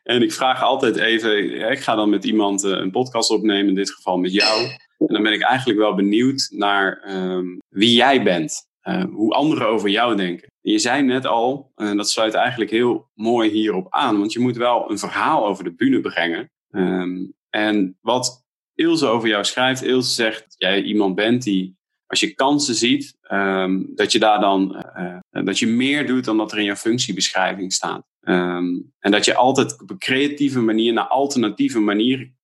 en 0.02 0.22
ik 0.22 0.32
vraag 0.32 0.62
altijd 0.62 0.96
even, 0.96 1.60
ik 1.70 1.78
ga 1.78 1.94
dan 1.94 2.10
met 2.10 2.24
iemand 2.24 2.64
eh, 2.64 2.70
een 2.70 2.90
podcast 2.90 3.30
opnemen, 3.30 3.68
in 3.68 3.74
dit 3.74 3.90
geval 3.90 4.16
met 4.16 4.32
jou. 4.32 4.64
En 4.98 5.06
dan 5.06 5.22
ben 5.22 5.32
ik 5.32 5.42
eigenlijk 5.42 5.78
wel 5.78 5.94
benieuwd 5.94 6.48
naar 6.50 7.00
ehm, 7.04 7.46
wie 7.68 7.94
jij 7.94 8.22
bent. 8.22 8.66
Uh, 8.84 9.04
hoe 9.04 9.32
anderen 9.32 9.68
over 9.68 9.88
jou 9.88 10.16
denken. 10.16 10.48
Je 10.60 10.78
zei 10.78 11.02
net 11.02 11.26
al, 11.26 11.72
en 11.74 11.96
dat 11.96 12.10
sluit 12.10 12.34
eigenlijk 12.34 12.70
heel 12.70 13.10
mooi 13.14 13.50
hierop 13.50 13.86
aan, 13.90 14.18
want 14.18 14.32
je 14.32 14.40
moet 14.40 14.56
wel 14.56 14.90
een 14.90 14.98
verhaal 14.98 15.46
over 15.46 15.64
de 15.64 15.74
bühne 15.74 16.00
brengen. 16.00 16.50
Um, 16.70 17.34
en 17.50 17.98
wat 18.00 18.46
Ilse 18.74 19.06
over 19.06 19.28
jou 19.28 19.44
schrijft, 19.44 19.82
Ilse 19.82 20.12
zegt 20.14 20.42
dat 20.42 20.54
jij 20.56 20.82
iemand 20.82 21.14
bent 21.14 21.42
die, 21.42 21.76
als 22.06 22.20
je 22.20 22.34
kansen 22.34 22.74
ziet, 22.74 23.16
um, 23.30 23.92
dat 23.94 24.12
je 24.12 24.18
daar 24.18 24.40
dan, 24.40 24.84
uh, 24.96 25.44
dat 25.44 25.58
je 25.58 25.66
meer 25.66 26.06
doet 26.06 26.24
dan 26.24 26.36
dat 26.36 26.52
er 26.52 26.58
in 26.58 26.64
jouw 26.64 26.74
functiebeschrijving 26.74 27.72
staat. 27.72 28.06
Um, 28.20 28.92
en 28.98 29.10
dat 29.10 29.24
je 29.24 29.34
altijd 29.34 29.80
op 29.80 29.90
een 29.90 29.98
creatieve 29.98 30.60
manier 30.60 30.92
naar 30.92 31.06
alternatieve 31.06 31.80
manieren 31.80 32.36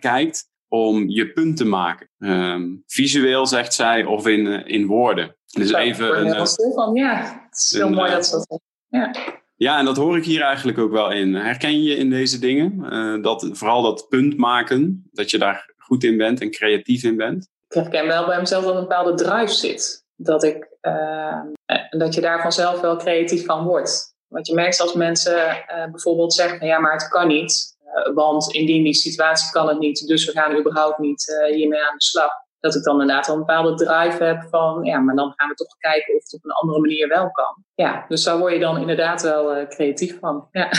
kijkt 0.00 0.48
om 0.68 1.08
je 1.08 1.32
punt 1.32 1.56
te 1.56 1.64
maken. 1.64 2.08
Visueel, 2.86 3.46
zegt 3.46 3.74
zij, 3.74 4.04
of 4.04 4.26
in, 4.26 4.66
in 4.66 4.86
woorden. 4.86 5.36
Dus 5.50 5.72
even 5.72 6.18
een. 6.18 6.26
Uh, 6.26 6.74
van, 6.74 6.94
ja, 6.94 7.40
het 7.48 7.58
is 7.58 7.72
heel 7.78 7.90
mooi 7.90 8.10
dat 8.10 8.26
ze 8.26 8.36
dat 8.36 8.60
ja. 8.88 9.10
Ja, 9.56 9.78
en 9.78 9.84
dat 9.84 9.96
hoor 9.96 10.16
ik 10.16 10.24
hier 10.24 10.40
eigenlijk 10.40 10.78
ook 10.78 10.90
wel 10.90 11.10
in. 11.10 11.34
Herken 11.34 11.82
je 11.82 11.96
in 11.96 12.10
deze 12.10 12.38
dingen? 12.38 12.86
Uh, 12.92 13.22
dat, 13.22 13.48
vooral 13.52 13.82
dat 13.82 14.06
punt 14.08 14.36
maken, 14.36 15.08
dat 15.12 15.30
je 15.30 15.38
daar 15.38 15.74
goed 15.78 16.04
in 16.04 16.16
bent 16.16 16.40
en 16.40 16.50
creatief 16.50 17.02
in 17.02 17.16
bent? 17.16 17.48
Ik 17.68 17.74
herken 17.74 18.06
wel 18.06 18.26
bij 18.26 18.38
mezelf 18.38 18.64
dat 18.64 18.74
een 18.74 18.80
bepaalde 18.80 19.14
drive 19.14 19.52
zit. 19.52 20.04
Dat, 20.16 20.44
ik, 20.44 20.68
uh, 20.82 21.40
dat 21.90 22.14
je 22.14 22.20
daar 22.20 22.42
vanzelf 22.42 22.80
wel 22.80 22.96
creatief 22.96 23.44
van 23.44 23.64
wordt. 23.64 24.14
Want 24.26 24.46
je 24.46 24.54
merkt 24.54 24.80
als 24.80 24.94
mensen 24.94 25.38
uh, 25.46 25.90
bijvoorbeeld 25.90 26.34
zeggen, 26.34 26.66
ja, 26.66 26.78
maar 26.78 26.92
het 26.92 27.08
kan 27.08 27.28
niet. 27.28 27.76
want 28.14 28.52
indien 28.52 28.84
die 28.84 28.94
situatie 28.94 29.50
kan 29.50 29.68
het 29.68 29.78
niet, 29.78 30.06
dus 30.06 30.24
we 30.24 30.32
gaan 30.32 30.58
überhaupt 30.58 30.98
niet 30.98 31.46
hiermee 31.50 31.84
aan 31.84 31.96
de 31.96 32.04
slag 32.04 32.30
dat 32.60 32.74
ik 32.74 32.82
dan 32.82 33.00
inderdaad 33.00 33.26
wel 33.26 33.36
een 33.36 33.44
bepaalde 33.46 33.74
drive 33.74 34.24
heb 34.24 34.46
van, 34.50 34.84
ja, 34.84 34.98
maar 34.98 35.14
dan 35.14 35.32
gaan 35.36 35.48
we 35.48 35.54
toch 35.54 35.76
kijken 35.78 36.14
of 36.14 36.22
het 36.22 36.34
op 36.34 36.44
een 36.44 36.50
andere 36.50 36.80
manier 36.80 37.08
wel 37.08 37.30
kan. 37.30 37.64
Ja, 37.74 38.04
dus 38.08 38.24
daar 38.24 38.38
word 38.38 38.52
je 38.52 38.58
dan 38.58 38.78
inderdaad 38.78 39.22
wel 39.22 39.56
uh, 39.56 39.68
creatief 39.68 40.18
van. 40.18 40.48
Ja, 40.52 40.70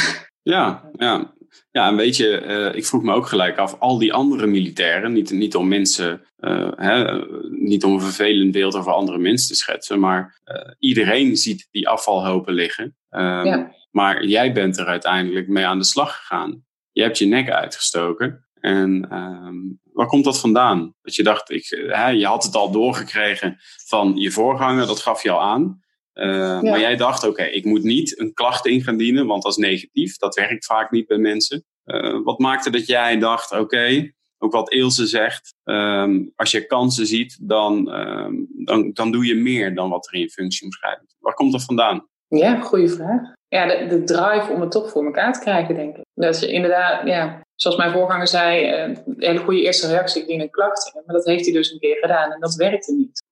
ja. 0.42 0.92
ja. 0.98 1.34
Ja, 1.72 1.88
en 1.88 1.96
weet 1.96 2.18
je, 2.18 2.42
uh, 2.46 2.76
ik 2.76 2.86
vroeg 2.86 3.04
me 3.04 3.14
ook 3.14 3.28
gelijk 3.28 3.58
af, 3.58 3.80
al 3.80 3.98
die 3.98 4.14
andere 4.14 4.48
militairen, 4.48 5.14
niet, 5.14 5.32
niet 5.32 5.56
om 5.56 5.68
mensen, 5.68 6.22
uh, 6.40 6.72
hè, 6.76 7.22
niet 7.50 7.84
om 7.84 7.94
een 7.94 8.02
vervelend 8.02 8.52
beeld 8.52 8.76
over 8.76 8.92
andere 8.92 9.18
mensen 9.18 9.48
te 9.48 9.56
schetsen, 9.56 10.00
maar 10.00 10.42
iedereen 10.80 11.36
ziet 11.36 11.68
die 11.72 11.88
afvalhopen 11.88 12.54
liggen. 12.54 12.96
Um, 13.10 13.46
ja. 13.46 13.72
Maar 13.92 14.26
jij 14.26 14.54
bent 14.54 14.78
er 14.78 14.86
uiteindelijk 14.86 15.48
mee 15.48 15.66
aan 15.66 15.78
de 15.78 15.86
slag 15.86 16.16
gegaan. 16.16 16.66
Je 16.92 17.02
hebt 17.02 17.18
je 17.18 17.26
nek 17.26 17.50
uitgestoken 17.50 18.48
en 18.60 19.18
um, 19.18 19.80
waar 19.94 20.08
komt 20.08 20.24
dat 20.24 20.40
vandaan? 20.40 20.96
Dat 21.02 21.16
je 21.16 21.24
dacht, 21.24 21.52
ik, 21.52 21.86
hè, 21.88 22.08
je 22.08 22.26
had 22.26 22.44
het 22.44 22.56
al 22.56 22.72
doorgekregen 22.72 23.58
van 23.88 24.16
je 24.16 24.32
voorganger, 24.32 24.88
dat 24.88 25.00
gaf 25.00 25.24
je 25.24 25.32
al 25.32 25.42
aan. 25.42 25.82
Uh, 26.14 26.26
ja. 26.26 26.62
Maar 26.62 26.80
jij 26.80 26.96
dacht, 26.96 27.24
oké, 27.24 27.32
okay, 27.32 27.50
ik 27.50 27.66
moet 27.66 27.84
niet 27.84 28.20
een 28.20 28.34
klacht 28.34 28.66
in 28.66 28.82
gaan 28.82 28.98
dienen, 28.98 29.28
want 29.28 29.44
dat 29.44 29.52
is 29.52 29.58
negatief. 29.58 30.18
Dat 30.18 30.36
werkt 30.36 30.66
vaak 30.66 30.92
niet 30.92 31.08
bij 31.08 31.18
mensen. 31.18 31.66
Uh, 31.86 32.24
wat 32.24 32.40
maakte 32.40 32.70
dat 32.70 32.86
jij 32.86 33.18
dacht, 33.18 33.52
oké, 33.52 33.62
okay, 33.62 34.16
ook 34.38 34.52
wat 34.52 34.72
Ilse 34.72 35.06
zegt, 35.06 35.56
um, 35.64 36.32
als 36.36 36.52
je 36.52 36.66
kansen 36.66 37.06
ziet, 37.06 37.38
dan, 37.42 37.94
um, 37.94 38.48
dan, 38.66 38.92
dan 38.94 39.12
doe 39.12 39.26
je 39.26 39.36
meer 39.36 39.76
dan 39.76 39.90
wat 39.90 40.08
er 40.08 40.14
in 40.14 40.20
je 40.20 40.30
functie 40.30 40.66
omschrijft. 40.66 41.16
Waar 41.20 41.34
komt 41.34 41.52
dat 41.52 41.64
vandaan? 41.64 42.08
Ja, 42.28 42.60
goede 42.60 42.88
vraag. 42.88 43.22
Ja, 43.48 43.68
de, 43.68 43.88
de, 43.88 44.04
drive 44.04 44.52
om 44.52 44.62
het 44.62 44.72
toch 44.72 44.92
voor 44.92 45.06
elkaar 45.06 45.34
te 45.34 45.40
krijgen, 45.40 45.76
denk 45.76 45.98
ik. 45.98 46.04
Dat 46.14 46.40
je 46.40 46.52
inderdaad, 46.52 47.08
ja, 47.08 47.42
zoals 47.62 47.78
mijn 47.78 47.92
voorganger 47.92 48.28
zei, 48.28 48.66
eh, 48.66 48.84
een 48.84 49.16
hele 49.18 49.40
goede 49.40 49.62
eerste 49.62 49.88
reactie, 49.88 50.22
ik 50.22 50.28
dien 50.28 50.42
een 50.42 50.50
klacht 50.50 50.92
in. 50.94 51.02
Maar 51.06 51.16
dat 51.16 51.26
heeft 51.26 51.46
hij 51.46 51.54
dus 51.54 51.72
een 51.72 51.80
keer 51.80 51.98
gedaan 51.98 52.32
en 52.32 52.40
dat 52.40 52.56
werkte 52.56 52.94
niet. 52.94 53.24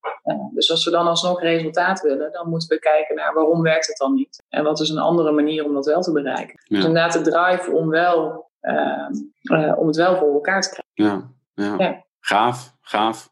dus 0.53 0.71
als 0.71 0.85
we 0.85 0.91
dan 0.91 1.07
alsnog 1.07 1.41
resultaat 1.41 2.01
willen, 2.01 2.31
dan 2.31 2.49
moeten 2.49 2.69
we 2.69 2.79
kijken 2.79 3.15
naar 3.15 3.33
waarom 3.33 3.61
werkt 3.61 3.87
het 3.87 3.97
dan 3.97 4.13
niet. 4.13 4.43
En 4.49 4.63
wat 4.63 4.79
is 4.79 4.89
een 4.89 4.97
andere 4.97 5.31
manier 5.31 5.65
om 5.65 5.73
dat 5.73 5.85
wel 5.85 6.01
te 6.01 6.11
bereiken. 6.11 6.61
Ja. 6.63 6.75
Dus 6.75 6.85
inderdaad 6.85 7.13
de 7.13 7.21
drive 7.21 7.71
om, 7.71 7.89
wel, 7.89 8.49
uh, 8.61 9.09
uh, 9.41 9.79
om 9.79 9.87
het 9.87 9.95
wel 9.95 10.17
voor 10.17 10.33
elkaar 10.33 10.61
te 10.61 10.69
krijgen. 10.69 11.33
Ja, 11.53 11.65
ja. 11.65 11.85
ja. 11.85 12.05
gaaf 12.19 12.77
gaaf. 12.89 13.29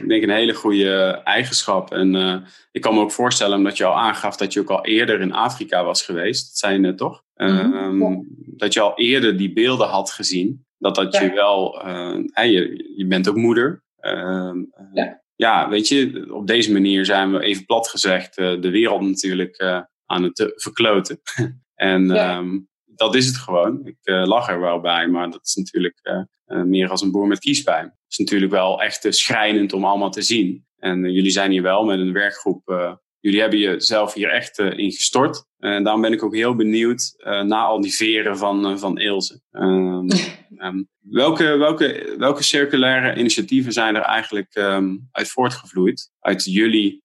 Ik 0.00 0.08
denk 0.08 0.22
een 0.22 0.30
hele 0.30 0.54
goede 0.54 1.20
eigenschap. 1.24 1.92
En 1.92 2.14
uh, 2.14 2.36
ik 2.72 2.80
kan 2.80 2.94
me 2.94 3.00
ook 3.00 3.12
voorstellen, 3.12 3.56
omdat 3.56 3.76
je 3.76 3.84
al 3.84 3.98
aangaf 3.98 4.36
dat 4.36 4.52
je 4.52 4.60
ook 4.60 4.70
al 4.70 4.84
eerder 4.84 5.20
in 5.20 5.32
Afrika 5.32 5.84
was 5.84 6.02
geweest. 6.02 6.46
Dat 6.46 6.56
zei 6.56 6.72
je 6.72 6.78
net 6.78 6.98
toch? 6.98 7.22
Mm 7.40 7.72
-hmm. 7.72 8.02
um, 8.02 8.28
dat 8.34 8.72
je 8.72 8.80
al 8.80 8.98
eerder 8.98 9.36
die 9.36 9.52
beelden 9.52 9.88
had 9.88 10.10
gezien. 10.10 10.66
Dat 10.78 10.94
dat 10.94 11.14
ja. 11.14 11.22
je 11.22 11.32
wel... 11.32 11.86
Uh, 11.86 12.24
je, 12.34 12.92
je 12.96 13.06
bent 13.06 13.28
ook 13.28 13.36
moeder. 13.36 13.84
Uh, 14.00 14.52
ja. 14.92 15.22
ja. 15.36 15.68
weet 15.68 15.88
je, 15.88 16.26
op 16.34 16.46
deze 16.46 16.72
manier 16.72 17.04
zijn 17.04 17.32
we 17.32 17.40
even 17.40 17.64
plat 17.64 17.88
gezegd 17.88 18.38
uh, 18.38 18.60
de 18.60 18.70
wereld 18.70 19.00
natuurlijk 19.00 19.84
aan 20.06 20.22
het 20.22 20.52
verkloten. 20.56 21.20
en 21.74 22.30
um, 22.36 22.68
dat 22.84 23.14
is 23.14 23.26
het 23.26 23.36
gewoon. 23.36 23.86
Ik 23.86 23.98
lach 24.02 24.48
er 24.48 24.60
wel 24.60 24.80
bij, 24.80 25.08
maar 25.08 25.30
dat 25.30 25.40
is 25.42 25.54
natuurlijk 25.54 26.26
meer 26.46 26.90
als 26.90 27.02
een 27.02 27.10
boer 27.10 27.26
met 27.26 27.38
kiespijn. 27.38 27.84
Het 27.84 27.94
is 28.08 28.18
natuurlijk 28.18 28.52
wel 28.52 28.82
echt 28.82 29.06
schrijnend 29.08 29.72
om 29.72 29.84
allemaal 29.84 30.10
te 30.10 30.22
zien. 30.22 30.66
En 30.78 31.12
jullie 31.12 31.30
zijn 31.30 31.50
hier 31.50 31.62
wel 31.62 31.84
met 31.84 31.98
een 31.98 32.12
werkgroep. 32.12 32.98
Jullie 33.20 33.40
hebben 33.40 33.58
jezelf 33.58 34.14
hier 34.14 34.30
echt 34.30 34.58
in 34.58 34.92
gestort. 34.92 35.44
En 35.58 35.84
daarom 35.84 36.02
ben 36.02 36.12
ik 36.12 36.22
ook 36.22 36.34
heel 36.34 36.54
benieuwd 36.54 37.14
na 37.24 37.62
al 37.62 37.80
die 37.80 37.94
veren 37.94 38.38
van, 38.38 38.78
van 38.78 38.98
Ilse. 38.98 39.40
Um, 39.50 40.08
um, 40.58 40.88
welke, 41.00 41.56
welke, 41.56 42.14
welke 42.18 42.42
circulaire 42.42 43.18
initiatieven 43.18 43.72
zijn 43.72 43.96
er 43.96 44.02
eigenlijk 44.02 44.54
um, 44.54 45.08
uit 45.12 45.28
voortgevloeid? 45.28 46.10
Uit 46.20 46.44
jullie 46.44 47.02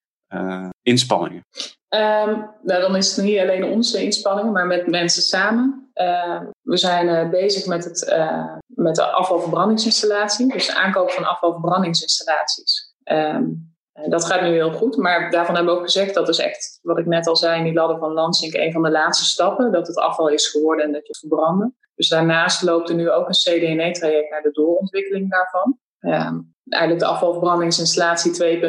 inspanningen? 0.82 1.46
Um, 1.90 2.50
nou, 2.64 2.82
dan 2.82 2.96
is 2.96 3.16
het 3.16 3.26
niet 3.26 3.40
alleen 3.40 3.64
onze 3.64 4.04
inspanningen, 4.04 4.52
maar 4.52 4.68
met 4.68 4.88
mensen 4.88 5.22
samen. 5.22 5.90
Uh, 5.96 6.42
we 6.62 6.78
zijn 6.78 7.08
uh, 7.08 7.30
bezig 7.30 7.66
met, 7.66 7.84
het, 7.84 8.08
uh, 8.10 8.56
met 8.66 8.96
de 8.96 9.06
afvalverbrandingsinstallatie, 9.06 10.54
dus 10.54 10.66
de 10.66 10.76
aankoop 10.76 11.12
van 11.12 11.26
afvalverbrandingsinstallaties. 11.26 12.94
Um, 13.04 13.75
dat 14.04 14.26
gaat 14.26 14.42
nu 14.42 14.48
heel 14.48 14.72
goed, 14.72 14.98
maar 14.98 15.32
daarvan 15.32 15.56
hebben 15.56 15.74
we 15.74 15.80
ook 15.80 15.86
gezegd 15.86 16.14
dat 16.14 16.30
is 16.30 16.38
echt, 16.38 16.80
wat 16.82 16.98
ik 16.98 17.06
net 17.06 17.28
al 17.28 17.36
zei 17.36 17.58
in 17.58 17.64
die 17.64 17.74
ladder 17.74 17.98
van 17.98 18.14
Lansing, 18.14 18.54
een 18.54 18.72
van 18.72 18.84
de 18.84 18.92
laatste 18.92 19.26
stappen, 19.26 19.72
dat 19.72 19.88
het 19.88 19.98
afval 19.98 20.28
is 20.28 20.48
geworden 20.48 20.86
en 20.86 20.92
dat 20.92 21.02
je 21.02 21.08
het 21.08 21.20
verbranden. 21.20 21.76
Dus 21.96 22.08
daarnaast 22.08 22.62
loopt 22.62 22.90
er 22.90 22.96
nu 22.96 23.10
ook 23.12 23.28
een 23.28 23.34
CDNE-traject 23.34 24.30
naar 24.30 24.42
de 24.42 24.52
doorontwikkeling 24.52 25.32
daarvan. 25.32 25.80
Um, 26.00 26.54
eigenlijk 26.70 27.04
de 27.04 27.10
afvalverbrandingsinstallatie 27.12 28.60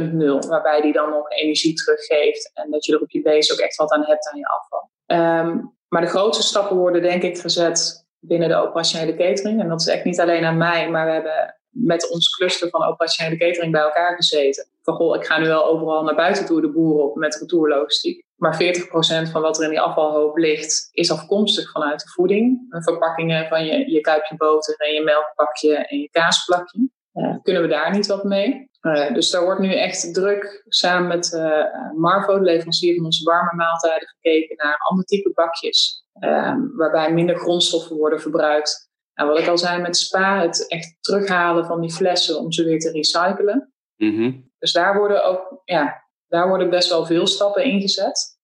2.0, 0.42 0.48
waarbij 0.48 0.80
die 0.80 0.92
dan 0.92 1.10
nog 1.10 1.30
energie 1.30 1.74
teruggeeft 1.74 2.50
en 2.54 2.70
dat 2.70 2.84
je 2.84 2.92
er 2.92 3.00
op 3.00 3.10
je 3.10 3.22
base 3.22 3.52
ook 3.52 3.58
echt 3.58 3.76
wat 3.76 3.90
aan 3.90 4.04
hebt 4.04 4.30
aan 4.30 4.38
je 4.38 4.46
afval. 4.46 4.90
Um, 5.06 5.74
maar 5.88 6.00
de 6.00 6.06
grootste 6.06 6.42
stappen 6.42 6.76
worden 6.76 7.02
denk 7.02 7.22
ik 7.22 7.38
gezet 7.38 8.06
binnen 8.18 8.48
de 8.48 8.56
operationele 8.56 9.16
catering. 9.16 9.60
En 9.60 9.68
dat 9.68 9.80
is 9.80 9.86
echt 9.86 10.04
niet 10.04 10.20
alleen 10.20 10.44
aan 10.44 10.56
mij, 10.56 10.90
maar 10.90 11.06
we 11.06 11.12
hebben 11.12 11.56
met 11.68 12.10
ons 12.10 12.28
cluster 12.36 12.68
van 12.68 12.84
operationele 12.84 13.36
catering 13.36 13.72
bij 13.72 13.80
elkaar 13.80 14.16
gezeten. 14.16 14.66
Van 14.86 14.94
goh, 14.94 15.16
ik 15.16 15.26
ga 15.26 15.38
nu 15.38 15.46
wel 15.46 15.66
overal 15.66 16.02
naar 16.02 16.14
buiten 16.14 16.46
toe 16.46 16.60
de 16.60 16.72
boeren 16.72 17.04
op 17.04 17.16
met 17.16 17.38
retourlogistiek. 17.40 18.24
Maar 18.36 18.62
40% 19.28 19.30
van 19.30 19.42
wat 19.42 19.58
er 19.58 19.64
in 19.64 19.70
die 19.70 19.80
afvalhoop 19.80 20.36
ligt, 20.36 20.88
is 20.92 21.10
afkomstig 21.10 21.70
vanuit 21.70 22.00
de 22.00 22.08
voeding. 22.08 22.66
Verpakkingen 22.68 23.48
van 23.48 23.64
je, 23.64 23.90
je 23.90 24.00
kuipje 24.00 24.36
boter 24.36 24.74
en 24.76 24.92
je 24.92 25.02
melkpakje 25.02 25.76
en 25.76 25.98
je 25.98 26.10
kaasplakje. 26.10 26.90
Uh, 27.14 27.36
kunnen 27.42 27.62
we 27.62 27.68
daar 27.68 27.92
niet 27.92 28.06
wat 28.06 28.24
mee? 28.24 28.70
Uh, 28.82 29.14
dus 29.14 29.30
daar 29.30 29.44
wordt 29.44 29.60
nu 29.60 29.74
echt 29.74 30.14
druk 30.14 30.64
samen 30.68 31.08
met 31.08 31.32
uh, 31.32 31.64
Marvo, 31.94 32.38
de 32.38 32.44
leverancier 32.44 32.96
van 32.96 33.04
onze 33.04 33.24
warme 33.24 33.54
maaltijden, 33.54 34.08
gekeken 34.08 34.56
naar 34.56 34.76
ander 34.78 35.04
type 35.04 35.32
bakjes. 35.34 36.04
waarbij 36.76 37.12
minder 37.12 37.36
grondstoffen 37.36 37.96
worden 37.96 38.20
verbruikt. 38.20 38.90
En 39.14 39.26
wat 39.26 39.38
ik 39.38 39.48
al 39.48 39.58
zei 39.58 39.82
met 39.82 39.96
Spa, 39.96 40.40
het 40.40 40.68
echt 40.68 40.96
terughalen 41.00 41.66
van 41.66 41.80
die 41.80 41.92
flessen 41.92 42.38
om 42.38 42.52
ze 42.52 42.64
weer 42.64 42.78
te 42.78 42.90
recyclen. 42.90 43.74
Mm 43.96 44.16
-hmm. 44.16 44.50
Dus 44.58 44.72
daar 44.72 44.98
worden 44.98 45.24
ook, 45.24 45.60
ja, 45.64 46.04
daar 46.28 46.48
worden 46.48 46.70
best 46.70 46.88
wel 46.88 47.06
veel 47.06 47.26
stappen 47.26 47.64
ingezet. 47.64 48.34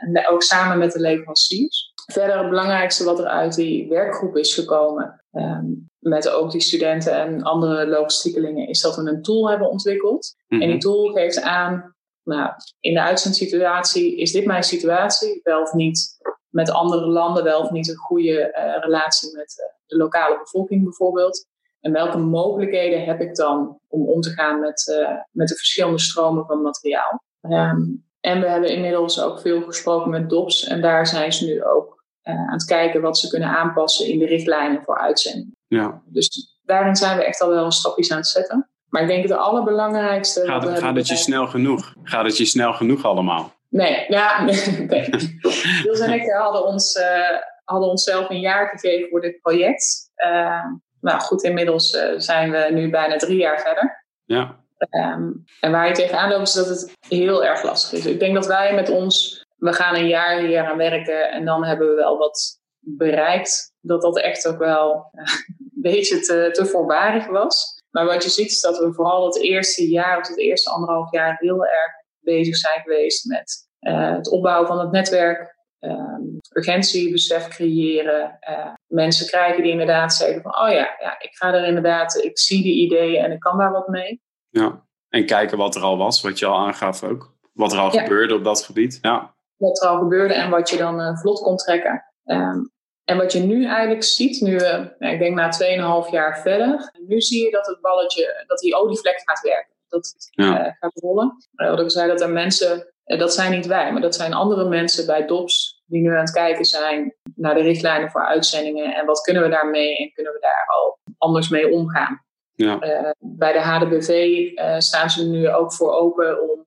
En 0.00 0.28
ook 0.28 0.42
samen 0.42 0.78
met 0.78 0.92
de 0.92 1.00
leveranciers. 1.00 1.92
Verder 2.12 2.38
het 2.38 2.48
belangrijkste 2.48 3.04
wat 3.04 3.18
er 3.18 3.26
uit 3.26 3.54
die 3.54 3.88
werkgroep 3.88 4.36
is 4.36 4.54
gekomen, 4.54 5.24
um, 5.32 5.90
met 5.98 6.28
ook 6.28 6.50
die 6.50 6.60
studenten 6.60 7.12
en 7.12 7.42
andere 7.42 7.86
logistiekelingen, 7.86 8.68
is 8.68 8.80
dat 8.80 8.96
we 8.96 9.02
een 9.02 9.22
tool 9.22 9.50
hebben 9.50 9.70
ontwikkeld. 9.70 10.34
Mm 10.36 10.58
-hmm. 10.58 10.66
En 10.66 10.72
die 10.72 10.80
tool 10.80 11.12
geeft 11.12 11.42
aan, 11.42 11.94
nou, 12.22 12.50
in 12.80 12.94
de 12.94 13.02
uitzendssituatie, 13.02 14.16
is 14.16 14.32
dit 14.32 14.44
mijn 14.44 14.62
situatie? 14.62 15.40
Wel 15.42 15.62
of 15.62 15.72
niet 15.72 16.18
met 16.48 16.70
andere 16.70 17.06
landen, 17.06 17.44
wel 17.44 17.60
of 17.60 17.70
niet 17.70 17.88
een 17.88 17.96
goede 17.96 18.54
uh, 18.58 18.82
relatie 18.82 19.36
met 19.36 19.54
uh, 19.60 19.66
de 19.86 19.96
lokale 19.96 20.38
bevolking 20.38 20.82
bijvoorbeeld. 20.82 21.46
En 21.84 21.92
welke 21.92 22.18
mogelijkheden 22.18 23.04
heb 23.04 23.20
ik 23.20 23.34
dan 23.34 23.78
om 23.88 24.08
om 24.08 24.20
te 24.20 24.30
gaan 24.30 24.60
met, 24.60 24.96
uh, 25.00 25.16
met 25.30 25.48
de 25.48 25.54
verschillende 25.54 25.98
stromen 25.98 26.46
van 26.46 26.62
materiaal? 26.62 27.22
Um, 27.40 28.04
en 28.20 28.40
we 28.40 28.48
hebben 28.48 28.70
inmiddels 28.70 29.22
ook 29.22 29.40
veel 29.40 29.62
gesproken 29.62 30.10
met 30.10 30.30
DOPS. 30.30 30.64
En 30.64 30.80
daar 30.80 31.06
zijn 31.06 31.32
ze 31.32 31.44
nu 31.44 31.64
ook 31.64 32.04
uh, 32.24 32.34
aan 32.34 32.52
het 32.52 32.64
kijken 32.64 33.00
wat 33.00 33.18
ze 33.18 33.28
kunnen 33.28 33.48
aanpassen 33.48 34.08
in 34.08 34.18
de 34.18 34.26
richtlijnen 34.26 34.82
voor 34.82 34.98
uitzending. 34.98 35.56
Ja. 35.66 36.02
Dus 36.04 36.58
daarin 36.62 36.96
zijn 36.96 37.16
we 37.16 37.24
echt 37.24 37.40
al 37.40 37.48
wel 37.48 37.70
stapjes 37.70 38.10
aan 38.10 38.16
het 38.16 38.26
zetten. 38.26 38.68
Maar 38.88 39.02
ik 39.02 39.08
denk 39.08 39.22
het 39.22 39.32
allerbelangrijkste. 39.32 40.44
Gaat, 40.44 40.62
het, 40.62 40.78
gaat 40.78 40.96
het 40.96 41.08
je 41.08 41.16
snel 41.16 41.46
genoeg? 41.46 41.94
Gaat 42.02 42.24
het 42.24 42.36
je 42.36 42.44
snel 42.44 42.72
genoeg 42.72 43.04
allemaal? 43.04 43.52
Nee, 43.68 44.04
ja, 44.08 44.42
nee. 44.44 44.60
Niels 45.82 46.00
en 46.00 46.12
ik 46.12 46.30
hadden, 46.30 46.66
ons, 46.66 46.96
uh, 46.96 47.38
hadden 47.64 47.88
onszelf 47.88 48.30
een 48.30 48.40
jaar 48.40 48.68
gegeven 48.68 49.08
voor 49.08 49.20
dit 49.20 49.40
project. 49.40 50.10
Uh, 50.16 50.64
nou 51.04 51.20
goed, 51.20 51.42
inmiddels 51.42 51.94
uh, 51.94 52.12
zijn 52.16 52.50
we 52.50 52.68
nu 52.70 52.90
bijna 52.90 53.16
drie 53.16 53.36
jaar 53.36 53.60
verder. 53.60 54.04
Ja. 54.24 54.62
Um, 54.90 55.44
en 55.60 55.70
waar 55.70 55.88
je 55.88 55.94
tegenaan 55.94 56.30
loopt 56.30 56.48
is 56.48 56.52
dat 56.52 56.68
het 56.68 56.92
heel 57.08 57.44
erg 57.44 57.62
lastig 57.62 57.98
is. 57.98 58.06
Ik 58.06 58.18
denk 58.18 58.34
dat 58.34 58.46
wij 58.46 58.74
met 58.74 58.88
ons, 58.88 59.44
we 59.56 59.72
gaan 59.72 59.94
een 59.94 60.08
jaar 60.08 60.38
hier 60.38 60.64
aan 60.64 60.76
werken 60.76 61.30
en 61.30 61.44
dan 61.44 61.64
hebben 61.64 61.88
we 61.88 61.94
wel 61.94 62.18
wat 62.18 62.58
bereikt. 62.78 63.72
Dat 63.80 64.02
dat 64.02 64.18
echt 64.18 64.48
ook 64.48 64.58
wel 64.58 65.10
een 65.74 65.82
beetje 65.82 66.20
te, 66.20 66.48
te 66.52 66.66
voorbarig 66.66 67.26
was. 67.26 67.82
Maar 67.90 68.04
wat 68.04 68.22
je 68.22 68.30
ziet 68.30 68.50
is 68.50 68.60
dat 68.60 68.78
we 68.78 68.92
vooral 68.92 69.24
het 69.24 69.42
eerste 69.42 69.88
jaar 69.88 70.18
of 70.18 70.28
het 70.28 70.38
eerste 70.38 70.70
anderhalf 70.70 71.10
jaar 71.12 71.36
heel 71.38 71.66
erg 71.66 71.92
bezig 72.20 72.56
zijn 72.56 72.82
geweest 72.82 73.24
met 73.24 73.68
uh, 73.80 74.10
het 74.10 74.30
opbouwen 74.30 74.66
van 74.66 74.78
het 74.78 74.90
netwerk, 74.90 75.56
um, 75.80 76.38
urgentiebesef 76.56 77.48
creëren. 77.48 78.38
Uh, 78.48 78.72
mensen 78.94 79.26
krijgen 79.26 79.62
die 79.62 79.72
inderdaad 79.72 80.14
zeggen 80.14 80.42
van, 80.42 80.58
oh 80.58 80.68
ja, 80.68 80.96
ja, 81.00 81.20
ik 81.20 81.30
ga 81.34 81.54
er 81.54 81.66
inderdaad, 81.66 82.24
ik 82.24 82.38
zie 82.38 82.62
die 82.62 82.86
ideeën 82.86 83.24
en 83.24 83.32
ik 83.32 83.40
kan 83.40 83.58
daar 83.58 83.72
wat 83.72 83.88
mee. 83.88 84.22
Ja, 84.48 84.86
en 85.08 85.26
kijken 85.26 85.58
wat 85.58 85.74
er 85.74 85.82
al 85.82 85.96
was, 85.96 86.20
wat 86.20 86.38
je 86.38 86.46
al 86.46 86.66
aangaf 86.66 87.02
ook. 87.02 87.32
Wat 87.52 87.72
er 87.72 87.78
al 87.78 87.92
ja. 87.92 88.02
gebeurde 88.02 88.34
op 88.34 88.44
dat 88.44 88.62
gebied. 88.62 88.98
Ja. 89.02 89.34
Wat 89.56 89.82
er 89.82 89.88
al 89.88 89.98
gebeurde 89.98 90.34
en 90.34 90.50
wat 90.50 90.70
je 90.70 90.76
dan 90.76 91.00
uh, 91.00 91.16
vlot 91.16 91.40
kon 91.40 91.56
trekken. 91.56 92.04
Um, 92.24 92.72
en 93.04 93.16
wat 93.16 93.32
je 93.32 93.38
nu 93.38 93.66
eigenlijk 93.66 94.02
ziet, 94.02 94.40
nu, 94.40 94.52
uh, 94.52 94.84
ik 94.98 95.18
denk 95.18 95.34
na 95.34 96.04
2,5 96.06 96.10
jaar 96.10 96.40
verder, 96.40 96.90
nu 97.06 97.20
zie 97.20 97.44
je 97.44 97.50
dat 97.50 97.66
het 97.66 97.80
balletje, 97.80 98.44
dat 98.46 98.58
die 98.58 98.76
olievlek 98.76 99.22
gaat 99.24 99.40
werken. 99.40 99.74
Dat 99.88 100.06
het 100.06 100.28
ja. 100.30 100.66
uh, 100.66 100.72
gaat 100.78 101.00
rollen. 101.00 101.36
Wat 101.52 101.80
ik 101.80 101.90
zei, 101.90 102.08
dat 102.08 102.20
er 102.20 102.30
mensen, 102.30 102.94
dat 103.04 103.34
zijn 103.34 103.50
niet 103.50 103.66
wij, 103.66 103.92
maar 103.92 104.02
dat 104.02 104.14
zijn 104.14 104.34
andere 104.34 104.68
mensen 104.68 105.06
bij 105.06 105.26
DOPS 105.26 105.73
die 105.86 106.02
nu 106.02 106.10
aan 106.10 106.20
het 106.20 106.30
kijken 106.30 106.64
zijn 106.64 107.14
naar 107.34 107.54
de 107.54 107.62
richtlijnen 107.62 108.10
voor 108.10 108.26
uitzendingen 108.26 108.94
en 108.94 109.06
wat 109.06 109.20
kunnen 109.20 109.42
we 109.42 109.48
daarmee 109.48 109.96
en 109.96 110.12
kunnen 110.12 110.32
we 110.32 110.38
daar 110.40 110.66
al 110.66 110.98
anders 111.18 111.48
mee 111.48 111.72
omgaan. 111.72 112.22
Ja. 112.56 112.78
bij 113.18 113.52
de 113.52 113.60
HDBV 113.60 114.48
staan 114.78 115.10
ze 115.10 115.28
nu 115.28 115.48
ook 115.48 115.72
voor 115.72 115.92
open 115.92 116.50
om 116.50 116.66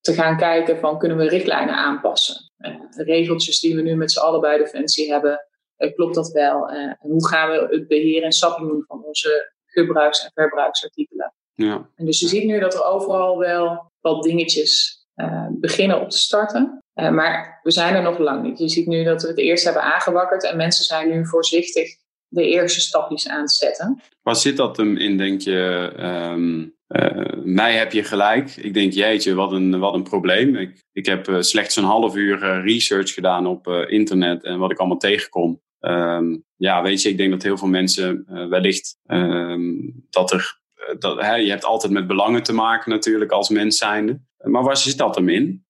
te 0.00 0.14
gaan 0.14 0.36
kijken 0.36 0.78
van 0.78 0.98
kunnen 0.98 1.16
we 1.16 1.28
richtlijnen 1.28 1.74
aanpassen. 1.74 2.52
de 2.96 3.04
regeltjes 3.04 3.60
die 3.60 3.76
we 3.76 3.82
nu 3.82 3.94
met 3.94 4.12
z'n 4.12 4.20
allen 4.20 4.40
bij 4.40 4.58
Defensie 4.58 5.12
hebben, 5.12 5.48
uh, 5.78 5.94
klopt 5.94 6.14
dat 6.14 6.30
wel? 6.32 6.72
Uh, 6.72 6.92
hoe 6.98 7.28
gaan 7.28 7.50
we 7.50 7.66
het 7.70 7.88
beheer 7.88 8.22
en 8.22 8.32
SAP 8.32 8.58
doen 8.58 8.84
van 8.86 9.04
onze 9.04 9.52
gebruiks- 9.66 10.24
en 10.24 10.30
verbruiksartikelen? 10.34 11.34
Ja. 11.54 11.90
En 11.94 12.04
dus 12.04 12.20
je 12.20 12.28
ziet 12.28 12.44
nu 12.44 12.60
dat 12.60 12.74
er 12.74 12.84
overal 12.84 13.38
wel 13.38 13.92
wat 14.00 14.22
dingetjes 14.22 14.97
uh, 15.20 15.46
beginnen 15.50 16.00
op 16.00 16.10
te 16.10 16.18
starten. 16.18 16.82
maar 16.94 17.60
we 17.62 17.70
zijn 17.70 17.94
er 17.94 18.02
nog 18.02 18.18
lang 18.18 18.42
niet. 18.42 18.58
Je 18.58 18.68
ziet 18.68 18.86
nu 18.86 19.04
dat 19.04 19.22
we 19.22 19.28
het 19.28 19.38
eerst 19.38 19.64
hebben 19.64 19.82
aangewakkerd 19.82 20.44
en 20.44 20.56
mensen 20.56 20.84
zijn 20.84 21.08
nu 21.08 21.26
voorzichtig 21.26 21.88
de 22.28 22.48
eerste 22.48 22.80
stapjes 22.80 23.28
aan 23.28 23.40
het 23.40 23.52
zetten. 23.52 24.02
Waar 24.22 24.36
zit 24.36 24.56
dat 24.56 24.76
hem 24.76 24.96
in, 24.96 25.16
denk 25.16 25.40
je? 25.40 25.92
Um, 25.98 26.76
uh, 26.88 27.44
mij 27.44 27.76
heb 27.76 27.92
je 27.92 28.04
gelijk. 28.04 28.56
Ik 28.56 28.74
denk, 28.74 28.92
jeetje, 28.92 29.34
wat 29.34 29.52
een, 29.52 29.78
wat 29.78 29.94
een 29.94 30.02
probleem. 30.02 30.56
Ik, 30.56 30.84
ik 30.92 31.06
heb 31.06 31.36
slechts 31.38 31.76
een 31.76 31.84
half 31.84 32.16
uur 32.16 32.62
research 32.62 33.14
gedaan 33.14 33.46
op 33.46 33.66
internet 33.68 34.44
en 34.44 34.58
wat 34.58 34.70
ik 34.70 34.78
allemaal 34.78 34.98
tegenkom. 34.98 35.60
Um, 35.80 36.44
ja, 36.56 36.82
weet 36.82 37.02
je, 37.02 37.08
ik 37.08 37.16
denk 37.16 37.30
dat 37.30 37.42
heel 37.42 37.56
veel 37.56 37.68
mensen 37.68 38.24
wellicht 38.50 38.98
um, 39.06 40.06
dat 40.10 40.32
er. 40.32 40.60
Dat, 40.98 41.20
hè, 41.20 41.34
je 41.34 41.50
hebt 41.50 41.64
altijd 41.64 41.92
met 41.92 42.06
belangen 42.06 42.42
te 42.42 42.52
maken 42.52 42.90
natuurlijk 42.90 43.30
als 43.30 43.48
mens 43.48 43.78
zijnde. 43.78 44.20
Maar 44.38 44.62
waar 44.62 44.76
zit 44.76 44.98
dat 44.98 45.14
hem 45.14 45.28
in? 45.28 45.66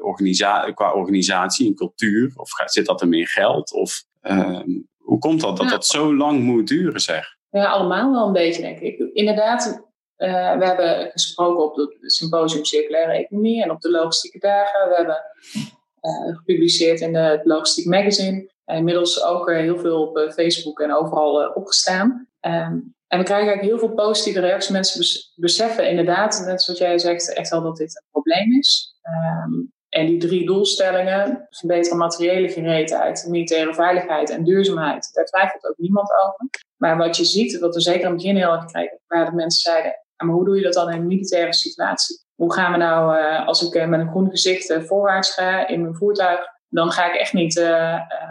Organisa 0.00 0.70
qua 0.70 0.92
organisatie 0.92 1.66
en 1.66 1.74
cultuur? 1.74 2.32
Of 2.34 2.50
zit 2.64 2.86
dat 2.86 3.00
hem 3.00 3.12
in 3.12 3.26
geld? 3.26 3.72
Of 3.72 4.04
hoe 4.96 5.18
komt 5.18 5.40
dat 5.40 5.56
dat 5.56 5.66
ja. 5.66 5.70
dat 5.70 5.86
zo 5.86 6.14
lang 6.16 6.40
moet 6.40 6.68
duren, 6.68 7.00
zeg? 7.00 7.36
Ja, 7.50 7.66
allemaal 7.66 8.12
wel 8.12 8.26
een 8.26 8.32
beetje, 8.32 8.62
denk 8.62 8.78
ik. 8.78 8.98
Inderdaad, 9.12 9.90
uh, 10.16 10.58
we 10.58 10.66
hebben 10.66 11.10
gesproken 11.10 11.64
op 11.64 11.76
het 11.76 12.12
symposium 12.12 12.64
Circulaire 12.64 13.12
Economie 13.12 13.62
en 13.62 13.70
op 13.70 13.80
de 13.80 13.90
logistieke 13.90 14.38
dagen. 14.38 14.88
We 14.88 14.94
hebben 14.94 15.20
uh, 16.02 16.36
gepubliceerd 16.36 17.00
in 17.00 17.12
de, 17.12 17.18
het 17.18 17.44
Logistiek 17.44 17.86
Magazine. 17.86 18.50
En 18.64 18.76
inmiddels 18.76 19.24
ook 19.24 19.50
heel 19.50 19.78
veel 19.78 20.02
op 20.02 20.32
Facebook 20.32 20.80
en 20.80 20.94
overal 20.94 21.52
opgestaan. 21.52 22.28
Um, 22.40 22.94
en 23.10 23.18
we 23.18 23.24
krijgen 23.24 23.48
eigenlijk 23.48 23.62
heel 23.62 23.78
veel 23.78 24.06
positieve 24.06 24.40
reacties. 24.40 24.70
Mensen 24.70 24.98
bes 25.00 25.32
beseffen 25.36 25.88
inderdaad, 25.88 26.42
net 26.46 26.62
zoals 26.62 26.78
jij 26.78 26.98
zegt, 26.98 27.32
echt 27.32 27.50
wel 27.50 27.62
dat 27.62 27.76
dit 27.76 27.96
een 27.96 28.10
probleem 28.10 28.58
is. 28.58 28.94
Um, 29.44 29.72
en 29.88 30.06
die 30.06 30.18
drie 30.18 30.46
doelstellingen, 30.46 31.46
verbeteren 31.50 31.98
materiële 31.98 32.48
gereedheid, 32.48 33.26
militaire 33.28 33.74
veiligheid 33.74 34.30
en 34.30 34.44
duurzaamheid, 34.44 35.10
daar 35.12 35.24
twijfelt 35.24 35.66
ook 35.66 35.78
niemand 35.78 36.10
over. 36.12 36.48
Maar 36.76 36.96
wat 36.96 37.16
je 37.16 37.24
ziet, 37.24 37.58
wat 37.58 37.74
we 37.74 37.80
zeker 37.80 38.04
aan 38.04 38.12
het 38.12 38.22
begin 38.22 38.36
heel 38.36 38.52
erg 38.52 38.64
kregen, 38.64 39.00
waar 39.06 39.24
de 39.24 39.36
mensen 39.36 39.60
zeiden, 39.60 39.94
maar 40.16 40.34
hoe 40.34 40.44
doe 40.44 40.56
je 40.56 40.62
dat 40.62 40.72
dan 40.72 40.90
in 40.90 41.00
een 41.00 41.06
militaire 41.06 41.54
situatie? 41.54 42.20
Hoe 42.34 42.52
gaan 42.52 42.72
we 42.72 42.78
nou, 42.78 43.18
uh, 43.18 43.46
als 43.46 43.62
ik 43.62 43.74
uh, 43.74 43.86
met 43.86 44.00
een 44.00 44.08
groen 44.08 44.30
gezicht 44.30 44.70
uh, 44.70 44.80
voorwaarts 44.82 45.34
ga 45.34 45.66
in 45.66 45.80
mijn 45.80 45.94
voertuig, 45.94 46.40
dan 46.68 46.90
ga 46.92 47.12
ik 47.12 47.20
echt 47.20 47.32
niet 47.32 47.58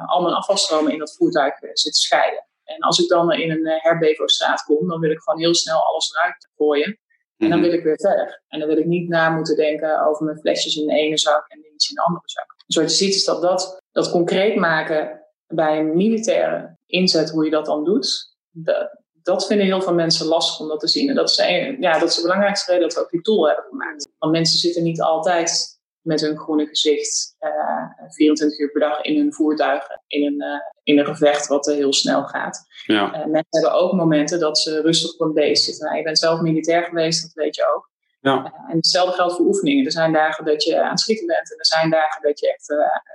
al 0.05 0.21
mijn 0.21 0.35
afvalstromen 0.35 0.91
in 0.91 0.99
dat 0.99 1.15
voertuig 1.15 1.53
zitten 1.59 2.01
scheiden. 2.01 2.48
En 2.75 2.79
als 2.79 2.99
ik 2.99 3.07
dan 3.07 3.31
in 3.31 3.51
een 3.51 3.65
herbevo-straat 3.65 4.63
kom, 4.63 4.87
dan 4.87 4.99
wil 4.99 5.11
ik 5.11 5.19
gewoon 5.19 5.39
heel 5.39 5.55
snel 5.55 5.83
alles 5.85 6.13
eruit 6.15 6.49
gooien. 6.57 6.99
En 7.37 7.49
dan 7.49 7.61
wil 7.61 7.73
ik 7.73 7.83
weer 7.83 7.99
verder. 7.99 8.43
En 8.47 8.59
dan 8.59 8.67
wil 8.67 8.77
ik 8.77 8.85
niet 8.85 9.09
na 9.09 9.29
moeten 9.29 9.55
denken 9.55 10.07
over 10.07 10.25
mijn 10.25 10.39
flesjes 10.39 10.75
in 10.75 10.87
de 10.87 10.93
ene 10.93 11.17
zak 11.17 11.47
en 11.47 11.73
iets 11.73 11.89
in 11.89 11.95
de 11.95 12.01
andere 12.01 12.29
zak. 12.29 12.55
Dus 12.65 12.75
wat 12.75 12.89
je 12.89 13.05
ziet 13.05 13.15
is 13.15 13.23
dat 13.23 13.41
dat, 13.41 13.81
dat 13.91 14.11
concreet 14.11 14.55
maken 14.55 15.21
bij 15.47 15.79
een 15.79 15.95
militaire 15.95 16.77
inzet, 16.85 17.29
hoe 17.29 17.45
je 17.45 17.51
dat 17.51 17.65
dan 17.65 17.83
doet, 17.83 18.35
dat, 18.49 19.03
dat 19.21 19.47
vinden 19.47 19.65
heel 19.65 19.81
veel 19.81 19.93
mensen 19.93 20.25
lastig 20.25 20.59
om 20.59 20.67
dat 20.67 20.79
te 20.79 20.87
zien. 20.87 21.09
En 21.09 21.15
dat 21.15 21.29
is, 21.29 21.37
een, 21.37 21.81
ja, 21.81 21.99
dat 21.99 22.09
is 22.09 22.15
de 22.15 22.21
belangrijkste 22.21 22.71
reden 22.71 22.87
dat 22.87 22.97
we 22.97 23.03
ook 23.03 23.09
die 23.09 23.21
tool 23.21 23.47
hebben 23.47 23.65
gemaakt. 23.69 24.09
Want 24.17 24.31
mensen 24.31 24.59
zitten 24.59 24.83
niet 24.83 25.01
altijd 25.01 25.78
met 26.09 26.21
hun 26.21 26.37
groene 26.37 26.67
gezicht 26.67 27.35
uh, 27.39 28.09
24 28.09 28.59
uur 28.59 28.71
per 28.71 28.81
dag 28.81 29.01
in 29.01 29.17
hun 29.17 29.33
voertuigen, 29.33 30.01
in 30.07 30.25
een, 30.25 30.41
uh, 30.41 30.61
in 30.83 30.99
een 30.99 31.05
gevecht 31.05 31.47
wat 31.47 31.67
uh, 31.67 31.75
heel 31.75 31.93
snel 31.93 32.23
gaat. 32.23 32.65
Ja. 32.85 33.07
Mensen 33.07 33.47
hebben 33.49 33.73
ook 33.73 33.93
momenten 33.93 34.39
dat 34.39 34.59
ze 34.59 34.81
rustig 34.81 35.13
op 35.13 35.21
een 35.21 35.33
beest 35.33 35.63
zitten. 35.63 35.85
Nou, 35.85 35.97
je 35.97 36.03
bent 36.03 36.19
zelf 36.19 36.41
militair 36.41 36.83
geweest, 36.83 37.21
dat 37.21 37.33
weet 37.33 37.55
je 37.55 37.73
ook. 37.75 37.87
Ja. 38.21 38.53
en 38.69 38.75
hetzelfde 38.75 39.15
geldt 39.15 39.35
voor 39.35 39.45
oefeningen. 39.45 39.85
Er 39.85 39.91
zijn 39.91 40.13
dagen 40.13 40.45
dat 40.45 40.63
je 40.63 40.81
aan 40.81 40.89
het 40.89 40.99
schieten 40.99 41.27
bent 41.27 41.51
en 41.51 41.57
er 41.57 41.65
zijn 41.65 41.89
dagen 41.89 42.21
dat 42.21 42.39
je 42.39 42.53
echt 42.53 42.65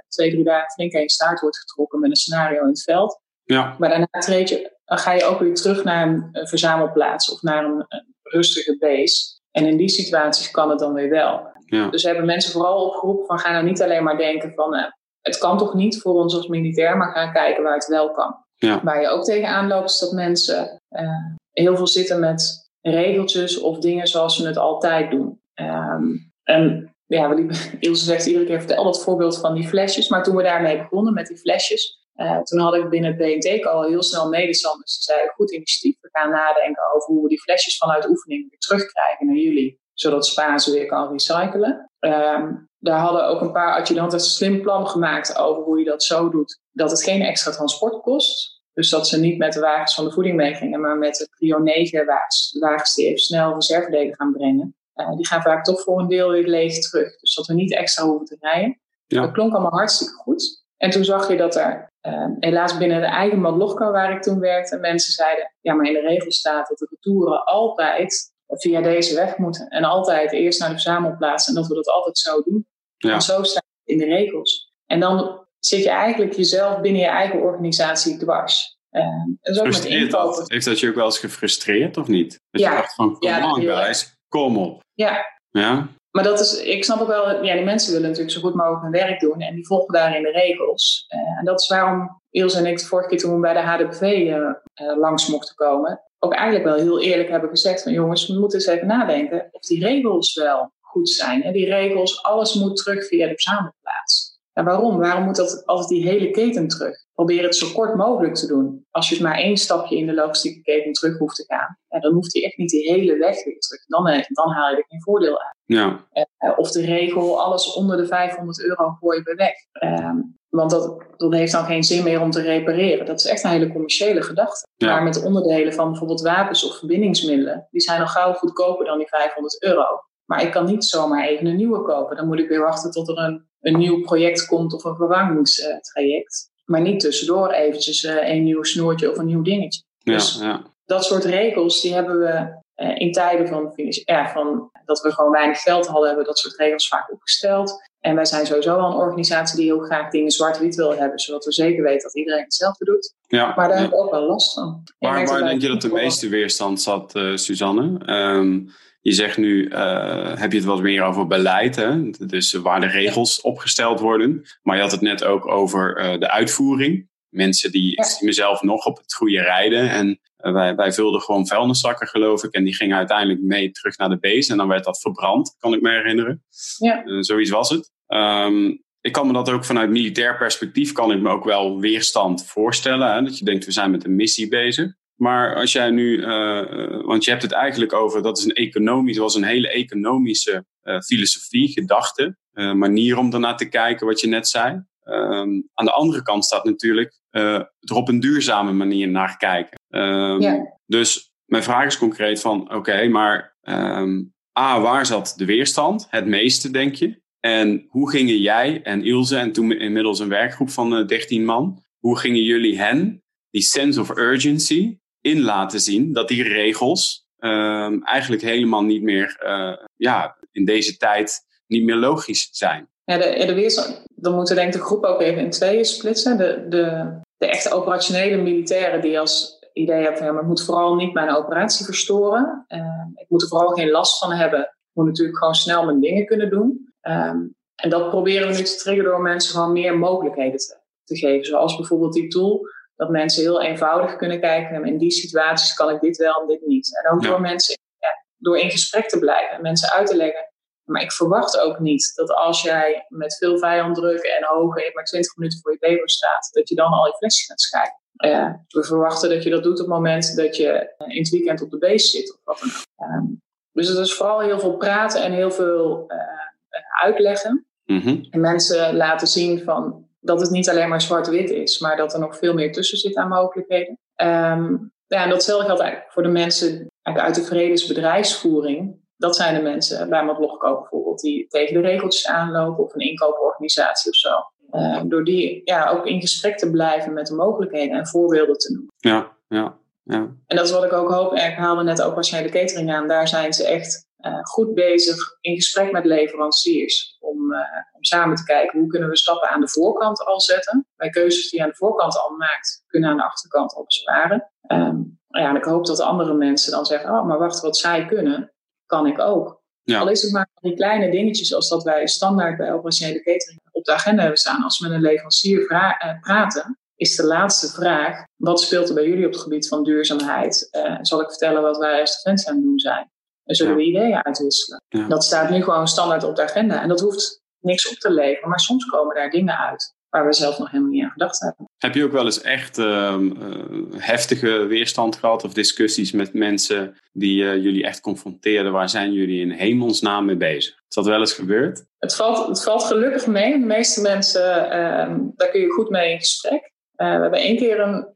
twee, 0.08 0.30
drie 0.30 0.44
dagen 0.44 0.70
flink 0.70 0.94
aan 0.94 1.00
je 1.00 1.10
staart 1.10 1.40
wordt 1.40 1.58
getrokken 1.58 2.00
met 2.00 2.10
een 2.10 2.16
scenario 2.16 2.60
in 2.60 2.68
het 2.68 2.82
veld. 2.82 3.20
Ja. 3.44 3.76
Maar 3.78 3.88
daarna 3.88 4.08
treed 4.10 4.48
je, 4.48 4.72
dan 4.84 4.98
ga 4.98 5.12
je 5.12 5.24
ook 5.24 5.38
weer 5.38 5.54
terug 5.54 5.84
naar 5.84 6.06
een, 6.06 6.28
een 6.32 6.48
verzamelplaats 6.48 7.32
of 7.32 7.42
naar 7.42 7.64
een, 7.64 7.84
een 7.88 8.14
rustige 8.22 8.76
base. 8.78 9.42
En 9.50 9.66
in 9.66 9.76
die 9.76 9.88
situaties 9.88 10.50
kan 10.50 10.70
het 10.70 10.78
dan 10.78 10.92
weer 10.92 11.10
wel. 11.10 11.52
Ja. 11.74 11.88
Dus 11.88 12.02
we 12.02 12.08
hebben 12.08 12.26
mensen 12.26 12.52
vooral 12.52 12.84
opgeroepen 12.86 13.26
van 13.26 13.38
ga 13.38 13.52
nou 13.52 13.64
niet 13.64 13.82
alleen 13.82 14.02
maar 14.02 14.16
denken 14.16 14.52
van 14.52 14.74
uh, 14.74 14.84
het 15.20 15.38
kan 15.38 15.58
toch 15.58 15.74
niet 15.74 16.00
voor 16.00 16.14
ons 16.14 16.34
als 16.36 16.46
militair, 16.46 16.96
maar 16.96 17.12
ga 17.12 17.30
kijken 17.30 17.62
waar 17.62 17.74
het 17.74 17.86
wel 17.86 18.10
kan. 18.10 18.36
Ja. 18.56 18.80
Waar 18.82 19.00
je 19.00 19.08
ook 19.08 19.24
tegenaan 19.24 19.68
loopt 19.68 19.90
is 19.90 19.98
dat 19.98 20.12
mensen 20.12 20.82
uh, 20.90 21.08
heel 21.52 21.76
veel 21.76 21.86
zitten 21.86 22.20
met 22.20 22.70
regeltjes 22.80 23.60
of 23.60 23.78
dingen 23.78 24.06
zoals 24.06 24.38
we 24.38 24.46
het 24.46 24.56
altijd 24.56 25.10
doen. 25.10 25.40
Um, 25.54 26.32
en 26.42 26.94
ja, 27.06 27.28
we 27.28 27.34
liepen, 27.34 27.56
Ilse 27.80 28.04
zegt 28.04 28.26
iedere 28.26 28.44
keer 28.44 28.58
vertel 28.58 28.84
dat 28.84 29.02
voorbeeld 29.02 29.38
van 29.38 29.54
die 29.54 29.68
flesjes. 29.68 30.08
Maar 30.08 30.22
toen 30.22 30.36
we 30.36 30.42
daarmee 30.42 30.78
begonnen 30.78 31.14
met 31.14 31.26
die 31.26 31.36
flesjes, 31.36 32.02
uh, 32.16 32.40
toen 32.40 32.60
had 32.60 32.74
ik 32.74 32.88
binnen 32.88 33.10
het 33.10 33.18
BNT 33.18 33.66
al 33.66 33.82
heel 33.82 34.02
snel 34.02 34.28
medestanders 34.28 34.94
die 34.94 35.02
zeiden 35.02 35.34
goed 35.34 35.52
initiatief, 35.52 36.00
we 36.00 36.08
gaan 36.12 36.30
nadenken 36.30 36.82
over 36.94 37.14
hoe 37.14 37.22
we 37.22 37.28
die 37.28 37.40
flesjes 37.40 37.76
vanuit 37.76 38.08
oefeningen 38.08 38.46
weer 38.50 38.58
terugkrijgen 38.58 39.26
naar 39.26 39.36
jullie 39.36 39.82
zodat 39.94 40.26
Spa 40.26 40.58
ze 40.58 40.72
weer 40.72 40.86
kan 40.86 41.10
recyclen. 41.10 41.90
Um, 42.00 42.68
daar 42.78 42.98
hadden 42.98 43.26
ook 43.28 43.40
een 43.40 43.52
paar 43.52 43.74
adjudanten 43.74 44.18
een 44.18 44.24
slim 44.24 44.62
plan 44.62 44.88
gemaakt 44.88 45.38
over 45.38 45.62
hoe 45.62 45.78
je 45.78 45.84
dat 45.84 46.02
zo 46.02 46.30
doet. 46.30 46.60
Dat 46.72 46.90
het 46.90 47.02
geen 47.02 47.22
extra 47.22 47.50
transport 47.50 48.02
kost. 48.02 48.62
Dus 48.72 48.90
dat 48.90 49.08
ze 49.08 49.20
niet 49.20 49.38
met 49.38 49.52
de 49.52 49.60
wagens 49.60 49.94
van 49.94 50.04
de 50.04 50.10
voeding 50.10 50.36
meegingen, 50.36 50.80
maar 50.80 50.96
met 50.96 51.14
de 51.14 51.28
Prio 51.30 51.58
9 51.58 52.06
wagens, 52.06 52.56
wagens 52.60 52.94
die 52.94 53.06
even 53.06 53.18
snel 53.18 53.54
reservedelen 53.54 54.14
gaan 54.14 54.32
brengen. 54.32 54.76
Uh, 54.94 55.16
die 55.16 55.26
gaan 55.26 55.42
vaak 55.42 55.64
toch 55.64 55.80
voor 55.80 56.00
een 56.00 56.08
deel 56.08 56.30
weer 56.30 56.46
leeg 56.46 56.78
terug. 56.78 57.20
Dus 57.20 57.34
dat 57.34 57.46
we 57.46 57.54
niet 57.54 57.74
extra 57.74 58.04
hoeven 58.04 58.26
te 58.26 58.36
rijden. 58.40 58.80
Ja. 59.06 59.20
Dat 59.20 59.32
klonk 59.32 59.52
allemaal 59.52 59.70
hartstikke 59.70 60.14
goed. 60.14 60.64
En 60.76 60.90
toen 60.90 61.04
zag 61.04 61.28
je 61.28 61.36
dat 61.36 61.56
er, 61.56 61.92
uh, 62.02 62.26
helaas 62.38 62.78
binnen 62.78 63.00
de 63.00 63.06
eigen 63.06 63.40
Madlogka 63.40 63.90
waar 63.90 64.12
ik 64.12 64.22
toen 64.22 64.40
werkte, 64.40 64.76
mensen 64.76 65.12
zeiden, 65.12 65.54
ja 65.60 65.74
maar 65.74 65.86
in 65.86 65.92
de 65.92 66.00
regel 66.00 66.32
staat 66.32 66.68
dat 66.68 66.78
de 66.78 66.86
retouren 66.90 67.44
altijd 67.44 68.33
via 68.60 68.80
deze 68.80 69.14
weg 69.14 69.36
moeten. 69.36 69.68
En 69.68 69.84
altijd 69.84 70.32
eerst 70.32 70.60
naar 70.60 70.68
de 70.68 70.74
verzamelplaats 70.74 71.48
en 71.48 71.54
dat 71.54 71.66
we 71.66 71.74
dat 71.74 71.88
altijd 71.88 72.18
zo 72.18 72.42
doen. 72.42 72.66
Want 72.98 73.24
zo 73.24 73.42
staat 73.42 73.64
het 73.64 73.96
in 73.96 73.98
de 73.98 74.04
regels. 74.04 74.72
En 74.86 75.00
dan 75.00 75.46
zit 75.58 75.82
je 75.82 75.90
eigenlijk 75.90 76.32
jezelf 76.32 76.80
binnen 76.80 77.00
je 77.00 77.08
eigen 77.08 77.40
organisatie 77.40 78.16
dwars. 78.16 78.76
Uh, 78.90 79.54
Frustreert 79.54 80.10
dat? 80.10 80.44
Heeft 80.46 80.64
dat 80.64 80.80
je 80.80 80.88
ook 80.88 80.94
wel 80.94 81.04
eens 81.04 81.18
gefrustreerd 81.18 81.96
of 81.96 82.08
niet? 82.08 82.40
Dat 82.50 82.60
ja. 82.60 82.70
je 82.70 82.76
dacht 82.76 82.94
van, 82.94 83.18
come 83.18 83.32
ja, 83.32 83.52
on 83.52 83.62
guys, 83.62 84.16
kom 84.28 84.58
op. 84.58 84.82
Ja. 84.92 85.26
ja. 85.50 85.88
Maar 86.10 86.24
dat 86.24 86.40
is, 86.40 86.62
ik 86.62 86.84
snap 86.84 87.00
ook 87.00 87.08
wel, 87.08 87.44
ja, 87.44 87.54
die 87.54 87.64
mensen 87.64 87.92
willen 87.92 88.08
natuurlijk 88.08 88.36
zo 88.36 88.40
goed 88.40 88.54
mogelijk 88.54 88.82
hun 88.82 88.90
werk 88.90 89.20
doen 89.20 89.40
en 89.40 89.54
die 89.54 89.66
volgen 89.66 89.94
daarin 89.94 90.22
de 90.22 90.30
regels. 90.30 91.06
Uh, 91.14 91.38
en 91.38 91.44
dat 91.44 91.60
is 91.60 91.68
waarom 91.68 92.22
Ilse 92.30 92.58
en 92.58 92.66
ik 92.66 92.78
de 92.78 92.84
vorige 92.84 93.08
keer 93.08 93.18
toen 93.18 93.34
we 93.34 93.40
bij 93.40 93.52
de 93.52 93.60
HDPV 93.60 94.02
uh, 94.02 94.36
uh, 94.36 94.98
langs 94.98 95.28
mochten 95.28 95.54
komen, 95.54 96.02
ook 96.24 96.34
eigenlijk 96.34 96.64
wel 96.64 96.84
heel 96.84 97.00
eerlijk 97.00 97.28
hebben 97.28 97.50
gezegd 97.50 97.82
van 97.82 97.92
jongens, 97.92 98.26
we 98.26 98.38
moeten 98.38 98.58
eens 98.58 98.68
even 98.68 98.86
nadenken 98.86 99.48
of 99.50 99.60
die 99.60 99.84
regels 99.84 100.34
wel 100.34 100.72
goed 100.80 101.08
zijn. 101.08 101.42
En 101.42 101.52
die 101.52 101.66
regels, 101.66 102.22
alles 102.22 102.54
moet 102.54 102.76
terug 102.76 103.06
via 103.06 103.26
de 103.26 103.32
verzamelplaats. 103.32 104.23
En 104.54 104.64
waarom? 104.64 104.98
Waarom 104.98 105.24
moet 105.24 105.36
dat 105.36 105.62
altijd 105.66 105.88
die 105.88 106.08
hele 106.08 106.30
keten 106.30 106.68
terug? 106.68 106.96
Probeer 107.14 107.42
het 107.42 107.56
zo 107.56 107.66
kort 107.72 107.94
mogelijk 107.94 108.34
te 108.34 108.46
doen. 108.46 108.86
Als 108.90 109.08
je 109.08 109.14
het 109.14 109.24
maar 109.24 109.38
één 109.38 109.56
stapje 109.56 109.96
in 109.96 110.06
de 110.06 110.14
logistieke 110.14 110.60
keten 110.60 110.92
terug 110.92 111.18
hoeft 111.18 111.36
te 111.36 111.44
gaan, 111.46 111.78
ja, 111.88 112.00
dan 112.00 112.12
hoeft 112.12 112.32
hij 112.32 112.42
echt 112.42 112.56
niet 112.56 112.70
die 112.70 112.92
hele 112.92 113.18
weg 113.18 113.44
weer 113.44 113.58
terug. 113.58 113.84
Dan, 113.86 114.06
eh, 114.08 114.24
dan 114.28 114.52
haal 114.52 114.70
je 114.70 114.76
er 114.76 114.84
geen 114.88 115.02
voordeel 115.02 115.40
uit. 115.42 115.54
Ja. 115.64 116.06
Uh, 116.12 116.58
of 116.58 116.70
de 116.70 116.84
regel, 116.84 117.40
alles 117.40 117.72
onder 117.72 117.96
de 117.96 118.06
500 118.06 118.62
euro 118.62 118.90
gooi 118.90 119.22
je 119.24 119.34
weg. 119.34 119.54
Uh, 119.92 120.10
want 120.48 120.70
dat, 120.70 121.04
dat 121.16 121.32
heeft 121.32 121.52
dan 121.52 121.64
geen 121.64 121.84
zin 121.84 122.04
meer 122.04 122.20
om 122.20 122.30
te 122.30 122.40
repareren. 122.40 123.06
Dat 123.06 123.18
is 123.18 123.26
echt 123.26 123.44
een 123.44 123.50
hele 123.50 123.72
commerciële 123.72 124.22
gedachte. 124.22 124.66
Ja. 124.76 124.88
Maar 124.88 125.02
met 125.02 125.24
onderdelen 125.24 125.72
van 125.72 125.88
bijvoorbeeld 125.88 126.20
wapens 126.20 126.64
of 126.64 126.78
verbindingsmiddelen, 126.78 127.68
die 127.70 127.80
zijn 127.80 128.00
al 128.00 128.06
gauw 128.06 128.32
goedkoper 128.32 128.86
dan 128.86 128.98
die 128.98 129.08
500 129.08 129.62
euro. 129.62 129.84
Maar 130.24 130.42
ik 130.42 130.50
kan 130.50 130.64
niet 130.64 130.84
zomaar 130.84 131.26
even 131.26 131.46
een 131.46 131.56
nieuwe 131.56 131.82
kopen. 131.82 132.16
Dan 132.16 132.26
moet 132.26 132.38
ik 132.38 132.48
weer 132.48 132.60
wachten 132.60 132.90
tot 132.90 133.08
er 133.08 133.18
een, 133.18 133.48
een 133.64 133.78
nieuw 133.78 134.00
project 134.00 134.46
komt 134.46 134.72
of 134.74 134.84
een 134.84 134.96
vervangingstraject. 134.96 136.50
Maar 136.64 136.80
niet 136.80 137.00
tussendoor 137.00 137.50
eventjes 137.50 138.02
uh, 138.02 138.28
een 138.28 138.44
nieuw 138.44 138.62
snoertje 138.62 139.10
of 139.10 139.18
een 139.18 139.26
nieuw 139.26 139.42
dingetje. 139.42 139.82
Ja, 139.98 140.12
dus 140.12 140.38
ja. 140.40 140.62
dat 140.84 141.04
soort 141.04 141.24
regels, 141.24 141.80
die 141.80 141.94
hebben 141.94 142.18
we 142.18 142.62
uh, 142.76 142.98
in 142.98 143.12
tijden 143.12 143.48
van, 143.48 143.72
ja, 144.04 144.32
van 144.32 144.70
dat 144.84 145.00
we 145.00 145.12
gewoon 145.12 145.30
weinig 145.30 145.62
geld 145.62 145.86
hadden, 145.86 146.06
hebben 146.06 146.24
we 146.24 146.30
dat 146.30 146.38
soort 146.38 146.56
regels 146.56 146.88
vaak 146.88 147.12
opgesteld. 147.12 147.82
En 148.00 148.14
wij 148.14 148.24
zijn 148.24 148.46
sowieso 148.46 148.76
wel 148.76 148.86
een 148.86 148.96
organisatie 148.96 149.56
die 149.56 149.66
heel 149.66 149.80
graag 149.80 150.10
dingen 150.10 150.30
zwart-wit 150.30 150.74
wil 150.74 150.94
hebben, 150.96 151.18
zodat 151.18 151.44
we 151.44 151.52
zeker 151.52 151.82
weten 151.82 152.02
dat 152.02 152.16
iedereen 152.16 152.42
hetzelfde 152.42 152.84
doet. 152.84 153.14
Ja, 153.26 153.52
maar 153.56 153.68
daar 153.68 153.76
ja. 153.76 153.82
heb 153.82 153.92
ik 153.92 153.98
ook 153.98 154.10
wel 154.10 154.26
last 154.26 154.54
van. 154.54 154.82
Waar, 154.98 155.26
waar 155.26 155.44
denk 155.44 155.60
je 155.60 155.68
dat 155.68 155.80
de 155.80 155.92
meeste 155.92 156.28
weerstand 156.28 156.80
zat, 156.80 157.16
uh, 157.16 157.36
Suzanne? 157.36 158.00
Um, 158.06 158.70
je 159.04 159.12
zegt 159.12 159.36
nu, 159.36 159.68
uh, 159.68 160.36
heb 160.36 160.52
je 160.52 160.58
het 160.58 160.66
wat 160.66 160.80
meer 160.80 161.02
over 161.02 161.26
beleid, 161.26 161.76
hè? 161.76 162.10
dus 162.10 162.52
waar 162.52 162.80
de 162.80 162.86
regels 162.86 163.40
opgesteld 163.40 164.00
worden. 164.00 164.44
Maar 164.62 164.76
je 164.76 164.82
had 164.82 164.90
het 164.90 165.00
net 165.00 165.24
ook 165.24 165.48
over 165.48 165.98
uh, 165.98 166.18
de 166.20 166.30
uitvoering. 166.30 167.08
Mensen 167.28 167.72
die, 167.72 167.90
ja. 167.90 168.06
mezelf 168.20 168.62
nog 168.62 168.86
op 168.86 168.96
het 168.96 169.14
goede 169.14 169.40
rijden. 169.40 169.90
En 169.90 170.20
uh, 170.40 170.52
wij, 170.52 170.74
wij 170.74 170.92
vulden 170.92 171.20
gewoon 171.20 171.46
vuilniszakken, 171.46 172.06
geloof 172.06 172.44
ik. 172.44 172.52
En 172.52 172.64
die 172.64 172.74
gingen 172.74 172.96
uiteindelijk 172.96 173.40
mee 173.40 173.70
terug 173.70 173.96
naar 173.96 174.08
de 174.08 174.18
base. 174.18 174.50
En 174.50 174.56
dan 174.56 174.68
werd 174.68 174.84
dat 174.84 175.00
verbrand, 175.00 175.56
kan 175.58 175.74
ik 175.74 175.80
me 175.80 175.90
herinneren. 175.90 176.44
Ja. 176.78 177.22
zoiets 177.22 177.50
was 177.50 177.70
het. 177.70 177.90
Um, 178.06 178.84
ik 179.00 179.12
kan 179.12 179.26
me 179.26 179.32
dat 179.32 179.50
ook 179.50 179.64
vanuit 179.64 179.90
militair 179.90 180.36
perspectief, 180.36 180.92
kan 180.92 181.12
ik 181.12 181.20
me 181.20 181.30
ook 181.30 181.44
wel 181.44 181.80
weerstand 181.80 182.46
voorstellen. 182.46 183.14
Hè? 183.14 183.22
Dat 183.22 183.38
je 183.38 183.44
denkt, 183.44 183.64
we 183.64 183.72
zijn 183.72 183.90
met 183.90 184.04
een 184.04 184.16
missie 184.16 184.48
bezig. 184.48 184.92
Maar 185.14 185.54
als 185.54 185.72
jij 185.72 185.90
nu, 185.90 186.18
uh, 186.18 187.04
want 187.04 187.24
je 187.24 187.30
hebt 187.30 187.42
het 187.42 187.52
eigenlijk 187.52 187.92
over, 187.92 188.22
dat 188.22 188.38
is 188.38 188.44
een 188.44 188.52
economisch, 188.52 189.18
was 189.18 189.34
een 189.34 189.44
hele 189.44 189.68
economische 189.68 190.64
uh, 190.82 191.00
filosofie, 191.00 191.68
gedachte, 191.68 192.36
uh, 192.52 192.72
manier 192.72 193.18
om 193.18 193.30
daarnaar 193.30 193.56
te 193.56 193.68
kijken, 193.68 194.06
wat 194.06 194.20
je 194.20 194.26
net 194.26 194.48
zei. 194.48 194.82
Um, 195.04 195.68
aan 195.74 195.84
de 195.84 195.92
andere 195.92 196.22
kant 196.22 196.44
staat 196.44 196.64
natuurlijk 196.64 197.20
er 197.30 197.94
op 197.94 198.08
een 198.08 198.20
duurzame 198.20 198.72
manier 198.72 199.08
naar 199.08 199.36
kijken. 199.36 199.80
Um, 199.88 200.40
ja. 200.40 200.78
Dus 200.86 201.32
mijn 201.44 201.62
vraag 201.62 201.86
is 201.86 201.98
concreet 201.98 202.40
van, 202.40 202.60
oké, 202.60 202.74
okay, 202.74 203.08
maar 203.08 203.56
um, 203.62 204.34
A, 204.58 204.80
waar 204.80 205.06
zat 205.06 205.34
de 205.36 205.44
weerstand? 205.44 206.06
Het 206.10 206.26
meeste, 206.26 206.70
denk 206.70 206.94
je? 206.94 207.22
En 207.40 207.86
hoe 207.88 208.10
gingen 208.10 208.38
jij 208.38 208.82
en 208.82 209.04
Ilse, 209.04 209.36
en 209.36 209.52
toen 209.52 209.72
inmiddels 209.72 210.18
een 210.18 210.28
werkgroep 210.28 210.70
van 210.70 211.06
13 211.06 211.44
man, 211.44 211.82
hoe 211.98 212.18
gingen 212.18 212.42
jullie 212.42 212.78
hen, 212.78 213.22
die 213.50 213.62
sense 213.62 214.00
of 214.00 214.16
urgency, 214.16 214.98
in 215.24 215.42
laten 215.42 215.80
zien 215.80 216.12
dat 216.12 216.28
die 216.28 216.42
regels 216.42 217.26
um, 217.38 218.02
eigenlijk 218.02 218.42
helemaal 218.42 218.82
niet 218.82 219.02
meer, 219.02 219.40
uh, 219.44 219.86
ja, 219.96 220.36
in 220.52 220.64
deze 220.64 220.96
tijd 220.96 221.40
niet 221.66 221.84
meer 221.84 221.96
logisch 221.96 222.48
zijn. 222.50 222.88
Ja, 223.04 223.18
de, 223.18 223.44
de 223.46 223.54
weerstand, 223.54 224.06
dan 224.14 224.34
moeten 224.34 224.54
denk 224.56 224.74
ik 224.74 224.80
de 224.80 224.86
groep 224.86 225.04
ook 225.04 225.20
even 225.20 225.42
in 225.42 225.50
tweeën 225.50 225.84
splitsen. 225.84 226.36
De, 226.36 226.66
de, 226.68 227.16
de 227.36 227.46
echte 227.46 227.72
operationele 227.72 228.42
militairen 228.42 229.00
die 229.00 229.20
als 229.20 229.58
idee 229.72 230.00
hebben 230.00 230.16
van 230.16 230.26
ja, 230.26 230.32
maar 230.32 230.42
ik 230.42 230.48
moet 230.48 230.64
vooral 230.64 230.94
niet 230.94 231.12
mijn 231.12 231.36
operatie 231.36 231.84
verstoren. 231.84 232.64
Uh, 232.68 233.06
ik 233.14 233.26
moet 233.28 233.42
er 233.42 233.48
vooral 233.48 233.72
geen 233.72 233.90
last 233.90 234.18
van 234.18 234.32
hebben. 234.32 234.60
Ik 234.60 234.92
moet 234.92 235.06
natuurlijk 235.06 235.38
gewoon 235.38 235.54
snel 235.54 235.84
mijn 235.84 236.00
dingen 236.00 236.26
kunnen 236.26 236.50
doen. 236.50 236.92
Um, 237.02 237.54
en 237.74 237.90
dat 237.90 238.10
proberen 238.10 238.48
we 238.48 238.56
nu 238.56 238.62
te 238.62 238.76
triggeren 238.76 239.10
door 239.10 239.20
mensen 239.20 239.54
gewoon 239.54 239.72
meer 239.72 239.98
mogelijkheden 239.98 240.58
te, 240.58 240.76
te 241.04 241.16
geven. 241.16 241.44
Zoals 241.44 241.76
bijvoorbeeld 241.76 242.12
die 242.12 242.28
tool 242.28 242.68
dat 242.96 243.10
mensen 243.10 243.42
heel 243.42 243.62
eenvoudig 243.62 244.16
kunnen 244.16 244.40
kijken. 244.40 244.84
In 244.84 244.98
die 244.98 245.10
situaties 245.10 245.74
kan 245.74 245.90
ik 245.90 246.00
dit 246.00 246.16
wel 246.16 246.40
en 246.40 246.46
dit 246.46 246.66
niet. 246.66 247.00
En 247.02 247.12
ook 247.12 247.22
ja. 247.22 247.28
door 247.28 247.40
mensen, 247.40 247.78
ja, 247.98 248.24
door 248.36 248.58
in 248.58 248.70
gesprek 248.70 249.08
te 249.08 249.18
blijven 249.18 249.56
en 249.56 249.62
mensen 249.62 249.92
uit 249.92 250.06
te 250.06 250.16
leggen. 250.16 250.48
Maar 250.84 251.02
ik 251.02 251.12
verwacht 251.12 251.58
ook 251.58 251.78
niet 251.78 252.12
dat 252.14 252.30
als 252.30 252.62
jij 252.62 253.06
met 253.08 253.36
veel 253.36 253.58
vijanddruk 253.58 254.22
en 254.22 254.44
hoge 254.44 254.90
maar 254.94 255.04
20 255.04 255.36
minuten 255.36 255.60
voor 255.60 255.72
je 255.72 255.88
leven 255.88 256.08
staat, 256.08 256.48
dat 256.52 256.68
je 256.68 256.74
dan 256.74 256.92
al 256.92 257.06
je 257.06 257.16
flesjes 257.16 257.46
gaat 257.46 257.60
schrijven. 257.60 258.02
Uh, 258.16 258.54
we 258.68 258.84
verwachten 258.84 259.28
dat 259.28 259.42
je 259.42 259.50
dat 259.50 259.62
doet 259.62 259.72
op 259.72 259.86
het 259.86 259.94
moment 259.94 260.36
dat 260.36 260.56
je 260.56 260.94
in 261.06 261.18
het 261.18 261.28
weekend 261.28 261.62
op 261.62 261.70
de 261.70 261.78
base 261.78 262.06
zit 262.06 262.32
of 262.32 262.40
wat 262.44 262.58
dan 262.58 262.68
ook. 262.68 263.10
Um, 263.10 263.42
dus 263.72 263.88
het 263.88 263.98
is 263.98 264.14
vooral 264.14 264.40
heel 264.40 264.58
veel 264.58 264.76
praten 264.76 265.22
en 265.22 265.32
heel 265.32 265.50
veel 265.50 266.04
uh, 266.08 267.02
uitleggen. 267.02 267.66
Mm 267.84 268.00
-hmm. 268.00 268.26
En 268.30 268.40
mensen 268.40 268.96
laten 268.96 269.26
zien 269.26 269.62
van 269.62 270.08
dat 270.24 270.40
het 270.40 270.50
niet 270.50 270.70
alleen 270.70 270.88
maar 270.88 271.00
zwart-wit 271.00 271.50
is, 271.50 271.78
maar 271.78 271.96
dat 271.96 272.12
er 272.12 272.20
nog 272.20 272.38
veel 272.38 272.54
meer 272.54 272.72
tussen 272.72 272.98
zit 272.98 273.16
aan 273.16 273.28
mogelijkheden. 273.28 273.98
Um, 274.16 274.92
ja, 275.06 275.22
en 275.22 275.30
datzelfde 275.30 275.66
geldt 275.66 275.80
eigenlijk 275.80 276.12
voor 276.12 276.22
de 276.22 276.28
mensen 276.28 276.86
uit 277.02 277.34
de 277.34 277.42
vredesbedrijfsvoering. 277.42 279.02
Dat 279.16 279.36
zijn 279.36 279.54
de 279.54 279.62
mensen 279.62 280.08
bij 280.08 280.24
mijn 280.24 280.36
blogkoop 280.36 280.78
bijvoorbeeld, 280.80 281.20
die 281.20 281.46
tegen 281.48 281.74
de 281.74 281.80
regeltjes 281.80 282.26
aanlopen 282.26 282.84
of 282.84 282.94
een 282.94 283.00
inkooporganisatie 283.00 284.10
of 284.10 284.16
zo. 284.16 284.30
Uh, 284.70 285.02
door 285.04 285.24
die 285.24 285.60
ja, 285.64 285.90
ook 285.90 286.06
in 286.06 286.20
gesprek 286.20 286.58
te 286.58 286.70
blijven 286.70 287.12
met 287.12 287.26
de 287.26 287.34
mogelijkheden 287.34 287.98
en 287.98 288.06
voorbeelden 288.06 288.58
te 288.58 288.72
noemen. 288.72 288.92
Ja, 288.96 289.36
ja, 289.48 289.78
ja. 290.02 290.36
En 290.46 290.56
dat 290.56 290.64
is 290.64 290.72
wat 290.72 290.84
ik 290.84 290.92
ook 290.92 291.10
hoop. 291.10 291.32
Ik 291.32 291.54
haalde 291.56 291.82
net 291.82 292.02
operationele 292.02 292.48
catering 292.48 292.92
aan. 292.92 293.08
Daar 293.08 293.28
zijn 293.28 293.52
ze 293.52 293.66
echt 293.66 294.06
uh, 294.20 294.42
goed 294.42 294.74
bezig 294.74 295.16
in 295.40 295.54
gesprek 295.54 295.92
met 295.92 296.04
leveranciers. 296.04 297.16
Om, 297.20 297.52
uh, 297.52 297.58
om 298.04 298.18
samen 298.18 298.36
te 298.36 298.44
kijken 298.44 298.78
hoe 298.78 298.88
kunnen 298.88 299.08
we 299.08 299.16
stappen 299.16 299.48
aan 299.48 299.60
de 299.60 299.68
voorkant 299.68 300.24
al 300.24 300.40
zetten. 300.40 300.86
Bij 300.96 301.10
keuzes 301.10 301.50
die 301.50 301.58
je 301.58 301.64
aan 301.64 301.70
de 301.70 301.76
voorkant 301.76 302.18
al 302.18 302.36
maakt, 302.36 302.84
kunnen 302.86 303.10
aan 303.10 303.16
de 303.16 303.24
achterkant 303.24 303.74
al 303.74 303.84
besparen. 303.84 304.50
Um, 304.68 305.18
ja, 305.28 305.48
en 305.48 305.56
ik 305.56 305.64
hoop 305.64 305.86
dat 305.86 306.00
andere 306.00 306.34
mensen 306.34 306.72
dan 306.72 306.86
zeggen: 306.86 307.10
Oh, 307.10 307.26
maar 307.26 307.38
wacht, 307.38 307.60
wat 307.60 307.76
zij 307.76 308.06
kunnen, 308.06 308.52
kan 308.86 309.06
ik 309.06 309.20
ook. 309.20 309.62
Ja. 309.82 310.00
Al 310.00 310.08
is 310.08 310.22
het 310.22 310.32
maar 310.32 310.48
die 310.60 310.74
kleine 310.74 311.10
dingetjes 311.10 311.54
als 311.54 311.68
dat 311.68 311.82
wij 311.82 312.06
standaard 312.06 312.56
bij 312.56 312.72
operationele 312.72 313.22
catering 313.22 313.60
op 313.70 313.84
de 313.84 313.92
agenda 313.92 314.20
hebben 314.20 314.38
staan. 314.38 314.62
Als 314.62 314.78
we 314.78 314.88
met 314.88 314.96
een 314.96 315.02
leverancier 315.02 315.70
uh, 315.70 316.20
praten, 316.20 316.78
is 316.96 317.16
de 317.16 317.26
laatste 317.26 317.68
vraag: 317.68 318.24
wat 318.36 318.60
speelt 318.60 318.88
er 318.88 318.94
bij 318.94 319.08
jullie 319.08 319.26
op 319.26 319.32
het 319.32 319.40
gebied 319.40 319.68
van 319.68 319.84
duurzaamheid? 319.84 320.68
Uh, 320.72 320.98
zal 321.00 321.20
ik 321.20 321.28
vertellen 321.28 321.62
wat 321.62 321.78
wij 321.78 322.00
als 322.00 322.22
defensie 322.22 322.48
aan 322.48 322.54
het 322.54 322.64
doen 322.64 322.78
zijn? 322.78 323.12
En 323.44 323.54
zullen 323.54 323.76
we 323.76 323.82
ideeën 323.82 324.24
uitwisselen? 324.24 324.82
Ja. 324.88 325.08
Dat 325.08 325.24
staat 325.24 325.50
nu 325.50 325.62
gewoon 325.62 325.88
standaard 325.88 326.24
op 326.24 326.36
de 326.36 326.42
agenda. 326.42 326.82
En 326.82 326.88
dat 326.88 327.00
hoeft 327.00 327.42
niks 327.64 327.90
op 327.90 327.96
te 327.96 328.10
leveren, 328.10 328.48
maar 328.48 328.60
soms 328.60 328.84
komen 328.84 329.14
daar 329.14 329.30
dingen 329.30 329.58
uit 329.58 329.94
waar 330.14 330.26
we 330.26 330.32
zelf 330.32 330.58
nog 330.58 330.70
helemaal 330.70 330.92
niet 330.92 331.02
aan 331.02 331.10
gedacht 331.10 331.40
hebben. 331.40 331.68
Heb 331.78 331.94
je 331.94 332.04
ook 332.04 332.12
wel 332.12 332.24
eens 332.24 332.40
echt 332.40 332.78
uh, 332.78 333.16
uh, 333.20 333.64
heftige 333.96 334.66
weerstand 334.66 335.16
gehad 335.16 335.44
of 335.44 335.52
discussies 335.52 336.12
met 336.12 336.34
mensen 336.34 336.96
die 337.12 337.42
uh, 337.42 337.54
jullie 337.54 337.84
echt 337.84 338.00
confronteerden? 338.00 338.72
Waar 338.72 338.88
zijn 338.88 339.12
jullie 339.12 339.40
in 339.40 339.50
hemelsnaam 339.50 340.24
mee 340.24 340.36
bezig? 340.36 340.74
Is 340.74 340.94
dat 340.94 341.06
wel 341.06 341.18
eens 341.18 341.32
gebeurd? 341.32 341.84
Het 341.98 342.14
valt, 342.14 342.48
het 342.48 342.62
valt 342.62 342.84
gelukkig 342.84 343.26
mee. 343.26 343.52
De 343.52 343.66
meeste 343.66 344.00
mensen, 344.00 344.70
ehm, 344.70 345.20
daar 345.34 345.50
kun 345.50 345.60
je 345.60 345.70
goed 345.70 345.90
mee 345.90 346.10
in 346.10 346.18
gesprek. 346.18 346.72
we 346.96 347.04
hebben 347.04 347.40
één 347.40 347.56
keer 347.56 347.80
een 347.80 348.08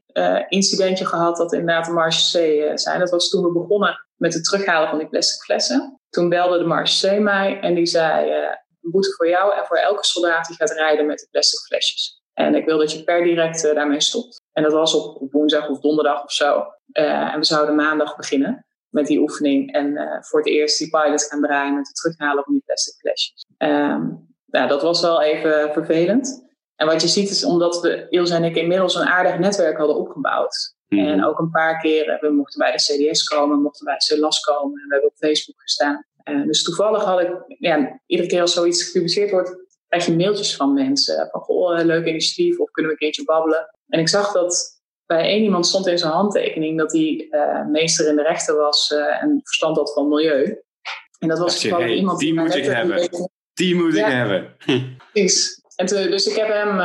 incidentje 0.49 1.05
gehad 1.05 1.37
dat 1.37 1.53
inderdaad 1.53 1.85
de 1.85 1.91
Marche 1.91 2.19
C 2.19 2.77
zijn. 2.79 2.99
Dat 2.99 3.09
was 3.09 3.29
toen 3.29 3.43
we 3.43 3.51
begonnen 3.51 4.05
met 4.15 4.33
het 4.33 4.43
terughalen 4.43 4.89
van 4.89 4.97
die 4.97 5.07
plastic 5.07 5.41
flessen. 5.41 5.99
Toen 6.09 6.29
belde 6.29 6.57
de 6.57 6.65
Marche 6.65 7.07
C 7.07 7.19
mij 7.19 7.59
en 7.59 7.73
die 7.75 7.85
zei 7.85 8.31
een 8.81 8.91
boete 8.91 9.13
voor 9.15 9.29
jou 9.29 9.55
en 9.55 9.65
voor 9.65 9.77
elke 9.77 10.05
soldaat 10.05 10.47
die 10.47 10.55
gaat 10.55 10.71
rijden 10.71 11.05
met 11.05 11.19
de 11.19 11.27
plastic 11.31 11.59
flesjes. 11.59 12.21
En 12.33 12.55
ik 12.55 12.65
wil 12.65 12.77
dat 12.77 12.91
je 12.91 13.03
per 13.03 13.23
direct 13.23 13.65
uh, 13.65 13.73
daarmee 13.73 14.01
stopt. 14.01 14.41
En 14.51 14.63
dat 14.63 14.71
was 14.71 14.93
op, 14.93 15.31
woensdag 15.31 15.69
of 15.69 15.79
donderdag 15.79 16.23
of 16.23 16.31
zo. 16.31 16.65
Uh, 16.93 17.33
en 17.33 17.39
we 17.39 17.45
zouden 17.45 17.75
maandag 17.75 18.15
beginnen 18.15 18.65
met 18.89 19.07
die 19.07 19.19
oefening. 19.19 19.73
En 19.73 19.87
uh, 19.87 20.21
voor 20.21 20.39
het 20.39 20.49
eerst 20.49 20.77
die 20.77 20.89
pilot 20.89 21.23
gaan 21.23 21.41
draaien 21.41 21.75
met 21.75 21.87
het 21.87 21.95
terughalen 21.95 22.43
van 22.43 22.53
die 22.53 22.63
plastic 22.65 22.93
flesjes. 22.93 23.45
Um, 23.57 24.27
nou, 24.45 24.67
dat 24.67 24.81
was 24.81 25.01
wel 25.01 25.21
even 25.21 25.73
vervelend. 25.73 26.47
En 26.75 26.87
wat 26.87 27.01
je 27.01 27.07
ziet 27.07 27.29
is 27.29 27.43
omdat 27.43 27.81
we, 27.81 28.05
Ilse 28.09 28.35
en 28.35 28.43
ik, 28.43 28.55
inmiddels 28.55 28.95
een 28.95 29.07
aardig 29.07 29.39
netwerk 29.39 29.77
hadden 29.77 29.95
opgebouwd. 29.95 30.75
Mhm. 30.87 31.07
En 31.07 31.25
ook 31.25 31.39
een 31.39 31.49
paar 31.49 31.79
keer, 31.79 32.17
we 32.21 32.29
mochten 32.29 32.59
bij 32.59 32.71
de 32.71 32.77
CDS 32.77 33.23
komen, 33.23 33.61
mochten 33.61 33.85
bij 33.85 33.99
CELAS 33.99 34.39
komen. 34.39 34.81
En 34.81 34.87
we 34.87 34.93
hebben 34.93 35.09
op 35.09 35.15
Facebook 35.17 35.61
gestaan. 35.61 36.05
Uh, 36.31 36.45
dus 36.45 36.63
toevallig 36.63 37.03
had 37.03 37.19
ik, 37.19 37.31
ja, 37.47 38.01
iedere 38.05 38.29
keer 38.29 38.41
als 38.41 38.53
zoiets 38.53 38.83
gepubliceerd 38.83 39.31
wordt, 39.31 39.55
krijg 39.87 40.05
je 40.05 40.15
mailtjes 40.15 40.55
van 40.55 40.73
mensen. 40.73 41.27
Van, 41.31 41.41
goh, 41.41 41.83
leuk 41.83 42.05
initiatief, 42.05 42.59
of 42.59 42.71
kunnen 42.71 42.91
we 42.91 42.97
een 42.97 43.03
keertje 43.05 43.23
babbelen. 43.23 43.75
En 43.87 43.99
ik 43.99 44.09
zag 44.09 44.31
dat 44.31 44.81
bij 45.05 45.21
één 45.21 45.43
iemand 45.43 45.67
stond 45.67 45.87
in 45.87 45.97
zijn 45.97 46.11
handtekening 46.11 46.77
dat 46.77 46.91
hij 46.91 47.27
uh, 47.31 47.65
meester 47.65 48.07
in 48.07 48.15
de 48.15 48.21
rechten 48.23 48.55
was 48.55 48.89
uh, 48.89 49.23
en 49.23 49.39
verstand 49.43 49.77
had 49.77 49.93
van 49.93 50.07
milieu. 50.07 50.63
En 51.19 51.27
dat 51.27 51.39
was 51.39 51.63
gewoon 51.63 51.87
iemand 51.87 52.19
die 52.19 52.33
moet 52.33 52.55
ik 52.55 52.65
hebben. 52.65 53.09
Die 53.53 53.75
moet 53.75 53.95
ik 53.95 54.05
hebben. 54.05 54.55
Precies. 55.11 55.61
En 55.75 55.85
dus 55.85 56.27
ik 56.27 56.35
heb 56.35 56.47
hem 56.47 56.79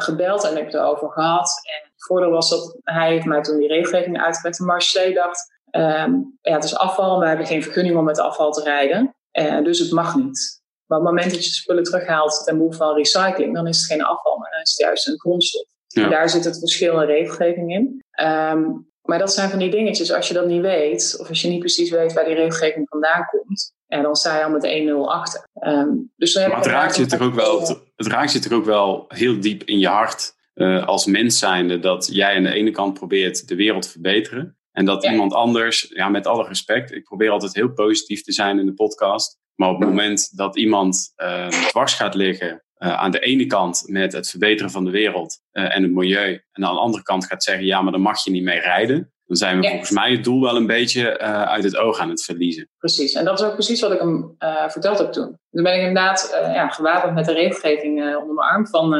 gebeld 0.00 0.44
en 0.44 0.56
heb 0.56 0.64
het 0.64 0.74
erover 0.74 1.10
gehad. 1.10 1.50
En 1.62 1.90
het 1.92 2.04
voordeel 2.06 2.30
was 2.30 2.50
dat 2.50 2.78
hij 2.82 3.12
heeft 3.12 3.24
mij 3.24 3.42
toen 3.42 3.58
die 3.58 3.68
regelgeving 3.68 4.22
uitgelegd. 4.22 4.58
En 4.58 4.66
Marché 4.66 5.12
dacht, 5.12 5.53
um, 5.76 6.38
ja, 6.40 6.54
het 6.54 6.64
is 6.64 6.76
afval, 6.76 7.20
we 7.20 7.26
hebben 7.26 7.46
geen 7.46 7.62
vergunning 7.62 7.96
om 7.96 8.04
met 8.04 8.18
afval 8.18 8.52
te 8.52 8.62
rijden. 8.62 9.14
Uh, 9.32 9.64
dus 9.64 9.78
het 9.78 9.90
mag 9.90 10.16
niet. 10.16 10.62
Maar 10.86 10.98
op 10.98 11.04
het 11.04 11.14
moment 11.14 11.34
dat 11.34 11.44
je 11.44 11.50
spullen 11.50 11.82
terughaalt 11.82 12.42
ten 12.44 12.56
behoeve 12.56 12.76
van 12.76 12.96
recycling, 12.96 13.54
dan 13.54 13.66
is 13.66 13.76
het 13.76 13.86
geen 13.86 14.04
afval, 14.04 14.38
maar 14.38 14.50
dan 14.50 14.60
is 14.60 14.70
het 14.70 14.80
juist 14.80 15.08
een 15.08 15.20
grondstof. 15.20 15.66
Daar 15.88 16.28
zit 16.28 16.44
het 16.44 16.58
verschil 16.58 17.00
in 17.00 17.06
regelgeving 17.06 17.72
in. 17.72 18.02
Um, 18.26 18.92
maar 19.02 19.18
dat 19.18 19.32
zijn 19.32 19.50
van 19.50 19.58
die 19.58 19.70
dingetjes, 19.70 20.12
als 20.12 20.28
je 20.28 20.34
dat 20.34 20.46
niet 20.46 20.60
weet, 20.60 21.16
of 21.20 21.28
als 21.28 21.42
je 21.42 21.48
niet 21.48 21.58
precies 21.58 21.90
weet 21.90 22.12
waar 22.12 22.24
die 22.24 22.34
regelgeving 22.34 22.88
vandaan 22.88 23.24
komt, 23.24 23.72
en 23.86 24.02
dan 24.02 24.16
sta 24.16 24.38
je 24.38 24.44
al 24.44 24.50
met 24.50 24.66
1-0 24.88 25.10
achter. 25.10 25.48
Um, 25.60 26.12
dus 26.16 26.34
maar 26.34 26.56
het 26.56 26.66
raakt, 26.66 26.96
je 26.96 27.06
toch 27.06 27.20
ook 27.20 27.34
wel, 27.34 27.60
het 27.96 28.06
raakt 28.06 28.32
je 28.32 28.38
toch 28.38 28.52
ook 28.52 28.64
wel 28.64 29.04
heel 29.08 29.40
diep 29.40 29.62
in 29.62 29.78
je 29.78 29.86
hart 29.86 30.34
uh, 30.54 30.86
als 30.86 31.06
mens 31.06 31.38
zijnde 31.38 31.78
dat 31.78 32.08
jij 32.12 32.36
aan 32.36 32.42
de 32.42 32.52
ene 32.52 32.70
kant 32.70 32.94
probeert 32.94 33.48
de 33.48 33.54
wereld 33.54 33.82
te 33.82 33.90
verbeteren. 33.90 34.56
En 34.74 34.84
dat 34.84 35.04
iemand 35.04 35.32
anders, 35.32 35.86
ja, 35.88 36.08
met 36.08 36.26
alle 36.26 36.46
respect, 36.48 36.92
ik 36.92 37.04
probeer 37.04 37.30
altijd 37.30 37.54
heel 37.54 37.72
positief 37.72 38.22
te 38.22 38.32
zijn 38.32 38.58
in 38.58 38.66
de 38.66 38.74
podcast. 38.74 39.38
Maar 39.54 39.68
op 39.68 39.78
het 39.78 39.88
moment 39.88 40.36
dat 40.36 40.56
iemand 40.56 41.12
uh, 41.16 41.48
dwars 41.48 41.94
gaat 41.94 42.14
liggen 42.14 42.64
uh, 42.78 42.98
aan 42.98 43.10
de 43.10 43.18
ene 43.18 43.46
kant 43.46 43.82
met 43.86 44.12
het 44.12 44.30
verbeteren 44.30 44.70
van 44.70 44.84
de 44.84 44.90
wereld 44.90 45.40
uh, 45.52 45.76
en 45.76 45.82
het 45.82 45.92
milieu. 45.92 46.42
En 46.52 46.64
aan 46.64 46.74
de 46.74 46.80
andere 46.80 47.02
kant 47.02 47.26
gaat 47.26 47.42
zeggen, 47.42 47.64
ja, 47.64 47.82
maar 47.82 47.92
dan 47.92 48.00
mag 48.00 48.24
je 48.24 48.30
niet 48.30 48.42
mee 48.42 48.60
rijden. 48.60 49.12
Dan 49.24 49.36
zijn 49.36 49.60
we 49.60 49.68
volgens 49.68 49.90
mij 49.90 50.10
het 50.10 50.24
doel 50.24 50.40
wel 50.40 50.56
een 50.56 50.66
beetje 50.66 51.18
uh, 51.20 51.42
uit 51.42 51.64
het 51.64 51.76
oog 51.76 51.98
aan 51.98 52.08
het 52.08 52.24
verliezen. 52.24 52.68
Precies, 52.78 53.12
en 53.12 53.24
dat 53.24 53.40
is 53.40 53.46
ook 53.46 53.52
precies 53.52 53.80
wat 53.80 53.92
ik 53.92 53.98
hem 53.98 54.36
verteld 54.68 54.98
heb 54.98 55.12
toen. 55.12 55.38
Toen 55.50 55.62
ben 55.62 55.74
ik 55.74 55.86
inderdaad 55.86 56.30
ja, 56.32 56.68
gewapend 56.68 57.14
met 57.14 57.24
de 57.24 57.32
regelgeving 57.32 58.16
onder 58.16 58.34
mijn 58.34 58.48
arm 58.48 58.66
van 58.66 58.96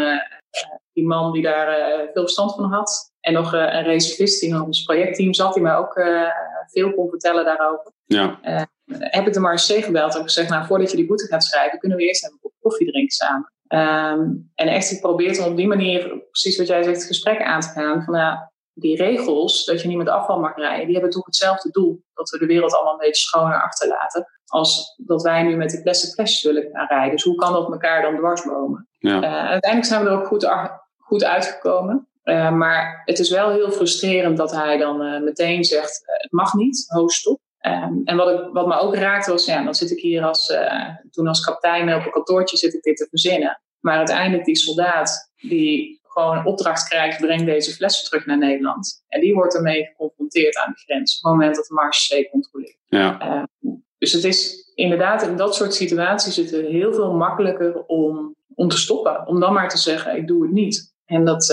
die 0.92 1.06
man 1.06 1.32
die 1.32 1.42
daar 1.42 1.66
veel 2.12 2.22
verstand 2.22 2.54
van 2.54 2.72
had. 2.72 3.12
En 3.24 3.32
nog 3.32 3.52
een 3.52 3.82
reservist 3.82 4.40
die 4.40 4.48
in 4.48 4.60
ons 4.60 4.82
projectteam 4.82 5.34
zat, 5.34 5.54
die 5.54 5.62
mij 5.62 5.76
ook 5.76 6.00
veel 6.66 6.94
kon 6.94 7.08
vertellen 7.08 7.44
daarover. 7.44 7.92
Ja. 8.04 8.38
heb 8.86 9.26
ik 9.26 9.32
de 9.32 9.40
Marseille 9.40 9.82
gebeld 9.82 10.14
en 10.14 10.22
gezegd, 10.22 10.48
nou, 10.48 10.66
voordat 10.66 10.90
je 10.90 10.96
die 10.96 11.06
boete 11.06 11.26
gaat 11.26 11.44
schrijven, 11.44 11.78
kunnen 11.78 11.98
we 11.98 12.04
eerst 12.04 12.24
even 12.24 12.38
een 12.42 12.50
koffie 12.60 12.90
drinken 12.90 13.14
samen. 13.14 13.52
Um, 13.68 14.50
en 14.54 14.68
echt 14.68 14.88
geprobeerd 14.88 15.38
om 15.38 15.50
op 15.50 15.56
die 15.56 15.66
manier, 15.66 16.22
precies 16.30 16.58
wat 16.58 16.66
jij 16.66 16.82
zegt, 16.82 17.04
gesprekken 17.04 17.46
aan 17.46 17.60
te 17.60 17.68
gaan. 17.68 18.02
Van 18.02 18.14
ja, 18.14 18.52
die 18.72 18.96
regels, 18.96 19.64
dat 19.64 19.82
je 19.82 19.88
niet 19.88 19.96
met 19.96 20.08
afval 20.08 20.40
mag 20.40 20.56
rijden, 20.56 20.84
die 20.84 20.94
hebben 20.94 21.12
toch 21.12 21.26
hetzelfde 21.26 21.70
doel. 21.70 22.02
Dat 22.14 22.30
we 22.30 22.38
de 22.38 22.46
wereld 22.46 22.74
allemaal 22.74 22.92
een 22.92 22.98
beetje 22.98 23.22
schoner 23.22 23.62
achterlaten. 23.62 24.26
Als 24.46 24.94
dat 25.06 25.22
wij 25.22 25.42
nu 25.42 25.56
met 25.56 25.70
die 25.70 25.82
plastic 25.82 26.10
flesjes 26.10 26.42
willen 26.42 26.68
gaan 26.72 26.86
rijden. 26.86 27.10
Dus 27.10 27.24
hoe 27.24 27.34
kan 27.34 27.52
dat 27.52 27.72
elkaar 27.72 28.02
dan 28.02 28.16
dwarsbomen? 28.16 28.88
Ja. 28.98 29.16
Uh, 29.16 29.48
uiteindelijk 29.48 29.84
zijn 29.84 30.04
we 30.04 30.10
er 30.10 30.16
ook 30.16 30.26
goed, 30.26 30.48
goed 30.96 31.24
uitgekomen. 31.24 32.08
Uh, 32.24 32.50
maar 32.50 33.02
het 33.04 33.18
is 33.18 33.30
wel 33.30 33.50
heel 33.50 33.70
frustrerend 33.70 34.36
dat 34.36 34.52
hij 34.52 34.76
dan 34.76 35.02
uh, 35.02 35.20
meteen 35.20 35.64
zegt: 35.64 36.02
het 36.04 36.32
mag 36.32 36.54
niet, 36.54 36.84
ho, 36.88 37.08
stop. 37.08 37.40
Um, 37.66 38.00
en 38.04 38.16
wat, 38.16 38.28
ik, 38.28 38.48
wat 38.52 38.66
me 38.66 38.74
ook 38.78 38.94
raakte 38.94 39.30
was, 39.30 39.44
ja, 39.44 39.64
dan 39.64 39.74
zit 39.74 39.90
ik 39.90 40.00
hier 40.00 40.22
als, 40.24 40.52
toen 41.10 41.26
als 41.26 41.44
kapitein 41.44 41.94
op 41.94 42.04
een 42.04 42.12
kantoortje 42.12 42.56
zit 42.56 42.74
ik 42.74 42.82
dit 42.82 42.96
te 42.96 43.06
verzinnen. 43.10 43.60
Maar 43.80 43.96
uiteindelijk 43.96 44.44
die 44.44 44.56
soldaat 44.56 45.32
die 45.36 46.00
gewoon 46.02 46.36
een 46.36 46.46
opdracht 46.46 46.88
krijgt, 46.88 47.20
breng 47.20 47.44
deze 47.44 47.72
flessen 47.72 48.04
terug 48.04 48.26
naar 48.26 48.38
Nederland. 48.38 49.04
En 49.08 49.20
die 49.20 49.34
wordt 49.34 49.54
ermee 49.54 49.84
geconfronteerd 49.84 50.56
aan 50.56 50.72
de 50.72 50.78
grens 50.78 51.16
op 51.16 51.22
het 51.22 51.32
moment 51.32 51.56
dat 51.56 51.66
de 51.66 51.74
marge 51.74 52.28
controleert. 52.30 52.78
Ja. 52.86 53.20
Uh, 53.60 53.72
dus 53.98 54.12
het 54.12 54.24
is 54.24 54.70
inderdaad, 54.74 55.22
in 55.22 55.36
dat 55.36 55.54
soort 55.54 55.74
situaties 55.74 56.38
is 56.38 56.50
het 56.50 56.66
heel 56.66 56.92
veel 56.92 57.12
makkelijker 57.12 57.84
om, 57.86 58.34
om 58.54 58.68
te 58.68 58.78
stoppen. 58.78 59.26
Om 59.26 59.40
dan 59.40 59.52
maar 59.52 59.68
te 59.68 59.78
zeggen, 59.78 60.16
ik 60.16 60.26
doe 60.26 60.42
het 60.42 60.52
niet. 60.52 60.94
En 61.04 61.24
dat, 61.24 61.44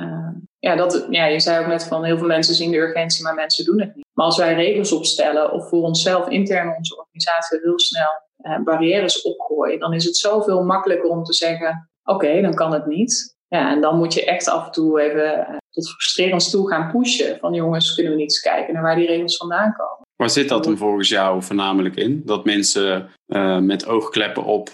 uh, 0.00 0.28
ja, 0.58 0.76
dat, 0.76 1.06
ja, 1.10 1.24
je 1.24 1.40
zei 1.40 1.60
ook 1.60 1.66
net 1.66 1.84
van 1.84 2.04
heel 2.04 2.18
veel 2.18 2.26
mensen 2.26 2.54
zien 2.54 2.70
de 2.70 2.76
urgentie, 2.76 3.22
maar 3.22 3.34
mensen 3.34 3.64
doen 3.64 3.80
het 3.80 3.94
niet. 3.94 4.06
Maar 4.12 4.26
als 4.26 4.36
wij 4.36 4.54
regels 4.54 4.92
opstellen 4.92 5.52
of 5.52 5.68
voor 5.68 5.82
onszelf 5.82 6.28
intern 6.28 6.76
onze 6.76 6.96
organisatie 6.96 7.60
heel 7.62 7.78
snel 7.78 8.08
uh, 8.38 8.64
barrières 8.64 9.22
opgooien, 9.22 9.78
dan 9.78 9.92
is 9.94 10.04
het 10.04 10.16
zoveel 10.16 10.62
makkelijker 10.62 11.10
om 11.10 11.24
te 11.24 11.34
zeggen: 11.34 11.90
oké, 12.04 12.40
dan 12.40 12.54
kan 12.54 12.72
het 12.72 12.86
niet. 12.86 13.36
Ja, 13.48 13.70
en 13.70 13.80
dan 13.80 13.98
moet 13.98 14.14
je 14.14 14.24
echt 14.24 14.48
af 14.48 14.66
en 14.66 14.72
toe 14.72 15.00
even 15.00 15.38
uh, 15.38 15.56
tot 15.70 15.90
frustrerend 15.90 16.50
toe 16.50 16.68
gaan 16.68 16.90
pushen. 16.90 17.38
Van 17.38 17.54
jongens, 17.54 17.94
kunnen 17.94 18.12
we 18.12 18.18
niet 18.18 18.28
eens 18.28 18.40
kijken 18.40 18.74
naar 18.74 18.82
waar 18.82 18.96
die 18.96 19.06
regels 19.06 19.36
vandaan 19.36 19.72
komen. 19.72 20.07
Waar 20.18 20.30
zit 20.30 20.48
dat 20.48 20.64
dan 20.64 20.76
volgens 20.76 21.08
jou 21.08 21.42
voornamelijk 21.42 21.96
in? 21.96 22.22
Dat 22.24 22.44
mensen 22.44 23.10
uh, 23.26 23.58
met 23.58 23.86
oogkleppen 23.86 24.44
op 24.44 24.70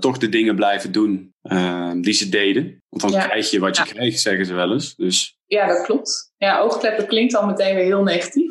toch 0.00 0.18
de 0.18 0.28
dingen 0.28 0.56
blijven 0.56 0.92
doen 0.92 1.34
die 2.00 2.12
ze 2.12 2.28
deden? 2.28 2.82
Want 2.88 3.02
dan 3.02 3.20
ja. 3.20 3.26
krijg 3.26 3.50
je 3.50 3.58
wat 3.58 3.76
je 3.76 3.84
ja. 3.86 3.92
kreeg, 3.92 4.18
zeggen 4.18 4.46
ze 4.46 4.54
wel 4.54 4.72
eens. 4.72 4.94
Dus... 4.94 5.38
Ja, 5.46 5.66
dat 5.66 5.82
klopt. 5.82 6.32
Ja, 6.36 6.60
oogkleppen 6.60 7.06
klinkt 7.06 7.34
al 7.34 7.46
meteen 7.46 7.74
weer 7.74 7.84
heel 7.84 8.02
negatief. 8.02 8.50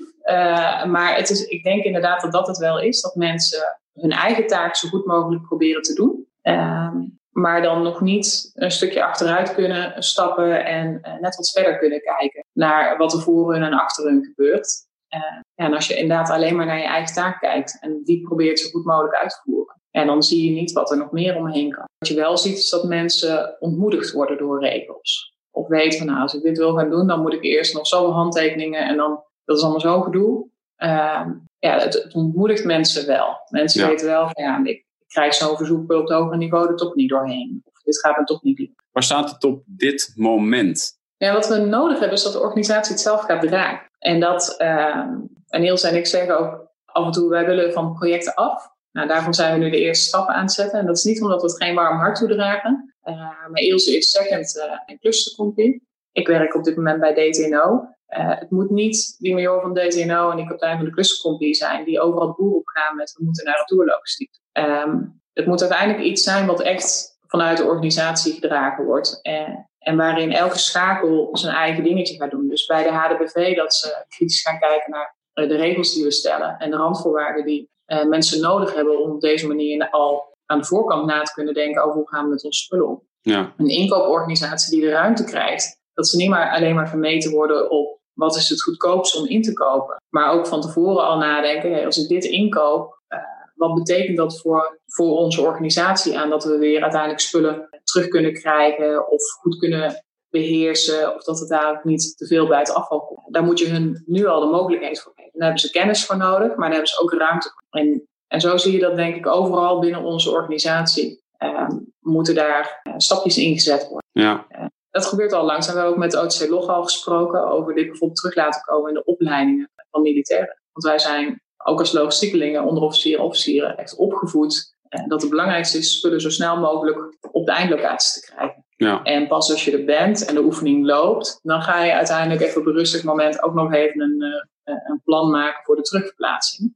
maar 0.87 1.15
het 1.15 1.29
is, 1.29 1.45
ik 1.45 1.63
denk 1.63 1.83
inderdaad 1.83 2.21
dat 2.21 2.31
dat 2.31 2.47
het 2.47 2.57
wel 2.57 2.81
is. 2.81 3.01
Dat 3.01 3.15
mensen 3.15 3.79
hun 3.93 4.11
eigen 4.11 4.47
taak 4.47 4.75
zo 4.75 4.87
goed 4.87 5.05
mogelijk 5.05 5.43
proberen 5.43 5.81
te 5.81 5.93
doen. 5.93 6.27
Uh, 6.43 6.95
maar 7.29 7.61
dan 7.61 7.83
nog 7.83 8.01
niet 8.01 8.51
een 8.53 8.71
stukje 8.71 9.03
achteruit 9.03 9.53
kunnen 9.53 10.03
stappen 10.03 10.65
en 10.65 11.01
net 11.21 11.35
wat 11.35 11.51
verder 11.51 11.77
kunnen 11.77 12.01
kijken 12.01 12.45
naar 12.53 12.97
wat 12.97 13.13
er 13.13 13.19
voor 13.19 13.53
hun 13.53 13.63
en 13.63 13.73
achter 13.73 14.05
hun 14.05 14.23
gebeurt. 14.23 14.86
Ja, 15.07 15.43
en 15.55 15.73
als 15.73 15.87
je 15.87 15.95
inderdaad 15.95 16.29
alleen 16.29 16.55
maar 16.55 16.65
naar 16.65 16.77
je 16.77 16.85
eigen 16.85 17.13
taak 17.13 17.39
kijkt 17.39 17.77
en 17.81 18.01
die 18.03 18.21
probeert 18.21 18.59
zo 18.59 18.69
goed 18.69 18.85
mogelijk 18.85 19.15
uit 19.15 19.29
te 19.29 19.41
voeren. 19.43 19.81
En 19.91 20.07
dan 20.07 20.23
zie 20.23 20.43
je 20.43 20.51
niet 20.51 20.71
wat 20.71 20.91
er 20.91 20.97
nog 20.97 21.11
meer 21.11 21.35
omheen 21.35 21.71
kan. 21.71 21.85
Wat 21.97 22.09
je 22.09 22.15
wel 22.15 22.37
ziet 22.37 22.57
is 22.57 22.69
dat 22.69 22.83
mensen 22.83 23.55
ontmoedigd 23.59 24.11
worden 24.11 24.37
door 24.37 24.59
regels. 24.59 25.35
Of 25.51 25.67
weten 25.67 25.97
van 25.97 26.07
nou, 26.07 26.21
als 26.21 26.33
ik 26.33 26.41
dit 26.41 26.57
wil 26.57 26.75
gaan 26.75 26.89
doen, 26.89 27.07
dan 27.07 27.21
moet 27.21 27.33
ik 27.33 27.43
eerst 27.43 27.73
nog 27.73 27.87
zoveel 27.87 28.13
handtekeningen 28.13 28.87
en 28.87 28.97
dan, 28.97 29.23
dat 29.45 29.57
is 29.57 29.63
allemaal 29.63 29.79
zo'n 29.79 30.03
gedoe. 30.03 30.49
Uh, 30.77 31.25
ja, 31.59 31.79
het, 31.79 31.93
het, 31.93 32.13
ontmoedigt 32.13 32.65
mensen 32.65 33.07
wel. 33.07 33.37
Mensen 33.49 33.81
ja. 33.81 33.87
weten 33.87 34.07
wel 34.07 34.29
van 34.29 34.43
ja, 34.43 34.59
ik, 34.63 34.85
ik 34.97 35.07
krijg 35.07 35.33
zo'n 35.33 35.57
verzoek 35.57 35.91
op 35.91 36.07
het 36.07 36.17
hoger 36.17 36.37
niveau 36.37 36.67
er 36.67 36.75
toch 36.75 36.95
niet 36.95 37.09
doorheen. 37.09 37.61
Of 37.63 37.81
dit 37.81 37.99
gaat 37.99 38.17
me 38.17 38.23
toch 38.23 38.43
niet 38.43 38.59
lukken. 38.59 38.85
Waar 38.91 39.03
staat 39.03 39.31
het 39.31 39.43
op 39.43 39.63
dit 39.65 40.11
moment? 40.15 40.96
Ja, 41.17 41.33
wat 41.33 41.47
we 41.47 41.57
nodig 41.57 41.99
hebben 41.99 42.17
is 42.17 42.23
dat 42.23 42.33
de 42.33 42.39
organisatie 42.39 42.91
het 42.91 43.01
zelf 43.01 43.21
gaat 43.21 43.41
dragen. 43.41 43.89
En 43.99 44.19
dat, 44.19 44.55
uh, 44.57 45.05
en 45.47 45.61
Niels 45.61 45.83
en 45.83 45.95
ik 45.95 46.05
zeggen 46.05 46.39
ook 46.39 46.67
af 46.85 47.05
en 47.05 47.11
toe, 47.11 47.29
wij 47.29 47.45
willen 47.45 47.73
van 47.73 47.93
projecten 47.93 48.33
af. 48.33 48.75
Nou, 48.91 49.07
daarvan 49.07 49.33
zijn 49.33 49.53
we 49.53 49.65
nu 49.65 49.71
de 49.71 49.79
eerste 49.79 50.05
stappen 50.05 50.35
aan 50.35 50.43
het 50.43 50.51
zetten. 50.51 50.79
En 50.79 50.85
dat 50.85 50.97
is 50.97 51.03
niet 51.03 51.21
omdat 51.21 51.41
we 51.41 51.47
het 51.47 51.63
geen 51.63 51.75
warm 51.75 51.97
hart 51.97 52.17
toedragen. 52.17 52.95
Uh, 53.03 53.15
maar 53.51 53.61
Ilse 53.61 53.97
is 53.97 54.09
second 54.11 54.55
uh, 54.55 54.79
in 54.85 54.99
clustercompie. 54.99 55.87
Ik 56.11 56.27
werk 56.27 56.55
op 56.55 56.63
dit 56.63 56.75
moment 56.75 56.99
bij 56.99 57.13
DTNO. 57.13 57.95
Uh, 58.09 58.39
het 58.39 58.51
moet 58.51 58.69
niet 58.69 59.15
die 59.17 59.33
major 59.33 59.61
van 59.61 59.73
DTNO 59.73 60.29
en 60.29 60.37
die 60.37 60.45
kapitein 60.45 60.75
van 60.75 60.85
de 60.85 60.91
clustercompie 60.91 61.53
zijn 61.53 61.85
die 61.85 61.99
overal 61.99 62.27
de 62.27 62.33
boer 62.33 62.55
op 62.55 62.67
gaan 62.67 62.95
met 62.95 63.13
we 63.17 63.23
moeten 63.23 63.45
naar 63.45 63.57
retourlogistiek. 63.57 64.39
Um, 64.53 65.21
het 65.33 65.45
moet 65.45 65.61
uiteindelijk 65.61 66.03
iets 66.03 66.23
zijn 66.23 66.45
wat 66.45 66.61
echt 66.61 67.17
vanuit 67.27 67.57
de 67.57 67.63
organisatie 67.63 68.33
gedragen 68.33 68.85
wordt. 68.85 69.19
En, 69.21 69.66
en 69.79 69.97
waarin 69.97 70.31
elke 70.31 70.57
schakel 70.57 71.29
zijn 71.31 71.55
eigen 71.55 71.83
dingetje 71.83 72.15
gaat 72.15 72.31
doen. 72.31 72.47
Dus 72.47 72.65
bij 72.65 72.83
de 72.83 72.89
HDBV 72.89 73.55
dat 73.55 73.73
ze 73.73 74.05
kritisch 74.07 74.41
gaan 74.41 74.59
kijken 74.59 74.91
naar 74.91 75.15
de 75.47 75.55
regels 75.55 75.93
die 75.93 76.03
we 76.03 76.11
stellen 76.11 76.57
en 76.57 76.71
de 76.71 76.77
randvoorwaarden 76.77 77.45
die 77.45 77.69
uh, 77.87 78.05
mensen 78.05 78.41
nodig 78.41 78.75
hebben 78.75 79.03
om 79.03 79.11
op 79.11 79.21
deze 79.21 79.47
manier 79.47 79.89
al 79.89 80.35
aan 80.45 80.59
de 80.59 80.65
voorkant 80.65 81.05
na 81.05 81.21
te 81.21 81.33
kunnen 81.33 81.53
denken 81.53 81.83
over 81.83 81.95
hoe 81.95 82.09
gaan 82.09 82.23
we 82.23 82.29
met 82.29 82.43
onze 82.43 82.63
spullen 82.63 82.87
om. 82.87 83.01
Ja. 83.21 83.53
Een 83.57 83.67
inkooporganisatie 83.67 84.71
die 84.71 84.85
de 84.85 84.91
ruimte 84.91 85.23
krijgt, 85.23 85.79
dat 85.93 86.07
ze 86.07 86.17
niet 86.17 86.29
maar 86.29 86.51
alleen 86.51 86.75
maar 86.75 86.89
vermeten 86.89 87.31
worden 87.31 87.71
op 87.71 87.99
wat 88.13 88.35
is 88.35 88.49
het 88.49 88.63
goedkoopst 88.63 89.15
om 89.19 89.27
in 89.27 89.41
te 89.41 89.53
kopen. 89.53 89.95
Maar 90.09 90.31
ook 90.31 90.47
van 90.47 90.61
tevoren 90.61 91.05
al 91.05 91.17
nadenken, 91.17 91.71
hey, 91.71 91.85
als 91.85 91.97
ik 91.97 92.07
dit 92.07 92.23
inkoop, 92.23 93.01
uh, 93.09 93.19
wat 93.55 93.73
betekent 93.73 94.17
dat 94.17 94.39
voor, 94.41 94.79
voor 94.85 95.17
onze 95.17 95.41
organisatie 95.41 96.17
aan 96.17 96.29
dat 96.29 96.43
we 96.43 96.57
weer 96.57 96.81
uiteindelijk 96.81 97.21
spullen 97.21 97.69
terug 97.91 98.07
kunnen 98.07 98.33
krijgen 98.33 99.11
of 99.11 99.21
goed 99.31 99.57
kunnen 99.57 100.05
beheersen 100.29 101.15
of 101.15 101.23
dat 101.23 101.39
het 101.39 101.49
daar 101.49 101.71
ook 101.71 101.83
niet 101.83 102.17
te 102.17 102.27
veel 102.27 102.47
bij 102.47 102.59
het 102.59 102.73
afval 102.73 103.05
komt. 103.05 103.33
Daar 103.33 103.43
moet 103.43 103.59
je 103.59 103.69
hun 103.69 104.03
nu 104.05 104.25
al 104.25 104.39
de 104.39 104.45
mogelijkheid 104.45 105.01
voor 105.01 105.11
geven. 105.15 105.31
Daar 105.33 105.47
hebben 105.47 105.61
ze 105.61 105.71
kennis 105.71 106.05
voor 106.05 106.17
nodig, 106.17 106.47
maar 106.47 106.57
daar 106.57 106.69
hebben 106.69 106.87
ze 106.87 107.01
ook 107.01 107.13
ruimte 107.13 107.49
voor. 107.53 107.81
En, 107.81 108.07
en 108.27 108.41
zo 108.41 108.57
zie 108.57 108.71
je 108.71 108.79
dat 108.79 108.95
denk 108.95 109.15
ik 109.15 109.27
overal 109.27 109.79
binnen 109.79 110.03
onze 110.03 110.31
organisatie. 110.31 111.25
Um, 111.43 111.93
moeten 111.99 112.35
daar 112.35 112.81
stapjes 112.97 113.37
in 113.37 113.53
gezet 113.53 113.87
worden. 113.87 114.09
Ja. 114.11 114.47
dat 114.89 115.05
gebeurt 115.05 115.33
al 115.33 115.45
langzaam. 115.45 115.75
We 115.75 115.79
hebben 115.81 115.97
ook 115.97 116.03
met 116.03 116.15
OTC 116.15 116.49
Log 116.49 116.67
al 116.67 116.83
gesproken 116.83 117.51
over 117.51 117.73
dit 117.73 117.85
bijvoorbeeld 117.87 118.19
terug 118.19 118.35
laten 118.35 118.61
komen 118.61 118.89
in 118.89 118.93
de 118.93 119.03
opleidingen 119.03 119.71
van 119.91 120.01
militairen. 120.01 120.59
Want 120.71 120.85
wij 120.85 120.99
zijn 120.99 121.41
ook 121.57 121.79
als 121.79 121.91
logistiekelingen, 121.91 122.63
onderofficieren, 122.63 123.25
officieren, 123.25 123.77
echt 123.77 123.95
opgevoed. 123.95 124.76
En 124.89 125.09
dat 125.09 125.21
het 125.21 125.29
belangrijkste 125.29 125.77
is 125.77 125.97
spullen 125.97 126.21
zo 126.21 126.29
snel 126.29 126.57
mogelijk 126.57 127.17
op 127.31 127.45
de 127.45 127.51
eindlocatie 127.51 128.21
te 128.21 128.31
krijgen. 128.31 128.65
Ja. 128.75 129.03
En 129.03 129.27
pas 129.27 129.51
als 129.51 129.65
je 129.65 129.77
er 129.77 129.85
bent 129.85 130.25
en 130.25 130.35
de 130.35 130.43
oefening 130.43 130.85
loopt, 130.85 131.39
dan 131.43 131.61
ga 131.61 131.83
je 131.83 131.93
uiteindelijk 131.93 132.41
even 132.41 132.61
op 132.61 132.67
een 132.67 132.73
rustig 132.73 133.03
moment 133.03 133.43
ook 133.43 133.53
nog 133.53 133.73
even 133.73 134.01
een, 134.01 134.23
uh, 134.23 134.75
een 134.87 135.01
plan 135.03 135.29
maken 135.31 135.63
voor 135.63 135.75
de 135.75 135.81
terugverplaatsing. 135.81 136.75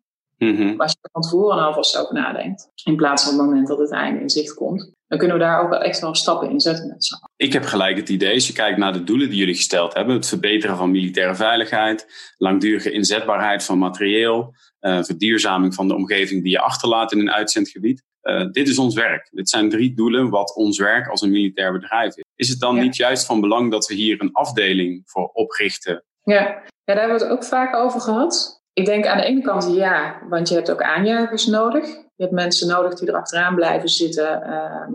Maar 0.49 0.77
als 0.77 0.91
je 1.01 1.09
van 1.11 1.21
tevoren 1.21 1.63
alvast 1.65 1.97
over 1.97 2.13
nadenkt, 2.13 2.67
in 2.83 2.95
plaats 2.95 3.23
van 3.23 3.33
het 3.33 3.41
moment 3.41 3.67
dat 3.67 3.77
het 3.77 3.91
einde 3.91 4.21
in 4.21 4.29
zicht 4.29 4.53
komt, 4.53 4.91
dan 5.07 5.19
kunnen 5.19 5.37
we 5.37 5.43
daar 5.43 5.63
ook 5.63 5.69
wel 5.69 5.81
echt 5.81 5.99
wel 5.99 6.15
stappen 6.15 6.49
in 6.49 6.59
zetten 6.59 6.87
met 6.87 7.05
z'n 7.05 7.15
Ik 7.35 7.53
heb 7.53 7.63
gelijk 7.63 7.97
het 7.97 8.09
idee, 8.09 8.33
als 8.33 8.47
je 8.47 8.53
kijkt 8.53 8.77
naar 8.77 8.93
de 8.93 9.03
doelen 9.03 9.29
die 9.29 9.37
jullie 9.37 9.55
gesteld 9.55 9.93
hebben, 9.93 10.15
het 10.15 10.27
verbeteren 10.27 10.77
van 10.77 10.91
militaire 10.91 11.35
veiligheid, 11.35 12.07
langdurige 12.37 12.91
inzetbaarheid 12.91 13.63
van 13.63 13.77
materieel, 13.77 14.53
uh, 14.81 15.03
verduurzaming 15.03 15.73
van 15.75 15.87
de 15.87 15.95
omgeving 15.95 16.43
die 16.43 16.51
je 16.51 16.59
achterlaat 16.59 17.11
in 17.11 17.19
een 17.19 17.31
uitzendgebied. 17.31 18.03
Uh, 18.23 18.51
dit 18.51 18.67
is 18.67 18.77
ons 18.79 18.95
werk. 18.95 19.29
Dit 19.31 19.49
zijn 19.49 19.69
drie 19.69 19.93
doelen 19.95 20.29
wat 20.29 20.55
ons 20.55 20.79
werk 20.79 21.07
als 21.07 21.21
een 21.21 21.31
militair 21.31 21.71
bedrijf 21.71 22.15
is. 22.17 22.23
Is 22.35 22.49
het 22.49 22.59
dan 22.59 22.75
Ja. 22.75 22.81
niet 22.81 22.95
juist 22.95 23.25
van 23.25 23.41
belang 23.41 23.71
dat 23.71 23.87
we 23.87 23.93
hier 23.93 24.21
een 24.21 24.31
afdeling 24.31 25.01
voor 25.05 25.29
oprichten? 25.33 26.03
Ja. 26.23 26.33
ja, 26.33 26.61
daar 26.83 26.97
hebben 26.99 27.17
we 27.17 27.23
het 27.23 27.33
ook 27.33 27.43
vaak 27.43 27.75
over 27.75 28.01
gehad. 28.01 28.60
Ik 28.73 28.85
denk 28.85 29.05
aan 29.05 29.17
de 29.17 29.23
ene 29.23 29.41
kant 29.41 29.73
ja, 29.73 30.21
want 30.29 30.49
je 30.49 30.55
hebt 30.55 30.71
ook 30.71 30.81
aanjagers 30.81 31.45
nodig. 31.45 31.85
Je 31.85 32.27
hebt 32.27 32.31
mensen 32.31 32.67
nodig 32.67 32.93
die 32.93 33.07
er 33.07 33.15
achteraan 33.15 33.55
blijven 33.55 33.89
zitten 33.89 34.41
ehm, 34.41 34.91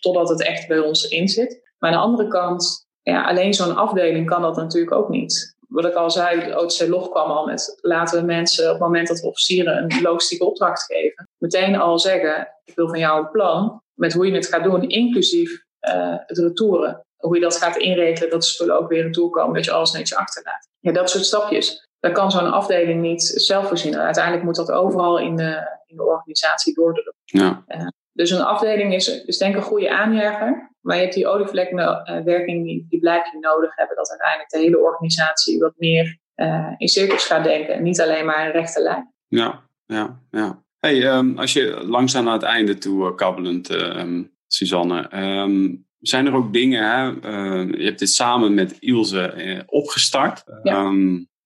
totdat 0.00 0.28
het 0.28 0.42
echt 0.42 0.68
bij 0.68 0.78
ons 0.78 1.08
in 1.08 1.28
zit. 1.28 1.60
Maar 1.78 1.90
aan 1.90 1.96
de 1.96 2.02
andere 2.02 2.28
kant, 2.28 2.86
ja, 3.02 3.24
alleen 3.24 3.54
zo'n 3.54 3.76
afdeling 3.76 4.26
kan 4.26 4.42
dat 4.42 4.56
natuurlijk 4.56 4.92
ook 4.92 5.08
niet. 5.08 5.56
Wat 5.68 5.84
ik 5.84 5.94
al 5.94 6.10
zei, 6.10 6.44
de 6.44 6.60
OTC 6.60 6.88
Log 6.88 7.10
kwam 7.10 7.30
al 7.30 7.46
met 7.46 7.78
laten 7.80 8.20
we 8.20 8.26
mensen 8.26 8.64
op 8.64 8.70
het 8.70 8.80
moment 8.80 9.08
dat 9.08 9.20
we 9.20 9.26
officieren 9.26 9.82
een 9.82 10.02
logistieke 10.02 10.44
opdracht 10.44 10.84
geven, 10.84 11.28
meteen 11.38 11.76
al 11.76 11.98
zeggen: 11.98 12.48
ik 12.64 12.74
wil 12.74 12.88
van 12.88 12.98
jou 12.98 13.20
een 13.20 13.30
plan 13.30 13.82
met 13.94 14.12
hoe 14.12 14.26
je 14.26 14.34
het 14.34 14.46
gaat 14.46 14.64
doen, 14.64 14.88
inclusief 14.88 15.64
eh, 15.78 16.16
het 16.26 16.38
retouren. 16.38 17.02
Hoe 17.16 17.34
je 17.34 17.40
dat 17.40 17.56
gaat 17.56 17.76
inregelen, 17.76 18.30
dat 18.30 18.40
de 18.40 18.46
spullen 18.46 18.78
ook 18.78 18.88
weer 18.88 19.02
retour 19.02 19.30
komen, 19.30 19.54
dat 19.54 19.64
je 19.64 19.72
alles 19.72 19.92
netjes 19.92 20.18
achterlaat. 20.18 20.68
Ja, 20.80 20.92
dat 20.92 21.10
soort 21.10 21.24
stapjes. 21.24 21.87
Dat 22.00 22.12
kan 22.12 22.30
zo'n 22.30 22.52
afdeling 22.52 23.00
niet 23.00 23.22
zelf 23.22 23.68
voorzien. 23.68 23.96
Uiteindelijk 23.96 24.44
moet 24.44 24.56
dat 24.56 24.70
overal 24.70 25.18
in 25.18 25.36
de, 25.36 25.80
in 25.86 25.96
de 25.96 26.04
organisatie 26.04 26.74
doordrukken. 26.74 27.14
Ja, 27.24 27.64
Dus 28.12 28.30
een 28.30 28.42
afdeling 28.42 28.94
is, 28.94 29.24
is 29.24 29.38
denk 29.38 29.54
ik 29.54 29.60
een 29.60 29.66
goede 29.66 29.90
aanjager. 29.90 30.76
Maar 30.80 30.96
je 30.96 31.02
hebt 31.02 31.14
die 31.14 31.26
olievlekwerking, 31.26 32.64
die, 32.64 32.86
die 32.88 33.00
blijf 33.00 33.32
je 33.32 33.38
nodig 33.38 33.76
hebben. 33.76 33.96
Dat 33.96 34.10
uiteindelijk 34.10 34.50
de 34.50 34.58
hele 34.58 34.78
organisatie 34.78 35.58
wat 35.58 35.72
meer 35.76 36.18
eh, 36.34 36.74
in 36.76 36.88
cirkels 36.88 37.26
gaat 37.26 37.44
denken. 37.44 37.74
En 37.74 37.82
niet 37.82 38.00
alleen 38.00 38.26
maar 38.26 38.46
een 38.46 38.52
rechte 38.52 38.82
lijn. 38.82 39.12
ja, 39.28 39.62
ja. 39.86 40.20
ja. 40.30 40.62
Hey, 40.78 41.06
ehm, 41.06 41.38
als 41.38 41.52
je 41.52 41.84
langzaam 41.86 42.24
naar 42.24 42.32
het 42.32 42.42
einde 42.42 42.78
toe 42.78 43.10
uh, 43.10 43.16
kabbelend, 43.16 43.70
ehm, 43.70 44.22
Suzanne. 44.46 45.08
ehm, 45.08 45.74
zijn 45.98 46.26
er 46.26 46.34
ook 46.34 46.52
dingen, 46.52 46.90
hè? 46.90 47.20
eh, 47.20 47.78
je 47.78 47.84
hebt 47.84 47.98
dit 47.98 48.10
samen 48.10 48.54
met 48.54 48.76
Ilse 48.78 49.26
eh, 49.26 49.62
opgestart. 49.66 50.44
Ja. 50.62 50.92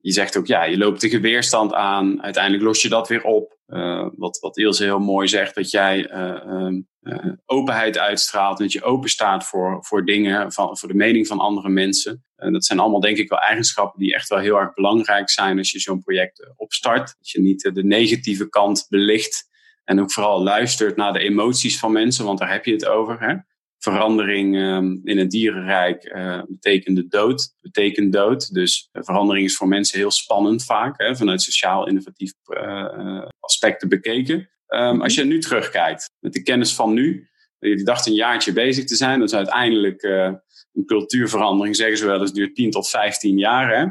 Je 0.03 0.13
zegt 0.13 0.37
ook, 0.37 0.47
ja, 0.47 0.65
je 0.65 0.79
loopt 0.79 1.01
tegen 1.01 1.21
weerstand 1.21 1.73
aan. 1.73 2.23
Uiteindelijk 2.23 2.63
los 2.63 2.83
je 2.83 2.89
dat 2.89 3.09
weer 3.09 3.23
op. 3.23 3.59
Eh, 3.67 4.09
wat, 4.17 4.39
wat 4.39 4.59
Ilse 4.59 4.85
heel 4.85 4.99
mooi 4.99 5.29
zegt, 5.29 5.55
dat 5.55 5.71
jij 5.71 6.07
eh, 6.07 6.31
ehm, 6.31 6.81
eh, 7.01 7.33
openheid 7.47 7.99
uitstraalt. 7.99 8.59
Dat 8.59 8.73
je 8.73 8.83
open 8.83 9.11
staat 9.11 9.47
voor, 9.47 9.85
voor 9.85 10.05
dingen, 10.05 10.53
van, 10.53 10.77
voor 10.79 10.89
de 10.89 10.95
mening 10.95 11.27
van 11.27 11.39
andere 11.39 11.69
mensen. 11.69 12.25
En 12.37 12.53
dat 12.53 12.65
zijn 12.65 12.79
allemaal 12.79 13.01
denk 13.01 13.17
ik 13.17 13.29
wel 13.29 13.39
eigenschappen 13.39 14.01
die 14.01 14.15
echt 14.15 14.29
wel 14.29 14.39
heel 14.39 14.57
erg 14.57 14.75
belangrijk 14.75 15.31
zijn 15.31 15.59
als 15.59 15.71
je 15.71 15.81
zo'n 15.81 16.03
project 16.03 16.53
opstart. 16.57 17.15
Dat 17.19 17.31
je 17.31 17.41
niet 17.41 17.71
de 17.73 17.85
negatieve 17.85 18.49
kant 18.49 18.87
belicht. 18.89 19.51
En 19.85 20.01
ook 20.01 20.13
vooral 20.13 20.43
luistert 20.43 20.97
naar 20.97 21.13
de 21.13 21.19
emoties 21.19 21.79
van 21.79 21.93
mensen, 21.93 22.25
want 22.25 22.39
daar 22.39 22.53
heb 22.53 22.65
je 22.65 22.73
het 22.73 22.87
over. 22.87 23.21
Hè? 23.21 23.35
Verandering 23.83 24.57
ehm, 24.57 24.97
in 25.05 25.19
het 25.19 25.31
dierenrijk 25.31 26.05
eh, 26.05 26.43
betekent 26.49 27.11
dood, 27.11 27.55
betekent 27.61 28.13
dood. 28.13 28.55
Dus 28.55 28.89
eh, 28.93 29.03
verandering 29.03 29.47
is 29.47 29.57
voor 29.57 29.69
mensen 29.69 29.99
heel 29.99 30.11
spannend 30.11 30.65
vaak, 30.65 31.03
hè, 31.03 31.17
vanuit 31.17 31.43
sociaal 31.43 31.89
innovatief 31.89 32.33
eh, 32.45 33.27
aspecten 33.41 33.89
bekeken. 33.89 34.51
Ehm, 34.67 35.01
als 35.01 35.15
je 35.15 35.25
nu 35.25 35.39
terugkijkt, 35.39 36.11
met 36.19 36.33
de 36.33 36.43
kennis 36.43 36.75
van 36.75 36.93
nu, 36.93 37.29
je 37.59 37.83
dacht 37.83 38.07
een 38.07 38.15
jaartje 38.15 38.53
bezig 38.53 38.85
te 38.85 38.97
zijn, 38.97 39.19
dat 39.19 39.29
is 39.29 39.37
uiteindelijk 39.37 40.03
een 40.03 40.85
cultuurverandering, 40.87 41.77
zeggen 41.77 41.97
ze 41.97 42.07
wel 42.07 42.21
eens, 42.21 42.33
duurt 42.33 42.55
10 42.55 42.71
tot 42.71 42.89
15 42.89 43.39
jaar. 43.39 43.77
Hè? 43.77 43.85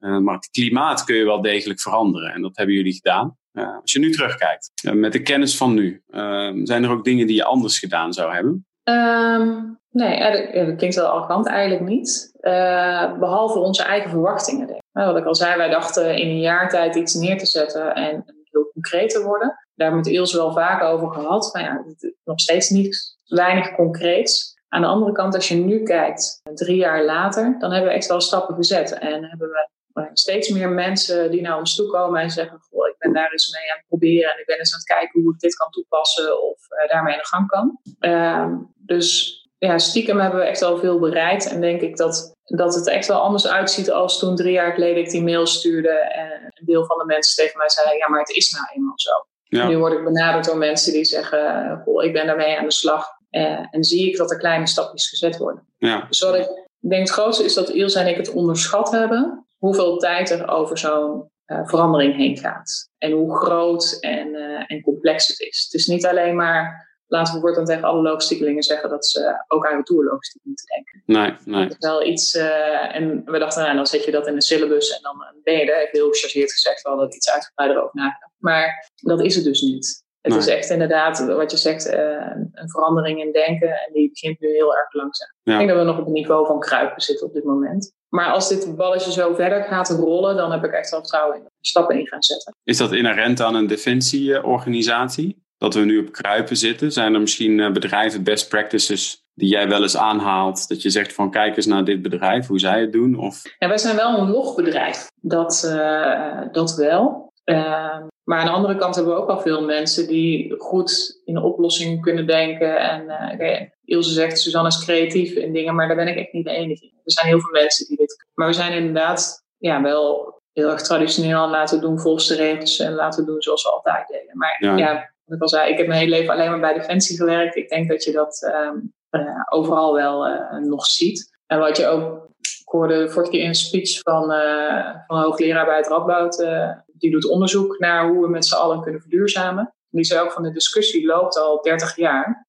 Uh, 0.00 0.18
maar 0.18 0.34
het 0.34 0.50
klimaat 0.50 1.04
kun 1.04 1.16
je 1.16 1.24
wel 1.24 1.40
degelijk 1.40 1.80
veranderen 1.80 2.32
en 2.32 2.42
dat 2.42 2.56
hebben 2.56 2.74
jullie 2.74 2.94
gedaan. 2.94 3.36
Uh, 3.52 3.80
als 3.80 3.92
je 3.92 3.98
nu 3.98 4.10
terugkijkt, 4.10 4.70
uh, 4.84 4.92
met 4.92 5.12
de 5.12 5.22
kennis 5.22 5.56
van 5.56 5.74
nu, 5.74 6.02
ehm, 6.08 6.64
zijn 6.64 6.84
er 6.84 6.90
ook 6.90 7.04
dingen 7.04 7.26
die 7.26 7.36
je 7.36 7.44
anders 7.44 7.78
gedaan 7.78 8.12
zou 8.12 8.34
hebben? 8.34 8.66
Um, 8.88 9.78
nee, 9.90 10.52
dat, 10.64 10.76
klinkt 10.76 10.94
wel 10.94 11.06
arrogant, 11.06 11.46
eigenlijk 11.46 11.88
niet. 11.88 12.30
Uh, 12.40 13.18
behalve 13.18 13.58
onze 13.58 13.82
eigen 13.82 14.10
verwachtingen. 14.10 14.66
Denk 14.66 14.78
ik. 14.78 14.84
Nou, 14.92 15.12
wat 15.12 15.22
ik 15.22 15.26
al 15.26 15.34
zei, 15.34 15.56
wij 15.56 15.68
dachten 15.68 16.16
in 16.18 16.28
een 16.28 16.40
jaar 16.40 16.68
tijd 16.68 16.94
iets 16.94 17.14
neer 17.14 17.38
te 17.38 17.46
zetten 17.46 17.94
en 17.94 18.24
heel 18.44 18.70
concreet 18.72 19.10
te 19.10 19.22
worden. 19.22 19.48
Daar 19.48 19.86
hebben 19.88 20.04
we 20.04 20.08
het 20.08 20.18
Ilse 20.18 20.36
wel 20.36 20.52
vaak 20.52 20.82
over 20.82 21.10
gehad. 21.10 21.50
Maar 21.52 21.62
ja, 21.62 21.84
nog 22.24 22.40
steeds 22.40 22.70
niet 22.70 23.16
weinig 23.26 23.74
concreets. 23.74 24.54
Aan 24.68 24.80
de 24.80 24.86
andere 24.86 25.12
kant, 25.12 25.34
als 25.34 25.48
je 25.48 25.54
nu 25.54 25.82
kijkt, 25.82 26.40
drie 26.54 26.76
jaar 26.76 27.04
later, 27.04 27.56
dan 27.58 27.72
hebben 27.72 27.90
we 27.90 27.96
echt 27.96 28.06
wel 28.06 28.20
stappen 28.20 28.54
gezet. 28.54 28.98
En 28.98 29.24
hebben 29.24 29.48
we 29.48 29.68
steeds 30.12 30.48
meer 30.48 30.68
mensen 30.68 31.30
die 31.30 31.40
naar 31.40 31.58
ons 31.58 31.74
toe 31.74 31.86
komen 31.86 32.20
en 32.20 32.30
zeggen: 32.30 32.58
Goh, 32.70 32.88
ik 32.88 32.94
ben 32.98 33.12
daar 33.12 33.30
eens 33.30 33.52
mee 33.52 33.70
aan 33.70 33.76
het 33.76 33.86
proberen 33.86 34.32
en 34.32 34.40
ik 34.40 34.46
ben 34.46 34.58
eens 34.58 34.72
aan 34.72 34.78
het 34.78 34.88
kijken 34.88 35.22
hoe 35.22 35.32
ik 35.32 35.38
dit 35.38 35.56
kan 35.56 35.70
toepassen 35.70 36.42
of 36.50 36.58
uh, 36.70 36.88
daarmee 36.88 37.12
aan 37.12 37.18
de 37.18 37.26
gang 37.26 37.46
kan. 37.48 37.80
Uh, 38.00 38.54
dus 38.76 39.40
ja, 39.58 39.78
stiekem 39.78 40.20
hebben 40.20 40.40
we 40.40 40.46
echt 40.46 40.62
al 40.62 40.78
veel 40.78 40.98
bereikt 40.98 41.48
en 41.48 41.60
denk 41.60 41.80
ik 41.80 41.96
dat, 41.96 42.36
dat 42.44 42.74
het 42.74 42.88
echt 42.88 43.06
wel 43.06 43.20
anders 43.20 43.46
uitziet 43.46 43.90
als 43.90 44.18
toen 44.18 44.36
drie 44.36 44.52
jaar 44.52 44.72
geleden 44.72 45.02
ik 45.02 45.10
die 45.10 45.22
mail 45.22 45.46
stuurde 45.46 45.90
en 45.90 46.30
een 46.44 46.66
deel 46.66 46.86
van 46.86 46.98
de 46.98 47.04
mensen 47.04 47.44
tegen 47.44 47.58
mij 47.58 47.70
zeiden: 47.70 47.96
Ja, 47.96 48.08
maar 48.08 48.20
het 48.20 48.36
is 48.36 48.50
nou 48.50 48.66
eenmaal 48.74 48.98
zo. 48.98 49.10
Ja. 49.42 49.68
Nu 49.68 49.78
word 49.78 49.92
ik 49.92 50.04
benaderd 50.04 50.44
door 50.44 50.58
mensen 50.58 50.92
die 50.92 51.04
zeggen: 51.04 51.82
Goh, 51.84 52.04
ik 52.04 52.12
ben 52.12 52.26
daarmee 52.26 52.58
aan 52.58 52.64
de 52.64 52.72
slag. 52.72 53.14
Uh, 53.30 53.66
en 53.70 53.84
zie 53.84 54.08
ik 54.08 54.16
dat 54.16 54.30
er 54.30 54.38
kleine 54.38 54.66
stapjes 54.66 55.08
gezet 55.08 55.36
worden. 55.36 55.66
Ja. 55.76 56.06
Dus 56.08 56.20
wat 56.20 56.34
ik 56.34 56.66
denk 56.78 57.02
het 57.02 57.10
grootste 57.10 57.44
is 57.44 57.54
dat 57.54 57.68
Ilse 57.68 57.98
en 57.98 58.06
ik 58.06 58.16
het 58.16 58.32
onderschat 58.32 58.90
hebben 58.90 59.45
hoeveel 59.58 59.98
tijd 59.98 60.30
er 60.30 60.48
over 60.48 60.78
zo'n 60.78 61.30
uh, 61.46 61.66
verandering 61.66 62.16
heen 62.16 62.36
gaat. 62.36 62.90
En 62.98 63.12
hoe 63.12 63.36
groot 63.36 63.96
en, 64.00 64.28
uh, 64.28 64.64
en 64.66 64.82
complex 64.82 65.26
het 65.26 65.40
is. 65.40 65.62
Het 65.64 65.80
is 65.80 65.86
niet 65.86 66.06
alleen 66.06 66.36
maar, 66.36 66.88
laten 67.06 67.34
we 67.34 67.40
voortaan 67.40 67.64
tegen 67.64 67.84
alle 67.84 68.02
logistiekelingen 68.02 68.62
zeggen 68.62 68.90
dat 68.90 69.06
ze 69.06 69.44
ook 69.48 69.66
aan 69.66 69.76
retourlogistiek 69.76 70.42
moeten 70.44 70.66
denken. 70.66 71.02
Nee, 71.06 71.56
nee. 71.56 71.68
Dat 71.68 71.76
is 71.80 71.88
wel 71.88 72.06
iets, 72.06 72.34
uh, 72.34 72.96
en 72.96 73.22
we 73.24 73.38
dachten, 73.38 73.62
nou, 73.62 73.76
dan 73.76 73.86
zet 73.86 74.04
je 74.04 74.10
dat 74.10 74.26
in 74.26 74.34
de 74.34 74.42
syllabus 74.42 74.96
en 74.96 75.02
dan 75.02 75.16
ben 75.42 75.54
je 75.54 75.60
er. 75.60 75.76
Ik 75.76 75.84
heb 75.84 75.92
heel 75.92 76.10
gechargeerd 76.10 76.52
gezegd, 76.52 76.82
we 76.82 76.88
hadden 76.88 77.14
iets 77.14 77.30
uitgebreider 77.30 77.82
over 77.82 77.94
nagedacht. 77.94 78.32
Maar 78.38 78.90
dat 78.94 79.22
is 79.22 79.34
het 79.34 79.44
dus 79.44 79.60
niet. 79.60 80.04
Het 80.20 80.34
nee. 80.34 80.42
is 80.44 80.48
echt 80.48 80.70
inderdaad, 80.70 81.26
wat 81.26 81.50
je 81.50 81.56
zegt, 81.56 81.86
een 81.86 82.70
verandering 82.70 83.20
in 83.20 83.32
denken 83.32 83.68
en 83.68 83.92
die 83.92 84.08
begint 84.08 84.40
nu 84.40 84.48
heel 84.48 84.76
erg 84.76 84.92
langzaam. 84.92 85.32
Ja. 85.42 85.52
Ik 85.52 85.58
denk 85.58 85.68
dat 85.68 85.78
we 85.78 85.84
nog 85.84 85.98
op 85.98 86.04
het 86.04 86.14
niveau 86.14 86.46
van 86.46 86.60
kruipen 86.60 87.02
zitten 87.02 87.26
op 87.26 87.32
dit 87.32 87.44
moment. 87.44 87.94
Maar 88.08 88.30
als 88.30 88.48
dit 88.48 88.76
balletje 88.76 89.12
zo 89.12 89.34
verder 89.34 89.62
gaat 89.62 89.90
rollen, 89.90 90.36
dan 90.36 90.52
heb 90.52 90.64
ik 90.64 90.72
echt 90.72 90.90
wel 90.90 91.00
vertrouwen 91.00 91.36
in 91.36 91.42
dat 91.42 91.52
we 91.58 91.66
stappen 91.66 91.98
in 91.98 92.06
gaan 92.06 92.22
zetten. 92.22 92.54
Is 92.64 92.76
dat 92.76 92.92
inherent 92.92 93.40
aan 93.40 93.54
een 93.54 93.66
defensieorganisatie? 93.66 95.44
Dat 95.58 95.74
we 95.74 95.80
nu 95.80 95.98
op 95.98 96.12
kruipen 96.12 96.56
zitten? 96.56 96.92
Zijn 96.92 97.14
er 97.14 97.20
misschien 97.20 97.60
eh, 97.60 97.72
bedrijven, 97.72 98.22
best 98.22 98.48
practices, 98.48 99.24
die 99.34 99.48
jij 99.48 99.68
wel 99.68 99.82
eens 99.82 99.96
aanhaalt? 99.96 100.68
Dat 100.68 100.82
je 100.82 100.90
zegt 100.90 101.12
van 101.12 101.30
kijk 101.30 101.56
eens 101.56 101.66
naar 101.66 101.84
dit 101.84 102.02
bedrijf, 102.02 102.46
hoe 102.46 102.58
zij 102.58 102.80
het 102.80 102.92
doen? 102.92 103.18
Of... 103.18 103.42
Ja, 103.58 103.68
wij 103.68 103.78
zijn 103.78 103.96
wel 103.96 104.18
een 104.18 104.30
logbedrijf, 104.30 105.06
dat, 105.20 105.62
uh, 105.66 106.40
dat 106.52 106.74
wel. 106.74 107.32
Uh, 107.44 107.98
maar 108.24 108.38
aan 108.38 108.46
de 108.46 108.52
andere 108.52 108.76
kant 108.76 108.94
hebben 108.94 109.14
we 109.14 109.20
ook 109.20 109.28
al 109.28 109.40
veel 109.40 109.64
mensen 109.64 110.08
die 110.08 110.54
goed 110.58 111.20
in 111.24 111.38
oplossingen 111.38 112.00
kunnen 112.00 112.26
denken. 112.26 112.78
En 112.78 113.02
uh, 113.02 113.30
okay, 113.34 113.72
Ilse 113.84 114.12
zegt, 114.12 114.40
Suzanne 114.40 114.68
is 114.68 114.84
creatief 114.84 115.34
in 115.34 115.52
dingen, 115.52 115.74
maar 115.74 115.86
daar 115.86 115.96
ben 115.96 116.08
ik 116.08 116.16
echt 116.16 116.32
niet 116.32 116.44
de 116.44 116.50
enige 116.50 116.84
in. 116.84 116.95
Er 117.06 117.12
zijn 117.12 117.26
heel 117.26 117.40
veel 117.40 117.60
mensen 117.60 117.86
die 117.86 117.96
dit 117.96 118.16
kunnen. 118.16 118.34
Maar 118.34 118.46
we 118.46 118.52
zijn 118.52 118.72
inderdaad 118.72 119.44
ja, 119.56 119.82
wel 119.82 120.34
heel 120.52 120.70
erg 120.70 120.82
traditioneel 120.82 121.48
laten 121.48 121.80
doen 121.80 122.00
volgens 122.00 122.26
de 122.26 122.34
regels 122.34 122.78
en 122.78 122.92
laten 122.92 123.26
doen 123.26 123.42
zoals 123.42 123.62
we 123.62 123.70
altijd 123.70 124.08
deden. 124.08 124.36
Maar 124.36 124.56
ja, 124.58 124.76
ja 124.76 125.14
wat 125.24 125.36
ik 125.36 125.42
al 125.42 125.48
zei, 125.48 125.70
ik 125.70 125.78
heb 125.78 125.86
mijn 125.86 126.00
hele 126.00 126.16
leven 126.16 126.32
alleen 126.32 126.50
maar 126.50 126.60
bij 126.60 126.74
Defensie 126.74 127.16
gewerkt. 127.16 127.56
Ik 127.56 127.68
denk 127.68 127.88
dat 127.88 128.04
je 128.04 128.12
dat 128.12 128.52
um, 128.54 128.92
uh, 129.10 129.42
overal 129.48 129.94
wel 129.94 130.28
uh, 130.28 130.58
nog 130.58 130.86
ziet. 130.86 131.38
En 131.46 131.58
wat 131.58 131.76
je 131.76 131.86
ook, 131.86 132.28
ik 132.38 132.68
hoorde 132.72 133.08
vorige 133.08 133.30
keer 133.30 133.42
in 133.42 133.48
een 133.48 133.54
speech 133.54 133.98
van, 133.98 134.32
uh, 134.32 134.94
van 135.06 135.16
een 135.16 135.22
hoogleraar 135.22 135.66
bij 135.66 135.76
het 135.76 135.88
Radboud, 135.88 136.46
die 136.86 137.10
doet 137.10 137.30
onderzoek 137.30 137.78
naar 137.78 138.08
hoe 138.08 138.22
we 138.22 138.28
met 138.28 138.46
z'n 138.46 138.54
allen 138.54 138.80
kunnen 138.80 139.00
verduurzamen. 139.00 139.74
Die 139.88 140.04
zei 140.04 140.20
ook 140.20 140.32
van 140.32 140.42
de 140.42 140.52
discussie 140.52 141.06
loopt 141.06 141.38
al 141.38 141.62
30 141.62 141.96
jaar. 141.96 142.46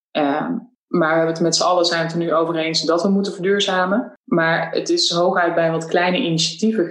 Maar 0.88 1.10
we 1.10 1.16
hebben 1.16 1.34
het 1.34 1.44
met 1.44 1.56
z'n 1.56 1.64
allen 1.64 1.86
zijn 1.86 2.04
het 2.04 2.12
er 2.12 2.18
nu 2.18 2.34
over 2.34 2.56
eens 2.56 2.82
dat 2.82 3.02
we 3.02 3.10
moeten 3.10 3.34
verduurzamen. 3.34 4.14
Maar 4.24 4.72
het 4.72 4.90
is 4.90 5.12
hooguit 5.12 5.56
bij 5.56 5.72
wat 5.72 5.86
kleine 5.86 6.18
initiatieven 6.18 6.86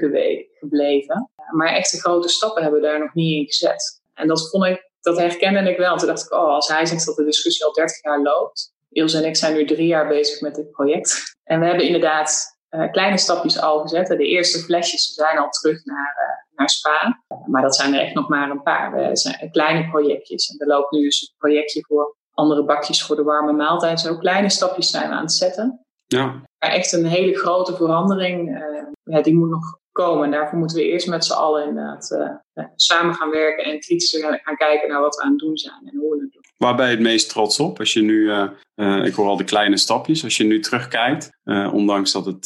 gebleven. 0.59 1.30
Maar 1.51 1.68
echte 1.68 2.01
grote 2.01 2.28
stappen 2.28 2.62
hebben 2.62 2.80
we 2.80 2.86
daar 2.86 2.99
nog 2.99 3.14
niet 3.14 3.38
in 3.38 3.47
gezet. 3.47 4.01
En 4.14 4.28
dat 4.28 4.51
vond 4.51 4.64
ik, 4.64 4.90
dat 5.01 5.18
herkende 5.18 5.70
ik 5.70 5.76
wel. 5.76 5.97
Toen 5.97 6.09
dacht 6.09 6.24
ik, 6.24 6.32
oh, 6.32 6.49
als 6.49 6.68
hij 6.68 6.86
zegt 6.86 7.07
dat 7.07 7.16
de 7.16 7.24
discussie 7.24 7.64
al 7.64 7.72
30 7.72 8.03
jaar 8.03 8.22
loopt. 8.22 8.74
Ilse 8.90 9.18
en 9.18 9.24
ik 9.24 9.36
zijn 9.36 9.55
nu 9.55 9.66
drie 9.66 9.86
jaar 9.86 10.09
bezig 10.09 10.40
met 10.40 10.55
dit 10.55 10.70
project. 10.70 11.36
En 11.44 11.61
we 11.61 11.66
hebben 11.66 11.84
inderdaad 11.84 12.59
uh, 12.70 12.90
kleine 12.90 13.18
stapjes 13.18 13.61
al 13.61 13.80
gezet. 13.80 14.07
De 14.07 14.26
eerste 14.26 14.59
flesjes 14.59 15.14
zijn 15.14 15.38
al 15.38 15.49
terug 15.49 15.84
naar, 15.84 16.16
uh, 16.18 16.57
naar 16.59 16.70
Spa. 16.70 17.22
maar 17.47 17.62
dat 17.62 17.76
zijn 17.76 17.94
er 17.94 18.01
echt 18.01 18.14
nog 18.14 18.28
maar 18.28 18.51
een 18.51 18.62
paar. 18.62 18.92
We 18.92 19.16
zijn 19.16 19.51
kleine 19.51 19.88
projectjes. 19.88 20.49
En 20.49 20.59
er 20.59 20.66
loopt 20.66 20.90
nu 20.90 21.03
dus 21.03 21.20
een 21.20 21.34
projectje 21.38 21.84
voor 21.86 22.16
andere 22.37 22.64
bakjes 22.64 23.03
voor 23.03 23.16
de 23.16 23.22
warme 23.22 23.53
maaltijd. 23.53 24.01
Zo 24.01 24.18
kleine 24.18 24.51
stapjes 24.51 24.91
zijn 24.91 25.09
we 25.09 25.14
aan 25.14 25.22
het 25.22 25.32
zetten. 25.32 25.80
Ja. 26.07 26.26
Maar 26.59 26.70
echt 26.70 26.93
een 26.93 27.07
hele 27.07 27.39
grote 27.39 27.76
verandering, 27.76 28.64
ja, 29.03 29.22
die 29.22 29.34
moet 29.34 29.51
nog 29.51 29.78
komen. 29.93 30.24
En 30.24 30.30
daarvoor 30.30 30.59
moeten 30.59 30.76
we 30.76 30.84
eerst 30.84 31.09
met 31.09 31.24
z'n 31.24 31.32
allen 31.32 31.68
inderdaad 31.68 32.11
uh, 32.55 32.64
samen 32.74 33.14
gaan 33.14 33.30
werken 33.30 33.64
en 33.64 33.80
kritisch 33.80 34.26
gaan 34.43 34.57
kijken 34.57 34.89
naar 34.89 35.01
wat 35.01 35.16
we 35.16 35.22
aan 35.22 35.30
het 35.30 35.39
doen 35.39 35.57
zijn 35.57 35.80
en 35.84 35.99
hoe 35.99 36.16
we 36.16 36.22
het. 36.22 36.36
Waar 36.57 36.77
ben 36.77 36.87
je 36.87 36.93
het 36.93 37.01
meest 37.01 37.29
trots 37.29 37.61
op? 37.61 37.79
Als 37.79 37.93
je 37.93 38.03
nu, 38.03 38.31
uh, 38.77 39.05
ik 39.05 39.15
hoor 39.15 39.27
al 39.27 39.37
de 39.37 39.45
kleine 39.45 39.77
stapjes, 39.77 40.25
als 40.25 40.37
je 40.37 40.45
nu 40.45 40.61
terugkijkt, 40.61 41.31
ondanks 41.73 42.13
dat, 42.13 42.27
het, 42.27 42.45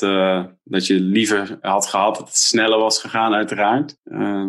dat 0.65 0.87
je 0.87 0.95
liever 0.95 1.59
had 1.61 1.87
gehad 1.87 2.17
dat 2.17 2.27
het 2.27 2.37
sneller 2.37 2.79
was 2.79 3.01
gegaan, 3.01 3.35
uiteraard. 3.35 3.97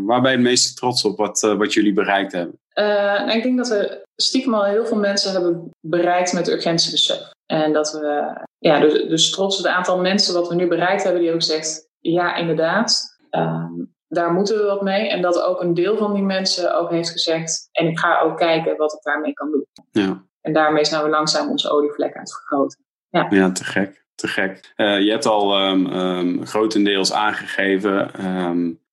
waar 0.05 0.21
ben 0.21 0.31
je 0.31 0.37
het 0.37 0.45
meest 0.45 0.77
trots 0.77 1.05
op 1.05 1.17
wat, 1.17 1.41
wat 1.57 1.73
jullie 1.73 1.93
bereikt 1.93 2.31
hebben? 2.31 2.59
Nou, 2.73 3.31
ik 3.31 3.43
denk 3.43 3.57
dat 3.57 3.67
we 3.67 4.05
stiekem 4.15 4.53
al 4.53 4.63
heel 4.63 4.85
veel 4.85 4.97
mensen 4.97 5.31
hebben 5.31 5.69
bereikt 5.79 6.33
met 6.33 6.49
urgentiebesef. 6.49 7.31
En 7.45 7.73
dat 7.73 7.91
we, 7.91 8.33
ja, 8.59 8.79
dus, 8.79 8.93
dus 8.93 9.29
trots 9.29 9.57
het 9.57 9.67
aantal 9.67 9.99
mensen 9.99 10.33
wat 10.33 10.47
we 10.47 10.55
nu 10.55 10.67
bereikt 10.67 11.03
hebben, 11.03 11.21
die 11.21 11.31
ook 11.31 11.39
gezegd, 11.39 11.89
ja, 11.99 12.35
inderdaad, 12.35 13.17
ehm, 13.29 13.73
daar 14.11 14.31
moeten 14.31 14.57
we 14.57 14.63
wat 14.63 14.81
mee. 14.81 15.09
En 15.09 15.21
dat 15.21 15.41
ook 15.41 15.61
een 15.61 15.73
deel 15.73 15.97
van 15.97 16.13
die 16.13 16.23
mensen 16.23 16.77
ook 16.77 16.89
heeft 16.89 17.09
gezegd, 17.09 17.69
en 17.71 17.87
ik 17.87 17.99
ga 17.99 18.19
ook 18.19 18.37
kijken 18.37 18.77
wat 18.77 18.93
ik 18.93 19.01
daarmee 19.01 19.33
kan 19.33 19.51
doen. 19.51 19.65
Ja. 19.91 20.23
En 20.41 20.53
daarmee 20.53 20.85
zijn 20.85 21.03
we 21.03 21.09
langzaam 21.09 21.49
onze 21.49 21.69
olievlek 21.69 22.15
aan 22.15 22.21
het 22.21 22.33
vergroten. 22.33 22.79
Ja, 23.09 23.27
ja 23.29 23.51
te 23.51 23.63
gek. 23.63 24.05
Te 24.15 24.27
gek. 24.27 24.73
Uh, 24.77 24.99
je 24.99 25.09
hebt 25.09 25.25
al 25.25 25.69
um, 25.69 26.45
grotendeels 26.45 27.13
aangegeven 27.13 28.11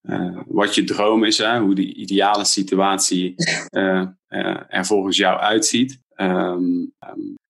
uh, 0.03 0.41
wat 0.47 0.75
je 0.75 0.85
droom 0.85 1.25
is, 1.25 1.39
hè? 1.39 1.59
hoe 1.59 1.75
de 1.75 1.95
ideale 1.95 2.45
situatie 2.45 3.35
uh, 3.71 4.07
er 4.69 4.87
volgens 4.87 5.16
jou 5.16 5.39
uitziet. 5.39 6.01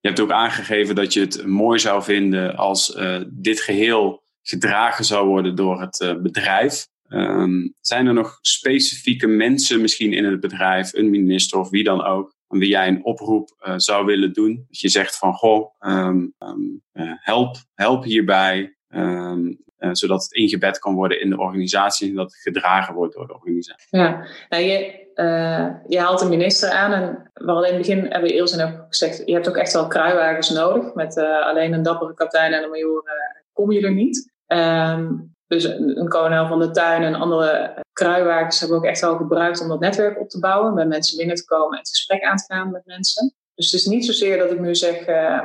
Je 0.00 0.08
hebt 0.08 0.20
ook 0.20 0.30
aangegeven 0.30 0.94
dat 0.94 1.12
je 1.12 1.20
het 1.20 1.46
mooi 1.46 1.78
zou 1.78 2.02
vinden 2.02 2.56
als 2.56 2.98
dit 3.28 3.60
geheel 3.60 4.22
gedragen 4.42 5.04
zou 5.04 5.28
worden 5.28 5.54
door 5.54 5.80
het 5.80 6.16
bedrijf. 6.22 6.86
Um, 7.08 7.74
zijn 7.80 8.06
er 8.06 8.14
nog 8.14 8.38
specifieke 8.40 9.26
mensen 9.26 9.80
misschien 9.80 10.12
in 10.12 10.24
het 10.24 10.40
bedrijf, 10.40 10.92
een 10.92 11.10
minister 11.10 11.58
of 11.58 11.70
wie 11.70 11.84
dan 11.84 12.04
ook, 12.04 12.34
aan 12.46 12.58
wie 12.58 12.68
jij 12.68 12.88
een 12.88 13.04
oproep 13.04 13.56
uh, 13.66 13.74
zou 13.76 14.06
willen 14.06 14.32
doen? 14.32 14.64
Dat 14.68 14.80
je 14.80 14.88
zegt 14.88 15.18
van, 15.18 15.34
goh, 15.34 15.74
um, 15.80 16.34
um, 16.38 16.82
uh, 16.92 17.12
help, 17.16 17.56
help 17.74 18.04
hierbij. 18.04 18.76
Uh, 18.88 19.36
zodat 19.92 20.22
het 20.22 20.32
ingebed 20.32 20.78
kan 20.78 20.94
worden 20.94 21.20
in 21.20 21.30
de 21.30 21.38
organisatie 21.38 22.08
en 22.08 22.14
dat 22.14 22.32
het 22.32 22.40
gedragen 22.40 22.94
wordt 22.94 23.14
door 23.14 23.26
de 23.26 23.34
organisatie. 23.34 23.98
Ja, 23.98 24.26
nou, 24.48 24.62
je, 24.62 25.06
je 25.88 25.98
haalt 25.98 26.18
de 26.18 26.28
minister 26.28 26.70
aan 26.70 26.92
en 26.92 27.30
we 27.34 27.50
hadden 27.50 27.68
in 27.68 27.74
het 27.74 27.86
begin 27.86 28.06
hebben 28.12 28.30
we 28.30 28.62
ook 28.62 28.86
gezegd, 28.88 29.22
je 29.24 29.32
hebt 29.32 29.48
ook 29.48 29.56
echt 29.56 29.72
wel 29.72 29.86
kruiwagens 29.86 30.50
nodig. 30.50 30.94
Met 30.94 31.18
alleen 31.18 31.72
een 31.72 31.82
dappere 31.82 32.14
kapitein 32.14 32.52
en 32.52 32.62
een 32.62 32.70
major 32.70 33.04
kom 33.52 33.72
je 33.72 33.80
er 33.80 33.94
niet. 33.94 34.32
Um, 34.46 35.36
dus 35.48 35.64
een 35.64 36.08
kolonel 36.08 36.46
van 36.46 36.58
de 36.58 36.70
tuin 36.70 37.02
en 37.02 37.14
andere 37.14 37.82
kruiwagens 37.92 38.60
hebben 38.60 38.78
we 38.78 38.84
ook 38.84 38.90
echt 38.90 39.00
wel 39.00 39.16
gebruikt 39.16 39.60
om 39.60 39.68
dat 39.68 39.80
netwerk 39.80 40.20
op 40.20 40.28
te 40.28 40.38
bouwen. 40.38 40.74
Bij 40.74 40.86
mensen 40.86 41.16
binnen 41.16 41.36
te 41.36 41.44
komen 41.44 41.72
en 41.72 41.78
het 41.78 41.88
gesprek 41.88 42.22
aan 42.22 42.36
te 42.36 42.44
gaan 42.46 42.70
met 42.70 42.86
mensen. 42.86 43.34
Dus 43.54 43.70
het 43.70 43.80
is 43.80 43.86
niet 43.86 44.06
zozeer 44.06 44.38
dat 44.38 44.50
ik 44.50 44.60
nu 44.60 44.74
zeg, 44.74 45.08
uh, 45.08 45.40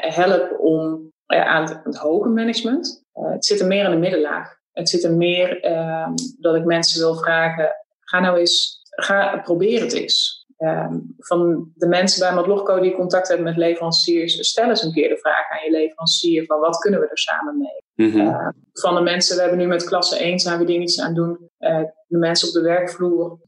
help 0.00 0.60
om 0.60 1.12
uh, 1.26 1.46
aan 1.46 1.62
het, 1.62 1.80
het, 1.84 1.96
hoge 1.96 2.28
management. 2.28 3.04
het 3.12 3.44
zit 3.44 3.60
er 3.60 3.66
meer 3.66 3.84
in 3.84 3.90
de 3.90 3.96
middenlaag. 3.96 4.60
Het 4.72 4.88
zit 4.88 5.04
er 5.04 5.12
meer 5.12 5.60
ehm, 5.60 6.12
dat 6.38 6.54
ik 6.54 6.64
mensen 6.64 7.00
wil 7.00 7.16
vragen, 7.16 7.70
ga 8.00 8.20
nou 8.20 8.38
eens, 8.38 8.80
ga, 8.90 9.40
probeer 9.40 9.80
het 9.80 9.92
eens. 9.92 10.41
Ehm, 10.62 10.98
van 11.18 11.70
de 11.74 11.86
mensen 11.86 12.20
bij 12.20 12.34
Matlogco 12.34 12.80
die 12.80 12.94
contact 12.94 13.28
hebben 13.28 13.46
met 13.46 13.56
leveranciers, 13.56 14.48
stel 14.48 14.68
eens 14.68 14.82
een 14.82 14.92
keer 14.92 15.08
de 15.08 15.18
vraag 15.18 15.50
aan 15.50 15.64
je 15.64 15.70
leverancier 15.70 16.44
van 16.44 16.60
wat 16.60 16.78
kunnen 16.78 17.00
we 17.00 17.08
er 17.08 17.18
samen 17.18 17.58
mee. 17.58 18.08
Mhm. 18.08 18.20
Ehm, 18.20 18.50
van 18.72 18.94
de 18.94 19.00
mensen, 19.00 19.36
we 19.36 19.40
hebben 19.40 19.58
nu 19.58 19.66
met 19.66 19.84
klasse 19.84 20.24
1 20.24 20.38
zijn 20.38 20.58
we 20.58 20.64
dingetjes 20.64 21.00
aan 21.00 21.06
het 21.06 21.16
doen. 21.16 21.50
Uh, 21.58 21.82
de 22.06 22.18
mensen 22.18 22.48
op 22.48 22.54
de 22.54 22.60
werkvloer, 22.60 23.38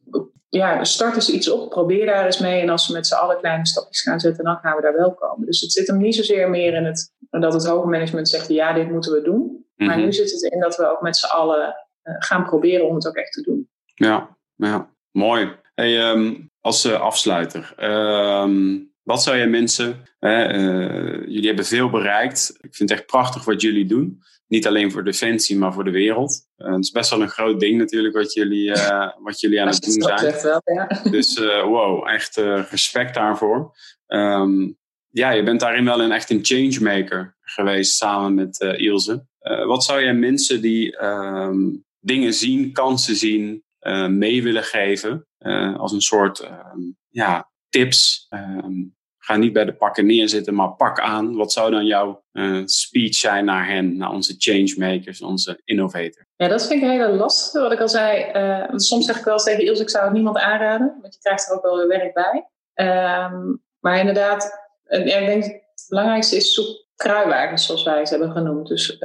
ja, 0.48 0.84
start 0.84 1.14
eens 1.14 1.30
iets 1.30 1.50
op, 1.50 1.70
probeer 1.70 2.06
daar 2.06 2.24
eens 2.24 2.38
mee. 2.38 2.60
En 2.60 2.68
als 2.68 2.86
we 2.86 2.92
met 2.92 3.06
z'n 3.06 3.14
allen 3.14 3.38
kleine 3.38 3.66
stapjes 3.66 4.02
gaan 4.02 4.20
zetten, 4.20 4.44
dan 4.44 4.56
gaan 4.56 4.76
we 4.76 4.82
daar 4.82 4.96
wel 4.96 5.14
komen. 5.14 5.46
Dus 5.46 5.60
het 5.60 5.72
zit 5.72 5.86
hem 5.86 5.98
niet 5.98 6.14
zozeer 6.14 6.50
meer 6.50 6.74
in 6.74 6.84
het, 6.84 7.12
dat 7.30 7.52
het 7.52 7.66
hoge 7.66 7.88
management 7.88 8.28
zegt, 8.28 8.48
ja, 8.48 8.72
dit 8.72 8.90
moeten 8.90 9.12
we 9.12 9.22
doen. 9.22 9.66
Maar 9.76 9.96
mhm. 9.96 10.04
nu 10.04 10.12
zit 10.12 10.30
het 10.30 10.42
in 10.42 10.60
dat 10.60 10.76
we 10.76 10.90
ook 10.90 11.00
met 11.00 11.16
z'n 11.16 11.26
allen 11.26 11.74
uh, 12.02 12.14
gaan 12.18 12.44
proberen 12.44 12.86
om 12.88 12.94
het 12.94 13.08
ook 13.08 13.16
echt 13.16 13.32
te 13.32 13.42
doen. 13.42 13.68
Ja, 13.94 14.36
ja. 14.54 14.90
mooi. 15.10 15.52
Hey, 15.74 16.10
um, 16.10 16.52
als 16.64 16.84
uh, 16.84 17.00
afsluiter. 17.00 17.72
Ehm, 17.76 18.78
wat 19.02 19.22
zou 19.22 19.36
jij 19.36 19.48
mensen, 19.48 20.08
uh, 20.20 21.26
jullie 21.26 21.46
hebben 21.46 21.64
veel 21.64 21.90
bereikt. 21.90 22.56
Ik 22.60 22.74
vind 22.74 22.90
het 22.90 22.98
echt 22.98 23.06
prachtig 23.06 23.44
wat 23.44 23.60
jullie 23.60 23.86
doen. 23.86 24.22
Niet 24.46 24.66
alleen 24.66 24.90
voor 24.90 25.04
Defensie, 25.04 25.58
maar 25.58 25.72
voor 25.72 25.84
de 25.84 25.90
wereld. 25.90 26.46
Uh, 26.56 26.72
het 26.72 26.84
is 26.84 26.90
best 26.90 27.10
wel 27.10 27.22
een 27.22 27.28
groot 27.28 27.60
ding 27.60 27.78
natuurlijk 27.78 28.14
wat 28.14 28.32
jullie, 28.32 28.72
wat 29.22 29.40
jullie 29.40 29.60
aan 29.60 29.68
het 29.68 29.82
doen 29.82 30.02
zijn. 30.02 30.42
Wel, 30.42 30.60
ja. 30.64 31.10
Dus 31.10 31.38
wow, 31.64 32.08
echt 32.08 32.36
respect 32.70 33.14
daarvoor. 33.14 33.76
Um, 34.06 34.78
ja, 35.08 35.30
je 35.30 35.42
bent 35.42 35.60
daarin 35.60 35.84
wel 35.84 36.00
een, 36.00 36.12
echt 36.12 36.30
een 36.30 36.44
changemaker 36.44 37.36
geweest 37.40 37.96
samen 37.96 38.34
met 38.34 38.60
Ilse. 38.76 39.26
wat 39.66 39.84
zou 39.84 40.02
jij 40.02 40.14
mensen 40.14 40.60
die 40.60 41.04
um, 41.04 41.84
dingen 42.00 42.34
zien, 42.34 42.72
kansen 42.72 43.16
zien, 43.16 43.64
mee 44.08 44.42
willen 44.42 44.64
geven? 44.64 45.26
Uh, 45.44 45.78
als 45.78 45.92
een 45.92 46.00
soort 46.00 46.40
ehm, 46.40 46.80
ja, 47.08 47.50
tips. 47.68 48.26
Um, 48.30 48.94
ga 49.24 49.36
niet 49.36 49.52
bij 49.52 49.64
de 49.64 49.74
pakken 49.74 50.06
neerzitten, 50.06 50.54
maar 50.54 50.72
pak 50.72 51.00
aan. 51.00 51.36
Wat 51.36 51.52
zou 51.52 51.70
dan 51.70 51.86
jouw 51.86 52.24
uh, 52.32 52.62
speech 52.64 53.14
zijn 53.14 53.44
naar 53.44 53.68
hen, 53.68 53.96
naar 53.96 54.10
onze 54.10 54.34
changemakers, 54.38 55.22
onze 55.22 55.60
innovators? 55.64 56.26
Ja, 56.36 56.48
dat 56.48 56.66
vind 56.66 56.82
ik 56.82 56.88
een 56.88 57.00
hele 57.00 57.12
lastige. 57.12 57.60
Wat 57.60 57.72
ik 57.72 57.80
al 57.80 57.88
zei, 57.88 58.32
uh, 58.36 58.76
soms 58.76 59.06
zeg 59.06 59.18
ik 59.18 59.24
wel 59.24 59.32
eens 59.32 59.44
tegen 59.44 59.64
Ilse, 59.64 59.82
ik 59.82 59.90
zou 59.90 60.04
het 60.04 60.12
niemand 60.12 60.38
aanraden. 60.38 60.98
Want 61.00 61.14
je 61.14 61.20
krijgt 61.20 61.48
er 61.48 61.56
ook 61.56 61.62
wel 61.62 61.76
weer 61.76 61.88
werk 61.88 62.14
bij. 62.14 62.48
Um, 62.74 63.62
maar 63.80 63.98
inderdaad, 63.98 64.68
ik 64.84 65.04
denk 65.04 65.44
het 65.44 65.86
belangrijkste 65.88 66.36
is 66.36 66.54
zoek 66.54 66.86
kruiwagens, 66.94 67.66
zoals 67.66 67.82
wij 67.82 68.06
ze 68.06 68.14
hebben 68.16 68.32
genoemd. 68.32 68.68
Dus 68.68 68.98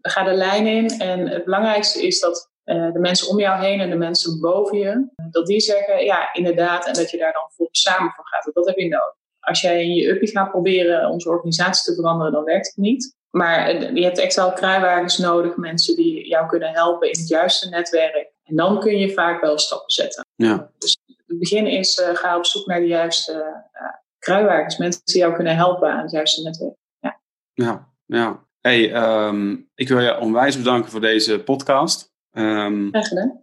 ga 0.00 0.22
de 0.22 0.32
lijn 0.32 0.66
in. 0.66 0.88
En 0.88 1.28
het 1.28 1.44
belangrijkste 1.44 2.06
is 2.06 2.20
dat 2.20 2.49
de 2.92 2.98
mensen 2.98 3.28
om 3.28 3.38
jou 3.38 3.64
heen 3.64 3.80
en 3.80 3.90
de 3.90 3.96
mensen 3.96 4.40
boven 4.40 4.78
je, 4.78 5.08
dat 5.30 5.46
die 5.46 5.60
zeggen, 5.60 6.04
ja, 6.04 6.32
inderdaad, 6.32 6.86
en 6.86 6.92
dat 6.92 7.10
je 7.10 7.18
daar 7.18 7.32
dan 7.32 7.50
voor 7.56 7.68
samen 7.70 8.12
voor 8.16 8.26
gaat. 8.26 8.50
Dat 8.52 8.66
heb 8.66 8.76
je 8.76 8.88
nodig. 8.88 9.14
Als 9.40 9.60
jij 9.60 9.82
in 9.84 9.94
je 9.94 10.08
uppie 10.08 10.28
gaat 10.28 10.50
proberen 10.50 11.08
onze 11.08 11.28
organisatie 11.28 11.84
te 11.84 12.00
veranderen, 12.00 12.32
dan 12.32 12.44
werkt 12.44 12.66
het 12.66 12.76
niet. 12.76 13.18
Maar 13.30 13.94
je 13.94 14.04
hebt 14.04 14.18
echt 14.18 14.34
wel 14.34 14.52
kruiwagens 14.52 15.18
nodig, 15.18 15.56
mensen 15.56 15.96
die 15.96 16.28
jou 16.28 16.48
kunnen 16.48 16.72
helpen 16.72 17.12
in 17.12 17.18
het 17.18 17.28
juiste 17.28 17.68
netwerk. 17.68 18.32
En 18.44 18.56
dan 18.56 18.80
kun 18.80 18.98
je 18.98 19.12
vaak 19.12 19.40
wel 19.40 19.58
stappen 19.58 19.90
zetten. 19.90 20.26
Ja. 20.34 20.70
Dus 20.78 20.98
het 21.26 21.38
begin 21.38 21.66
is, 21.66 21.98
uh, 21.98 22.14
ga 22.14 22.36
op 22.36 22.46
zoek 22.46 22.66
naar 22.66 22.80
de 22.80 22.86
juiste 22.86 23.32
uh, 23.32 23.82
kruiwagens. 24.18 24.76
Mensen 24.76 25.00
die 25.04 25.16
jou 25.16 25.34
kunnen 25.34 25.56
helpen 25.56 25.90
aan 25.90 26.02
het 26.02 26.10
juiste 26.10 26.42
netwerk. 26.42 26.76
Ja, 26.98 27.20
ja. 27.52 27.92
ja. 28.06 28.48
Hey, 28.60 28.94
um, 29.26 29.70
ik 29.74 29.88
wil 29.88 30.00
je 30.00 30.18
onwijs 30.18 30.56
bedanken 30.56 30.90
voor 30.90 31.00
deze 31.00 31.42
podcast. 31.42 32.09
Um, 32.32 32.90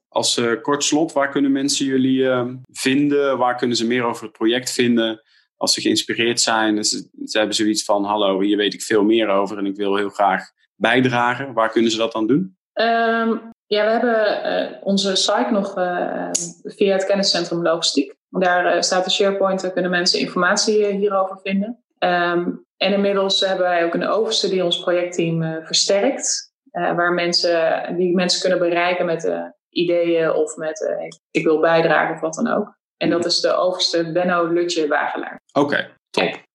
als 0.09 0.37
uh, 0.37 0.61
kort 0.61 0.83
slot, 0.83 1.13
waar 1.13 1.29
kunnen 1.29 1.51
mensen 1.51 1.85
jullie 1.85 2.19
uh, 2.19 2.45
vinden? 2.71 3.37
Waar 3.37 3.55
kunnen 3.55 3.77
ze 3.77 3.87
meer 3.87 4.03
over 4.03 4.23
het 4.23 4.31
project 4.31 4.71
vinden? 4.71 5.21
Als 5.57 5.73
ze 5.73 5.81
geïnspireerd 5.81 6.41
zijn, 6.41 6.85
ze, 6.85 7.09
ze, 7.25 7.37
hebben 7.37 7.55
zoiets 7.55 7.83
van: 7.83 8.03
Hallo, 8.03 8.41
hier 8.41 8.57
weet 8.57 8.73
ik 8.73 8.81
veel 8.81 9.03
meer 9.03 9.27
over 9.27 9.57
en 9.57 9.65
ik 9.65 9.75
wil 9.75 9.95
heel 9.95 10.09
graag 10.09 10.51
bijdragen. 10.75 11.53
Waar 11.53 11.69
kunnen 11.69 11.91
ze 11.91 11.97
dat 11.97 12.11
dan 12.11 12.27
doen? 12.27 12.57
Um, 12.73 13.51
ja, 13.65 13.85
we 13.85 13.91
hebben 13.91 14.45
uh, 14.45 14.77
onze 14.83 15.15
site 15.15 15.47
nog 15.51 15.77
uh, 15.77 16.29
via 16.63 16.93
het 16.93 17.05
kenniscentrum 17.05 17.61
Logistiek. 17.61 18.15
Daar 18.29 18.83
staat 18.83 19.03
de 19.03 19.11
SharePoint, 19.11 19.61
daar 19.61 19.71
kunnen 19.71 19.91
mensen 19.91 20.19
informatie 20.19 20.85
hierover 20.85 21.39
vinden. 21.43 21.83
Um, 21.99 22.65
en 22.77 22.93
inmiddels 22.93 23.39
hebben 23.39 23.65
wij 23.65 23.85
ook 23.85 23.93
een 23.93 24.07
overste 24.07 24.49
die 24.49 24.63
ons 24.63 24.79
projectteam 24.79 25.61
versterkt. 25.63 26.46
Uh, 26.77 26.95
waar 26.95 27.13
mensen, 27.13 27.85
die 27.95 28.15
mensen 28.15 28.41
kunnen 28.41 28.59
bereiken 28.59 29.05
met 29.05 29.25
uh, 29.25 29.43
ideeën 29.69 30.33
of 30.33 30.55
met 30.55 30.81
uh, 30.81 31.07
ik 31.31 31.43
wil 31.43 31.59
bijdragen 31.59 32.15
of 32.15 32.21
wat 32.21 32.33
dan 32.33 32.47
ook. 32.47 32.75
En 32.97 33.09
dat 33.09 33.25
is 33.25 33.39
de 33.39 33.53
overste 33.53 34.11
Benno 34.11 34.47
Lutje 34.47 34.87
Wagelaar. 34.87 35.41
Oké, 35.53 35.89
top. 36.09 36.45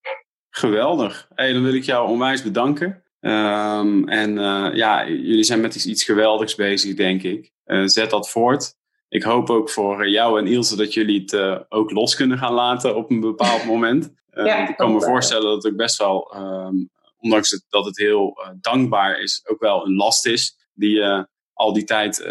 Geweldig. 0.51 1.29
Hey, 1.35 1.53
dan 1.53 1.63
wil 1.63 1.75
ik 1.75 1.85
jou 1.85 2.09
onwijs 2.09 2.43
bedanken. 2.43 3.03
Ehm, 3.21 4.09
en 4.09 4.35
ja, 4.75 5.09
jullie 5.09 5.45
zijn 5.45 5.61
met 5.61 5.85
iets, 5.85 6.05
geweldigs 6.05 6.55
bezig, 6.55 6.95
denk 6.95 7.23
ik. 7.23 7.51
zet 7.85 8.11
dat 8.11 8.31
voort. 8.31 8.75
Ik 9.09 9.23
hoop 9.23 9.51
ook 9.51 9.71
voor 9.71 10.09
jou 10.09 10.39
en 10.39 10.47
Ilse 10.47 10.77
dat 10.77 10.95
jullie 10.95 11.21
het 11.21 11.65
ook 11.69 11.91
los 11.91 12.15
kunnen 12.15 12.39
gaan 12.39 12.53
laten 12.53 12.97
op 12.97 13.11
een 13.11 13.21
bepaald 13.21 13.65
moment. 13.75 14.13
Ja, 14.31 14.69
ik 14.69 14.77
kan 14.77 14.93
me 14.93 15.01
voorstellen 15.01 15.45
dat 15.45 15.63
het 15.63 15.73
ook 15.73 15.79
best 15.79 15.99
wel, 15.99 16.33
ehm, 16.35 16.75
ondanks 17.23 17.51
het, 17.51 17.65
dat 17.69 17.85
het 17.85 17.99
heel 17.99 18.39
dankbaar 18.61 19.21
is, 19.21 19.43
ook 19.49 19.61
wel 19.61 19.87
een 19.87 19.95
last 19.95 20.27
is 20.27 20.57
die 20.75 20.91
je 20.91 21.29
al 21.53 21.73
die 21.73 21.85
tijd 21.85 22.27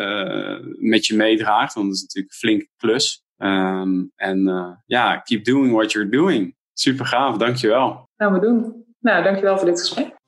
met 0.79 1.05
je 1.05 1.15
meedraagt. 1.15 1.73
Want 1.73 1.87
dat 1.87 1.95
is 1.95 2.01
natuurlijk 2.01 2.33
een 2.33 2.39
flinke 2.39 2.67
klus. 2.77 3.23
Ehm, 3.37 4.03
en 4.15 4.47
uh, 4.47 4.67
ja, 4.85 5.17
keep 5.17 5.45
doing 5.45 5.73
what 5.73 5.91
you're 5.91 6.09
doing. 6.09 6.55
Super 6.73 7.05
gaaf, 7.05 7.37
dankjewel. 7.37 8.09
Gaan 8.17 8.33
we 8.33 8.39
doen. 8.39 8.85
Nou, 8.99 9.23
dankjewel 9.23 9.57
voor 9.57 9.65
dit 9.65 9.79
gesprek. 9.79 10.19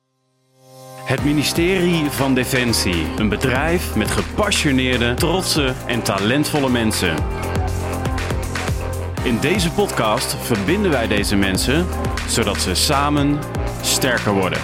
Het 1.04 1.24
ministerie 1.24 2.04
van 2.04 2.34
Defensie. 2.34 3.06
Een 3.16 3.28
bedrijf 3.28 3.96
met 3.96 4.10
gepassioneerde, 4.10 5.14
trotse 5.14 5.72
en 5.86 6.02
talentvolle 6.02 6.70
mensen. 6.70 7.16
In 9.24 9.40
deze 9.40 9.72
podcast 9.72 10.34
verbinden 10.34 10.90
wij 10.90 11.06
deze 11.06 11.36
mensen 11.36 11.86
zodat 12.28 12.60
ze 12.60 12.74
samen 12.74 13.38
sterker 13.84 14.32
worden. 14.32 14.58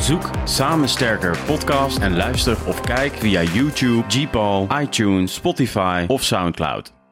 Zoek 0.00 0.30
Samen 0.44 0.88
Sterker 0.88 1.38
podcast 1.46 1.98
en 1.98 2.16
luister 2.16 2.56
of 2.66 2.80
kijk 2.80 3.12
via 3.14 3.42
YouTube, 3.42 4.04
Gpal, 4.08 4.68
iTunes, 4.80 5.34
Spotify 5.34 6.04
of 6.06 6.22
Soundcloud. 6.22 7.03